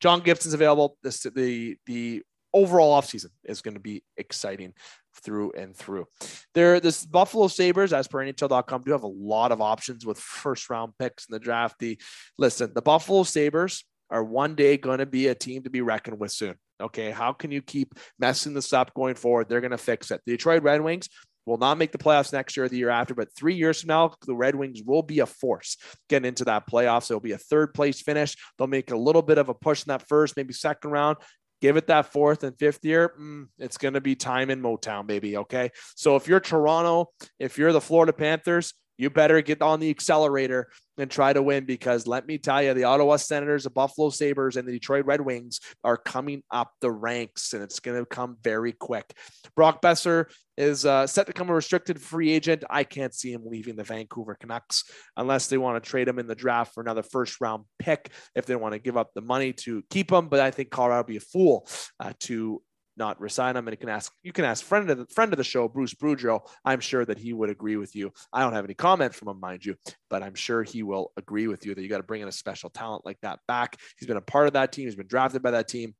John 0.00 0.20
Gibson's 0.20 0.52
available. 0.52 0.98
This 1.02 1.22
the 1.22 1.78
the 1.86 2.22
overall 2.52 3.00
offseason 3.00 3.30
is 3.44 3.62
going 3.62 3.74
to 3.74 3.80
be 3.80 4.02
exciting 4.18 4.74
through 5.22 5.52
and 5.52 5.74
through. 5.74 6.06
There, 6.52 6.78
this 6.78 7.06
Buffalo 7.06 7.48
Sabres, 7.48 7.94
as 7.94 8.06
per 8.06 8.18
NHL.com, 8.18 8.82
do 8.82 8.92
have 8.92 9.02
a 9.02 9.06
lot 9.06 9.50
of 9.50 9.62
options 9.62 10.04
with 10.04 10.18
first 10.18 10.68
round 10.68 10.92
picks 10.98 11.26
in 11.26 11.32
the 11.32 11.40
draft. 11.40 11.78
The 11.78 11.98
listen, 12.36 12.72
the 12.74 12.82
Buffalo 12.82 13.22
Sabres 13.22 13.82
are 14.10 14.22
one 14.22 14.56
day 14.56 14.76
going 14.76 14.98
to 14.98 15.06
be 15.06 15.28
a 15.28 15.34
team 15.34 15.62
to 15.62 15.70
be 15.70 15.80
reckoned 15.80 16.18
with 16.18 16.32
soon. 16.32 16.56
Okay, 16.80 17.10
how 17.10 17.32
can 17.32 17.50
you 17.50 17.62
keep 17.62 17.94
messing 18.18 18.54
this 18.54 18.72
up 18.72 18.94
going 18.94 19.14
forward? 19.14 19.48
They're 19.48 19.60
going 19.60 19.72
to 19.72 19.78
fix 19.78 20.10
it. 20.10 20.20
The 20.24 20.32
Detroit 20.32 20.62
Red 20.62 20.80
Wings 20.80 21.08
will 21.48 21.58
not 21.58 21.78
make 21.78 21.92
the 21.92 21.98
playoffs 21.98 22.32
next 22.32 22.56
year 22.56 22.66
or 22.66 22.68
the 22.68 22.76
year 22.76 22.90
after, 22.90 23.14
but 23.14 23.34
three 23.34 23.54
years 23.54 23.80
from 23.80 23.88
now, 23.88 24.14
the 24.26 24.36
Red 24.36 24.54
Wings 24.54 24.82
will 24.84 25.02
be 25.02 25.20
a 25.20 25.26
force 25.26 25.76
getting 26.08 26.28
into 26.28 26.44
that 26.44 26.68
playoffs. 26.70 27.10
It'll 27.10 27.20
be 27.20 27.32
a 27.32 27.38
third 27.38 27.74
place 27.74 28.00
finish. 28.02 28.36
They'll 28.56 28.68
make 28.68 28.90
a 28.90 28.96
little 28.96 29.22
bit 29.22 29.38
of 29.38 29.48
a 29.48 29.54
push 29.54 29.84
in 29.84 29.88
that 29.88 30.06
first, 30.08 30.36
maybe 30.36 30.52
second 30.52 30.90
round. 30.90 31.16
Give 31.60 31.76
it 31.76 31.88
that 31.88 32.12
fourth 32.12 32.44
and 32.44 32.56
fifth 32.56 32.84
year. 32.84 33.14
Mm, 33.18 33.48
it's 33.58 33.78
going 33.78 33.94
to 33.94 34.00
be 34.00 34.14
time 34.14 34.50
in 34.50 34.62
Motown, 34.62 35.06
baby. 35.06 35.38
Okay. 35.38 35.70
So 35.96 36.14
if 36.14 36.28
you're 36.28 36.38
Toronto, 36.38 37.10
if 37.40 37.58
you're 37.58 37.72
the 37.72 37.80
Florida 37.80 38.12
Panthers, 38.12 38.74
you 38.98 39.10
better 39.10 39.40
get 39.40 39.62
on 39.62 39.80
the 39.80 39.90
accelerator 39.90 40.68
and 40.98 41.10
try 41.10 41.32
to 41.32 41.40
win 41.40 41.64
because 41.64 42.06
let 42.06 42.26
me 42.26 42.36
tell 42.38 42.62
you, 42.62 42.74
the 42.74 42.84
Ottawa 42.84 43.16
Senators, 43.16 43.64
the 43.64 43.70
Buffalo 43.70 44.10
Sabres, 44.10 44.56
and 44.56 44.66
the 44.66 44.72
Detroit 44.72 45.06
Red 45.06 45.20
Wings 45.20 45.60
are 45.84 45.96
coming 45.96 46.42
up 46.50 46.72
the 46.80 46.90
ranks 46.90 47.52
and 47.52 47.62
it's 47.62 47.80
going 47.80 47.98
to 47.98 48.04
come 48.04 48.36
very 48.42 48.72
quick. 48.72 49.14
Brock 49.54 49.80
Boeser 49.80 50.26
is 50.56 50.84
uh, 50.84 51.06
set 51.06 51.26
to 51.26 51.32
become 51.32 51.50
a 51.50 51.54
restricted 51.54 52.00
free 52.00 52.32
agent. 52.32 52.64
I 52.68 52.82
can't 52.82 53.14
see 53.14 53.32
him 53.32 53.42
leaving 53.46 53.76
the 53.76 53.84
Vancouver 53.84 54.36
Canucks 54.38 54.82
unless 55.16 55.46
they 55.46 55.56
want 55.56 55.82
to 55.82 55.88
trade 55.88 56.08
him 56.08 56.18
in 56.18 56.26
the 56.26 56.34
draft 56.34 56.74
for 56.74 56.80
another 56.80 57.04
first 57.04 57.40
round 57.40 57.64
pick 57.78 58.10
if 58.34 58.44
they 58.46 58.56
want 58.56 58.72
to 58.72 58.80
give 58.80 58.96
up 58.96 59.10
the 59.14 59.22
money 59.22 59.52
to 59.52 59.84
keep 59.88 60.10
him. 60.10 60.28
But 60.28 60.40
I 60.40 60.50
think 60.50 60.70
Colorado 60.70 61.00
would 61.00 61.06
be 61.06 61.16
a 61.16 61.20
fool 61.20 61.68
uh, 62.00 62.12
to 62.20 62.60
not 62.98 63.20
resign 63.20 63.56
him. 63.56 63.66
And 63.66 63.72
you 63.72 63.78
can 63.78 63.88
ask 63.88 64.12
you 64.22 64.32
can 64.32 64.44
ask 64.44 64.64
friend 64.64 64.90
of 64.90 64.98
the 64.98 65.06
friend 65.06 65.32
of 65.32 65.36
the 65.36 65.44
show, 65.44 65.68
Bruce 65.68 65.94
Boudreau. 65.94 66.40
I'm 66.64 66.80
sure 66.80 67.04
that 67.04 67.18
he 67.18 67.32
would 67.32 67.50
agree 67.50 67.76
with 67.76 67.94
you. 67.94 68.12
I 68.32 68.42
don't 68.42 68.52
have 68.52 68.64
any 68.64 68.74
comment 68.74 69.14
from 69.14 69.28
him, 69.28 69.40
mind 69.40 69.64
you, 69.64 69.76
but 70.10 70.22
I'm 70.22 70.34
sure 70.34 70.62
he 70.62 70.82
will 70.82 71.12
agree 71.16 71.46
with 71.46 71.64
you 71.64 71.74
that 71.74 71.82
you 71.82 71.88
got 71.88 71.98
to 71.98 72.02
bring 72.02 72.22
in 72.22 72.28
a 72.28 72.32
special 72.32 72.70
talent 72.70 73.06
like 73.06 73.20
that 73.22 73.40
back. 73.48 73.76
He's 73.98 74.08
been 74.08 74.16
a 74.16 74.22
part 74.22 74.46
of 74.46 74.52
that 74.54 74.72
team. 74.72 74.86
He's 74.86 74.96
been 74.96 75.06
drafted 75.06 75.42
by 75.42 75.52
that 75.52 75.68
team. 75.68 75.94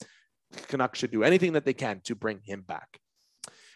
Canucks 0.69 0.99
should 0.99 1.11
do 1.11 1.23
anything 1.23 1.53
that 1.53 1.65
they 1.65 1.75
can 1.75 2.01
to 2.05 2.15
bring 2.15 2.41
him 2.43 2.63
back. 2.67 2.99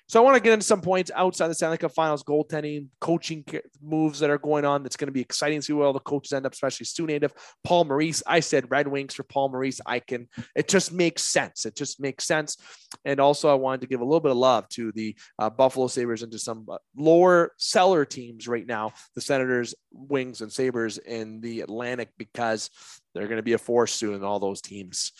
So 0.08 0.20
I 0.20 0.24
want 0.24 0.36
to 0.36 0.42
get 0.42 0.52
into 0.52 0.66
some 0.66 0.82
points 0.82 1.10
outside 1.14 1.48
the 1.48 1.54
Stanley 1.54 1.78
Cup 1.78 1.92
Finals, 1.92 2.22
goaltending, 2.22 2.88
coaching 3.00 3.44
moves 3.80 4.18
that 4.18 4.28
are 4.28 4.38
going 4.38 4.64
on. 4.64 4.82
That's 4.82 4.96
going 4.96 5.06
to 5.06 5.12
be 5.12 5.22
exciting 5.22 5.60
to 5.60 5.64
see 5.64 5.72
where 5.72 5.86
all 5.86 5.94
the 5.94 6.00
coaches 6.00 6.34
end 6.34 6.44
up, 6.44 6.52
especially 6.52 6.84
Stu 6.84 7.06
Native, 7.06 7.32
Paul 7.64 7.84
Maurice. 7.84 8.22
I 8.26 8.40
said 8.40 8.70
Red 8.70 8.88
Wings 8.88 9.14
for 9.14 9.22
Paul 9.22 9.48
Maurice. 9.48 9.80
I 9.86 10.00
can. 10.00 10.28
It 10.54 10.68
just 10.68 10.92
makes 10.92 11.24
sense. 11.24 11.64
It 11.64 11.76
just 11.76 11.98
makes 11.98 12.24
sense. 12.24 12.58
And 13.06 13.20
also, 13.20 13.48
I 13.48 13.54
wanted 13.54 13.82
to 13.82 13.86
give 13.86 14.00
a 14.00 14.04
little 14.04 14.20
bit 14.20 14.32
of 14.32 14.36
love 14.36 14.68
to 14.70 14.92
the 14.92 15.16
uh, 15.38 15.48
Buffalo 15.48 15.86
Sabres 15.86 16.22
and 16.22 16.32
to 16.32 16.38
some 16.38 16.66
uh, 16.70 16.76
lower 16.94 17.52
seller 17.56 18.04
teams 18.04 18.46
right 18.46 18.66
now, 18.66 18.92
the 19.14 19.20
Senators, 19.22 19.74
Wings, 19.92 20.42
and 20.42 20.52
Sabres 20.52 20.98
in 20.98 21.40
the 21.40 21.62
Atlantic, 21.62 22.10
because 22.18 22.68
they're 23.14 23.28
going 23.28 23.36
to 23.36 23.42
be 23.42 23.54
a 23.54 23.58
force 23.58 23.94
soon 23.94 24.22
all 24.24 24.40
those 24.40 24.60
teams. 24.60 25.12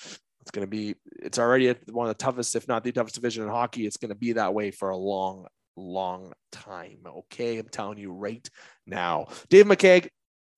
It's 0.43 0.51
going 0.51 0.67
to 0.67 0.71
be, 0.71 0.97
it's 1.21 1.39
already 1.39 1.75
one 1.91 2.09
of 2.09 2.17
the 2.17 2.23
toughest, 2.23 2.57
if 2.57 2.69
not 2.69 2.85
the 2.85 2.93
toughest 2.93 3.15
division 3.15 3.45
in 3.45 3.49
hockey. 3.49 3.87
It's 3.87 3.97
going 3.97 4.11
to 4.11 4.15
be 4.15 4.33
that 4.33 4.53
way 4.53 4.71
for 4.71 4.91
a 4.91 4.97
long, 4.97 5.47
long 5.77 6.33
time. 6.51 6.99
Okay. 7.07 7.59
I'm 7.59 7.69
telling 7.69 7.99
you 7.99 8.13
right 8.13 8.49
now. 8.87 9.27
Dave 9.49 9.67
McCaig, 9.67 10.09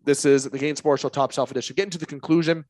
this 0.04 0.24
is 0.24 0.44
the 0.44 0.58
Game 0.58 0.76
Sports 0.76 1.02
Show 1.02 1.08
Top 1.08 1.32
Shelf 1.32 1.50
Edition. 1.50 1.74
Getting 1.76 1.90
to 1.90 1.98
the 1.98 2.06
conclusion 2.06 2.64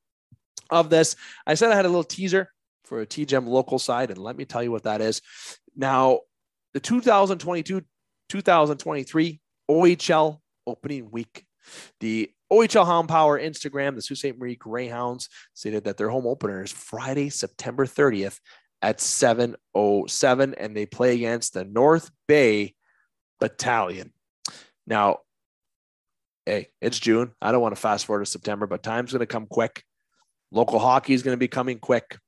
of 0.71 0.91
this, 0.91 1.17
I 1.47 1.55
said 1.55 1.71
I 1.71 1.77
had 1.77 1.87
a 1.87 1.89
little 1.89 2.05
teaser 2.05 2.49
for 2.85 3.01
a 3.01 3.07
TGEM 3.07 3.47
local 3.47 3.79
side, 3.79 4.11
and 4.11 4.19
let 4.19 4.37
me 4.37 4.45
tell 4.45 4.63
you 4.63 4.71
what 4.71 4.85
that 4.85 5.01
is. 5.01 5.23
Now, 5.77 6.21
the 6.75 6.81
2022 6.81 7.83
2023 8.29 9.41
OHL 9.71 10.41
opening 10.67 11.11
week, 11.11 11.45
the 12.01 12.31
OHL 12.55 12.87
Hound 12.87 13.09
Power 13.09 13.41
Instagram, 13.41 13.97
the 13.97 14.03
Sault 14.03 14.19
Ste. 14.19 14.39
Marie 14.39 14.55
Greyhounds 14.55 15.29
stated 15.55 15.85
that 15.85 15.97
their 15.97 16.09
home 16.09 16.25
opener 16.25 16.63
is 16.63 16.71
Friday, 16.71 17.29
September 17.29 17.85
30th 17.85 18.39
at 18.81 18.99
7.07, 18.99 20.55
and 20.57 20.77
they 20.77 20.87
play 20.87 21.15
against 21.17 21.55
the 21.55 21.65
North 21.65 22.13
Bay 22.29 22.75
Battalion. 23.41 24.13
Now, 24.87 25.19
hey, 26.47 26.69
it's 26.81 27.01
June. 27.01 27.33
I 27.43 27.51
don't 27.51 27.61
want 27.61 27.75
to 27.75 27.81
fast 27.81 28.07
forward 28.07 28.25
to 28.25 28.31
September, 28.31 28.69
but 28.69 28.85
time's 28.85 29.11
going 29.11 29.21
to 29.21 29.27
come 29.27 29.47
quick. 29.47 29.83
Local 30.53 30.79
hockey 30.79 31.15
is 31.15 31.25
going 31.25 31.35
to 31.35 31.41
be 31.41 31.49
coming 31.49 31.81
quick. 31.81 32.19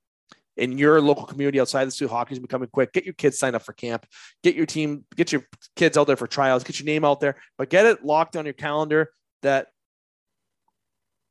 In 0.57 0.77
your 0.77 1.01
local 1.01 1.27
community 1.27 1.61
outside 1.61 1.85
the 1.85 1.93
Soo, 1.93 2.09
hockey 2.09 2.35
is 2.35 2.41
becoming 2.41 2.69
quick. 2.73 2.93
Get 2.93 3.05
your 3.05 3.15
kids 3.15 3.39
signed 3.39 3.55
up 3.55 3.63
for 3.63 3.75
camp. 3.75 4.07
Get 4.43 4.57
your 4.57 4.67
team, 4.67 5.05
get 5.15 5.31
your 5.31 5.47
kids 5.77 5.97
out 5.97 6.09
there 6.09 6.17
for 6.17 6.27
tryouts. 6.27 6.65
Get 6.65 6.81
your 6.81 6.87
name 6.87 7.05
out 7.05 7.21
there, 7.21 7.37
but 7.59 7.71
get 7.71 7.87
it 7.87 8.05
locked 8.05 8.35
on 8.35 8.45
your 8.45 8.55
calendar 8.55 9.11
that 9.43 9.69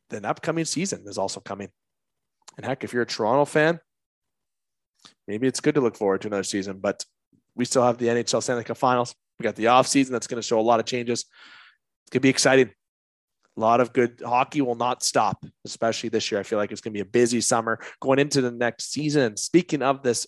the 0.10 0.28
upcoming 0.28 0.66
season 0.66 1.03
is 1.06 1.18
also 1.18 1.39
coming. 1.39 1.70
And 2.58 2.66
heck, 2.66 2.84
if 2.84 2.93
you're 2.93 3.03
a 3.03 3.08
Toronto 3.08 3.45
fan, 3.45 3.80
maybe 5.28 5.47
it's 5.47 5.60
good 5.60 5.76
to 5.76 5.82
look 5.82 5.95
forward 5.95 6.22
to 6.22 6.28
another 6.28 6.43
season, 6.43 6.80
but 6.80 7.06
we 7.56 7.66
still 7.66 7.84
have 7.84 7.97
the 7.97 8.08
NHL 8.08 8.43
Stanley 8.43 8.64
Cup 8.64 8.78
finals. 8.78 9.16
We 9.39 9.43
got 9.43 9.56
the 9.56 9.68
off 9.68 9.88
season 9.88 10.14
that's 10.14 10.28
going 10.28 10.41
to 10.41 10.47
show 10.47 10.60
a 10.60 10.62
lot 10.62 10.80
of 10.80 10.86
changes. 10.86 11.22
It's 11.22 12.12
going 12.12 12.20
to 12.20 12.26
be 12.26 12.30
exciting. 12.30 12.72
A 13.58 13.60
lot 13.60 13.80
of 13.80 13.93
good 13.93 14.22
hockey 14.24 14.62
will 14.62 14.76
not 14.76 15.03
stop, 15.03 15.45
especially 15.66 16.10
this 16.10 16.30
year. 16.30 16.39
I 16.39 16.43
feel 16.43 16.60
like 16.60 16.72
it's 16.72 16.82
going 16.82 16.93
to 16.93 16.97
be 16.97 17.01
a 17.01 17.06
busy 17.06 17.39
summer 17.39 17.80
going 18.01 18.20
into 18.20 18.41
the 18.41 18.51
next 18.51 18.91
season. 18.91 19.38
Speaking 19.38 19.82
of 19.82 20.03
this 20.03 20.28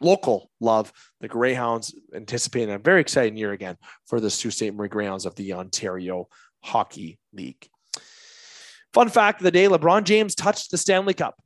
local 0.00 0.50
love, 0.60 0.92
the 1.20 1.28
Greyhounds 1.28 1.94
anticipating 2.14 2.74
a 2.74 2.78
very 2.78 3.00
exciting 3.00 3.36
year 3.36 3.52
again 3.52 3.76
for 4.06 4.20
the 4.20 4.30
Sault 4.30 4.54
Ste. 4.54 4.74
Marie 4.74 4.88
Greyhounds 4.88 5.26
of 5.26 5.34
the 5.34 5.54
Ontario 5.54 6.28
Hockey 6.62 7.18
League. 7.32 7.68
Fun 8.96 9.10
fact 9.10 9.42
of 9.42 9.44
the 9.44 9.50
day 9.50 9.66
LeBron 9.66 10.04
James 10.04 10.34
touched 10.34 10.70
the 10.70 10.78
Stanley 10.78 11.12
Cup. 11.12 11.38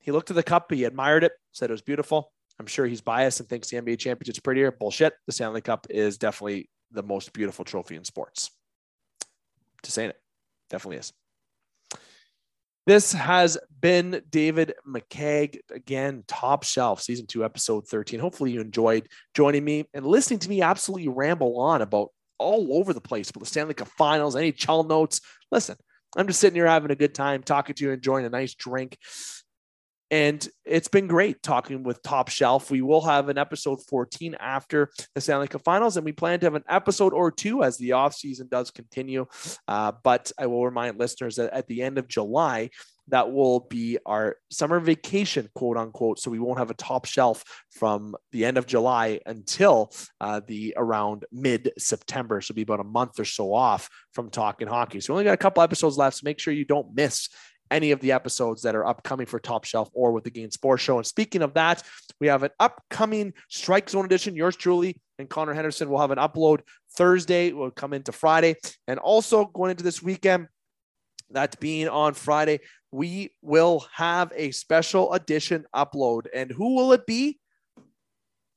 He 0.00 0.10
looked 0.10 0.28
at 0.30 0.34
the 0.34 0.42
cup, 0.42 0.72
he 0.72 0.82
admired 0.82 1.22
it, 1.22 1.30
said 1.52 1.70
it 1.70 1.72
was 1.72 1.80
beautiful. 1.80 2.32
I'm 2.58 2.66
sure 2.66 2.84
he's 2.84 3.00
biased 3.00 3.38
and 3.38 3.48
thinks 3.48 3.70
the 3.70 3.76
NBA 3.76 4.00
championship's 4.00 4.40
prettier. 4.40 4.72
Bullshit. 4.72 5.14
The 5.26 5.32
Stanley 5.32 5.60
Cup 5.60 5.86
is 5.88 6.18
definitely 6.18 6.68
the 6.90 7.04
most 7.04 7.32
beautiful 7.32 7.64
trophy 7.64 7.94
in 7.94 8.02
sports. 8.02 8.50
Just 9.84 9.94
saying 9.94 10.10
it. 10.10 10.16
Definitely 10.68 10.96
is. 10.96 11.12
This 12.88 13.12
has 13.12 13.56
been 13.80 14.22
David 14.28 14.74
McCaig, 14.84 15.60
again, 15.70 16.24
top 16.26 16.64
shelf, 16.64 17.00
season 17.00 17.28
two, 17.28 17.44
episode 17.44 17.86
13. 17.86 18.18
Hopefully, 18.18 18.50
you 18.50 18.60
enjoyed 18.60 19.06
joining 19.32 19.64
me 19.64 19.84
and 19.94 20.04
listening 20.04 20.40
to 20.40 20.48
me 20.48 20.60
absolutely 20.60 21.06
ramble 21.06 21.60
on 21.60 21.82
about 21.82 22.08
all 22.38 22.76
over 22.76 22.92
the 22.92 23.00
place, 23.00 23.30
but 23.30 23.38
the 23.38 23.46
Stanley 23.46 23.74
Cup 23.74 23.86
finals, 23.96 24.34
NHL 24.34 24.88
notes. 24.88 25.20
Listen, 25.52 25.76
I'm 26.16 26.26
just 26.26 26.40
sitting 26.40 26.56
here 26.56 26.66
having 26.66 26.90
a 26.90 26.96
good 26.96 27.14
time, 27.14 27.42
talking 27.42 27.74
to 27.74 27.84
you, 27.84 27.90
enjoying 27.90 28.24
a 28.24 28.30
nice 28.30 28.54
drink. 28.54 28.98
And 30.10 30.46
it's 30.64 30.88
been 30.88 31.08
great 31.08 31.42
talking 31.42 31.82
with 31.82 32.00
Top 32.02 32.28
Shelf. 32.28 32.70
We 32.70 32.80
will 32.80 33.00
have 33.02 33.28
an 33.28 33.38
episode 33.38 33.80
14 33.88 34.36
after 34.38 34.90
the 35.14 35.20
Stanley 35.20 35.48
Cup 35.48 35.64
Finals, 35.64 35.96
and 35.96 36.04
we 36.04 36.12
plan 36.12 36.38
to 36.40 36.46
have 36.46 36.54
an 36.54 36.62
episode 36.68 37.12
or 37.12 37.32
two 37.32 37.64
as 37.64 37.76
the 37.76 37.90
offseason 37.90 38.48
does 38.48 38.70
continue. 38.70 39.26
Uh, 39.66 39.92
but 40.04 40.30
I 40.38 40.46
will 40.46 40.64
remind 40.64 40.98
listeners 40.98 41.36
that 41.36 41.52
at 41.52 41.66
the 41.66 41.82
end 41.82 41.98
of 41.98 42.06
July, 42.06 42.70
that 43.08 43.32
will 43.32 43.60
be 43.60 43.98
our 44.04 44.36
summer 44.50 44.80
vacation, 44.80 45.48
quote 45.54 45.76
unquote. 45.76 46.18
So 46.18 46.30
we 46.30 46.38
won't 46.38 46.58
have 46.58 46.70
a 46.70 46.74
top 46.74 47.04
shelf 47.04 47.44
from 47.70 48.16
the 48.32 48.44
end 48.44 48.58
of 48.58 48.66
July 48.66 49.20
until 49.26 49.92
uh, 50.20 50.40
the 50.46 50.74
around 50.76 51.24
mid 51.32 51.72
September. 51.78 52.40
So 52.40 52.54
be 52.54 52.62
about 52.62 52.80
a 52.80 52.84
month 52.84 53.20
or 53.20 53.24
so 53.24 53.54
off 53.54 53.88
from 54.12 54.30
talking 54.30 54.68
hockey. 54.68 55.00
So 55.00 55.12
we 55.12 55.16
only 55.16 55.24
got 55.24 55.34
a 55.34 55.38
couple 55.38 55.62
episodes 55.62 55.96
left. 55.96 56.16
So 56.16 56.22
make 56.24 56.40
sure 56.40 56.52
you 56.52 56.64
don't 56.64 56.94
miss 56.94 57.28
any 57.70 57.90
of 57.90 58.00
the 58.00 58.12
episodes 58.12 58.62
that 58.62 58.76
are 58.76 58.86
upcoming 58.86 59.26
for 59.26 59.40
Top 59.40 59.64
Shelf 59.64 59.88
or 59.92 60.12
with 60.12 60.24
the 60.24 60.30
Game 60.30 60.50
Sports 60.50 60.82
Show. 60.82 60.98
And 60.98 61.06
speaking 61.06 61.42
of 61.42 61.54
that, 61.54 61.82
we 62.20 62.28
have 62.28 62.42
an 62.42 62.50
upcoming 62.60 63.32
Strike 63.48 63.90
Zone 63.90 64.04
edition. 64.04 64.36
Yours 64.36 64.56
truly 64.56 65.00
and 65.18 65.28
Connor 65.28 65.54
Henderson 65.54 65.88
will 65.88 66.00
have 66.00 66.10
an 66.10 66.18
upload 66.18 66.60
Thursday. 66.96 67.52
Will 67.52 67.70
come 67.70 67.92
into 67.92 68.12
Friday, 68.12 68.56
and 68.86 68.98
also 68.98 69.46
going 69.46 69.70
into 69.70 69.84
this 69.84 70.02
weekend. 70.02 70.48
That 71.30 71.58
being 71.58 71.88
on 71.88 72.14
Friday, 72.14 72.60
we 72.96 73.30
will 73.42 73.84
have 73.92 74.32
a 74.34 74.50
special 74.52 75.12
edition 75.12 75.66
upload. 75.74 76.28
And 76.34 76.50
who 76.50 76.74
will 76.74 76.92
it 76.92 77.04
be? 77.06 77.38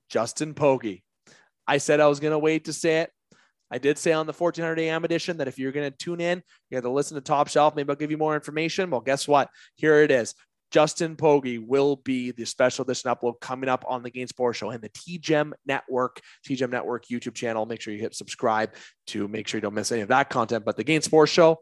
Justin 0.10 0.54
Pogge. 0.54 1.02
I 1.68 1.78
said 1.78 2.00
I 2.00 2.08
was 2.08 2.22
going 2.22 2.32
to 2.32 2.40
wait 2.40 2.66
to 2.66 2.74
say 2.74 3.02
it. 3.02 3.12
I 3.70 3.80
did 3.80 3.98
say 3.98 4.14
on 4.14 4.28
the 4.28 4.34
1400 4.34 4.80
AM 4.80 5.04
edition 5.04 5.38
that 5.38 5.50
if 5.50 5.60
you're 5.60 5.74
going 5.74 5.92
to 5.92 5.98
tune 5.98 6.22
in, 6.22 6.42
you 6.70 6.76
have 6.78 6.86
to 6.86 6.90
listen 6.90 7.16
to 7.16 7.22
Top 7.22 7.50
Shelf. 7.50 7.76
Maybe 7.76 7.90
I'll 7.90 7.98
give 7.98 8.12
you 8.12 8.18
more 8.18 8.34
information. 8.34 8.90
Well, 8.90 9.02
guess 9.02 9.28
what? 9.28 9.50
Here 9.76 10.02
it 10.02 10.10
is. 10.10 10.34
Justin 10.72 11.18
Pogge 11.18 11.68
will 11.68 11.98
be 11.98 12.32
the 12.32 12.46
special 12.46 12.84
edition 12.86 13.14
upload 13.14 13.42
coming 13.42 13.70
up 13.70 13.84
on 13.90 14.04
the 14.04 14.10
Game 14.10 14.28
Sports 14.28 14.60
Show 14.60 14.70
and 14.70 14.82
the 14.82 14.90
TGEM 14.90 15.52
Network, 15.66 16.22
TGEM 16.48 16.70
Network 16.70 17.08
YouTube 17.08 17.36
channel. 17.36 17.66
Make 17.66 17.82
sure 17.82 17.94
you 17.94 18.00
hit 18.00 18.16
subscribe 18.16 18.72
to 19.08 19.28
make 19.28 19.48
sure 19.48 19.58
you 19.58 19.64
don't 19.64 19.74
miss 19.74 19.92
any 19.92 20.02
of 20.02 20.10
that 20.10 20.30
content. 20.30 20.64
But 20.64 20.78
the 20.78 20.84
Game 20.84 21.02
Sports 21.02 21.32
Show, 21.32 21.58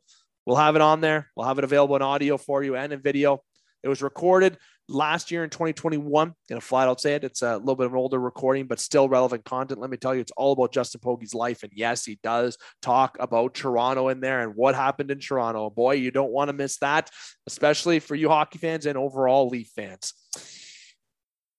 we'll 0.47 0.55
have 0.55 0.77
it 0.77 0.81
on 0.81 1.01
there. 1.01 1.29
We'll 1.35 1.45
have 1.45 1.59
it 1.59 1.65
available 1.65 1.97
in 1.97 2.01
audio 2.01 2.37
for 2.37 2.63
you 2.63 2.75
and 2.77 2.93
in 2.93 3.01
video. 3.01 3.43
It 3.83 3.89
was 3.89 4.01
recorded 4.01 4.57
last 4.87 5.29
year 5.29 5.43
in 5.43 5.49
2021. 5.49 6.33
Gonna 6.49 6.61
flat 6.61 6.87
out 6.87 7.01
say 7.01 7.15
it. 7.15 7.25
It's 7.25 7.41
a 7.41 7.57
little 7.57 7.75
bit 7.75 7.85
of 7.85 7.91
an 7.91 7.97
older 7.97 8.19
recording, 8.19 8.65
but 8.65 8.79
still 8.79 9.09
relevant 9.09 9.43
content. 9.43 9.81
Let 9.81 9.89
me 9.89 9.97
tell 9.97 10.15
you, 10.15 10.21
it's 10.21 10.31
all 10.37 10.53
about 10.53 10.71
Justin 10.71 11.01
Pogge's 11.01 11.33
life. 11.33 11.63
And 11.63 11.71
yes, 11.75 12.05
he 12.05 12.17
does 12.23 12.57
talk 12.81 13.17
about 13.19 13.53
Toronto 13.53 14.07
in 14.07 14.21
there 14.21 14.41
and 14.41 14.55
what 14.55 14.73
happened 14.73 15.11
in 15.11 15.19
Toronto. 15.19 15.69
Boy, 15.69 15.95
you 15.95 16.11
don't 16.11 16.31
want 16.31 16.47
to 16.47 16.53
miss 16.53 16.77
that, 16.77 17.11
especially 17.45 17.99
for 17.99 18.15
you 18.15 18.29
hockey 18.29 18.57
fans 18.57 18.85
and 18.85 18.97
overall 18.97 19.49
Leaf 19.49 19.69
fans. 19.75 20.13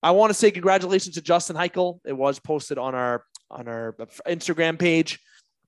I 0.02 0.12
want 0.12 0.30
to 0.30 0.34
say 0.34 0.50
congratulations 0.50 1.16
to 1.16 1.22
Justin 1.22 1.56
Heichel. 1.56 2.00
It 2.06 2.16
was 2.16 2.38
posted 2.38 2.78
on 2.78 2.94
our 2.94 3.22
on 3.50 3.68
our 3.68 3.94
Instagram 4.26 4.78
page 4.78 5.18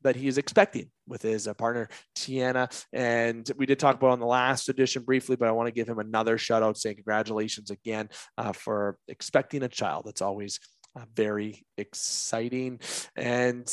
that 0.02 0.16
he 0.16 0.28
is 0.28 0.38
expecting 0.38 0.90
with 1.06 1.22
his 1.22 1.46
uh, 1.46 1.54
partner 1.54 1.88
Tiana. 2.16 2.70
And 2.92 3.50
we 3.56 3.66
did 3.66 3.78
talk 3.78 3.96
about 3.96 4.10
on 4.10 4.20
the 4.20 4.26
last 4.26 4.68
edition 4.68 5.02
briefly, 5.02 5.36
but 5.36 5.48
I 5.48 5.52
want 5.52 5.66
to 5.68 5.72
give 5.72 5.88
him 5.88 5.98
another 5.98 6.38
shout 6.38 6.62
out 6.62 6.78
saying 6.78 6.96
congratulations 6.96 7.70
again 7.70 8.08
uh, 8.38 8.52
for 8.52 8.96
expecting 9.08 9.62
a 9.62 9.68
child. 9.68 10.04
That's 10.06 10.22
always 10.22 10.60
uh, 10.96 11.04
very 11.14 11.64
exciting. 11.76 12.80
And 13.16 13.70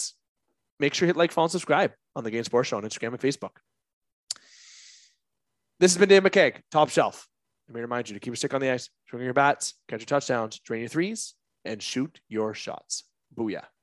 make 0.80 0.93
sure 0.93 1.05
you 1.05 1.09
hit 1.09 1.17
like, 1.17 1.32
follow, 1.32 1.45
and 1.45 1.51
subscribe 1.51 1.91
on 2.15 2.23
the 2.23 2.32
Game 2.32 2.43
Sports 2.43 2.69
Show 2.69 2.78
on 2.78 2.84
Instagram 2.84 3.09
and 3.09 3.19
Facebook. 3.19 3.57
This 5.80 5.93
has 5.93 5.97
been 5.99 6.09
Dan 6.09 6.23
McCaig, 6.23 6.61
Top 6.71 6.89
Shelf. 6.89 7.28
Let 7.67 7.75
me 7.75 7.82
remind 7.82 8.09
you 8.09 8.15
to 8.15 8.19
keep 8.19 8.32
your 8.32 8.36
stick 8.36 8.53
on 8.53 8.61
the 8.61 8.71
ice, 8.71 8.89
swing 9.09 9.23
your 9.23 9.34
bats, 9.34 9.75
catch 9.88 9.99
your 9.99 10.05
touchdowns, 10.05 10.59
drain 10.59 10.82
your 10.82 10.89
threes, 10.89 11.36
and 11.65 11.82
shoot 11.82 12.19
your 12.30 12.53
shots. 12.53 13.03
Booyah. 13.38 13.67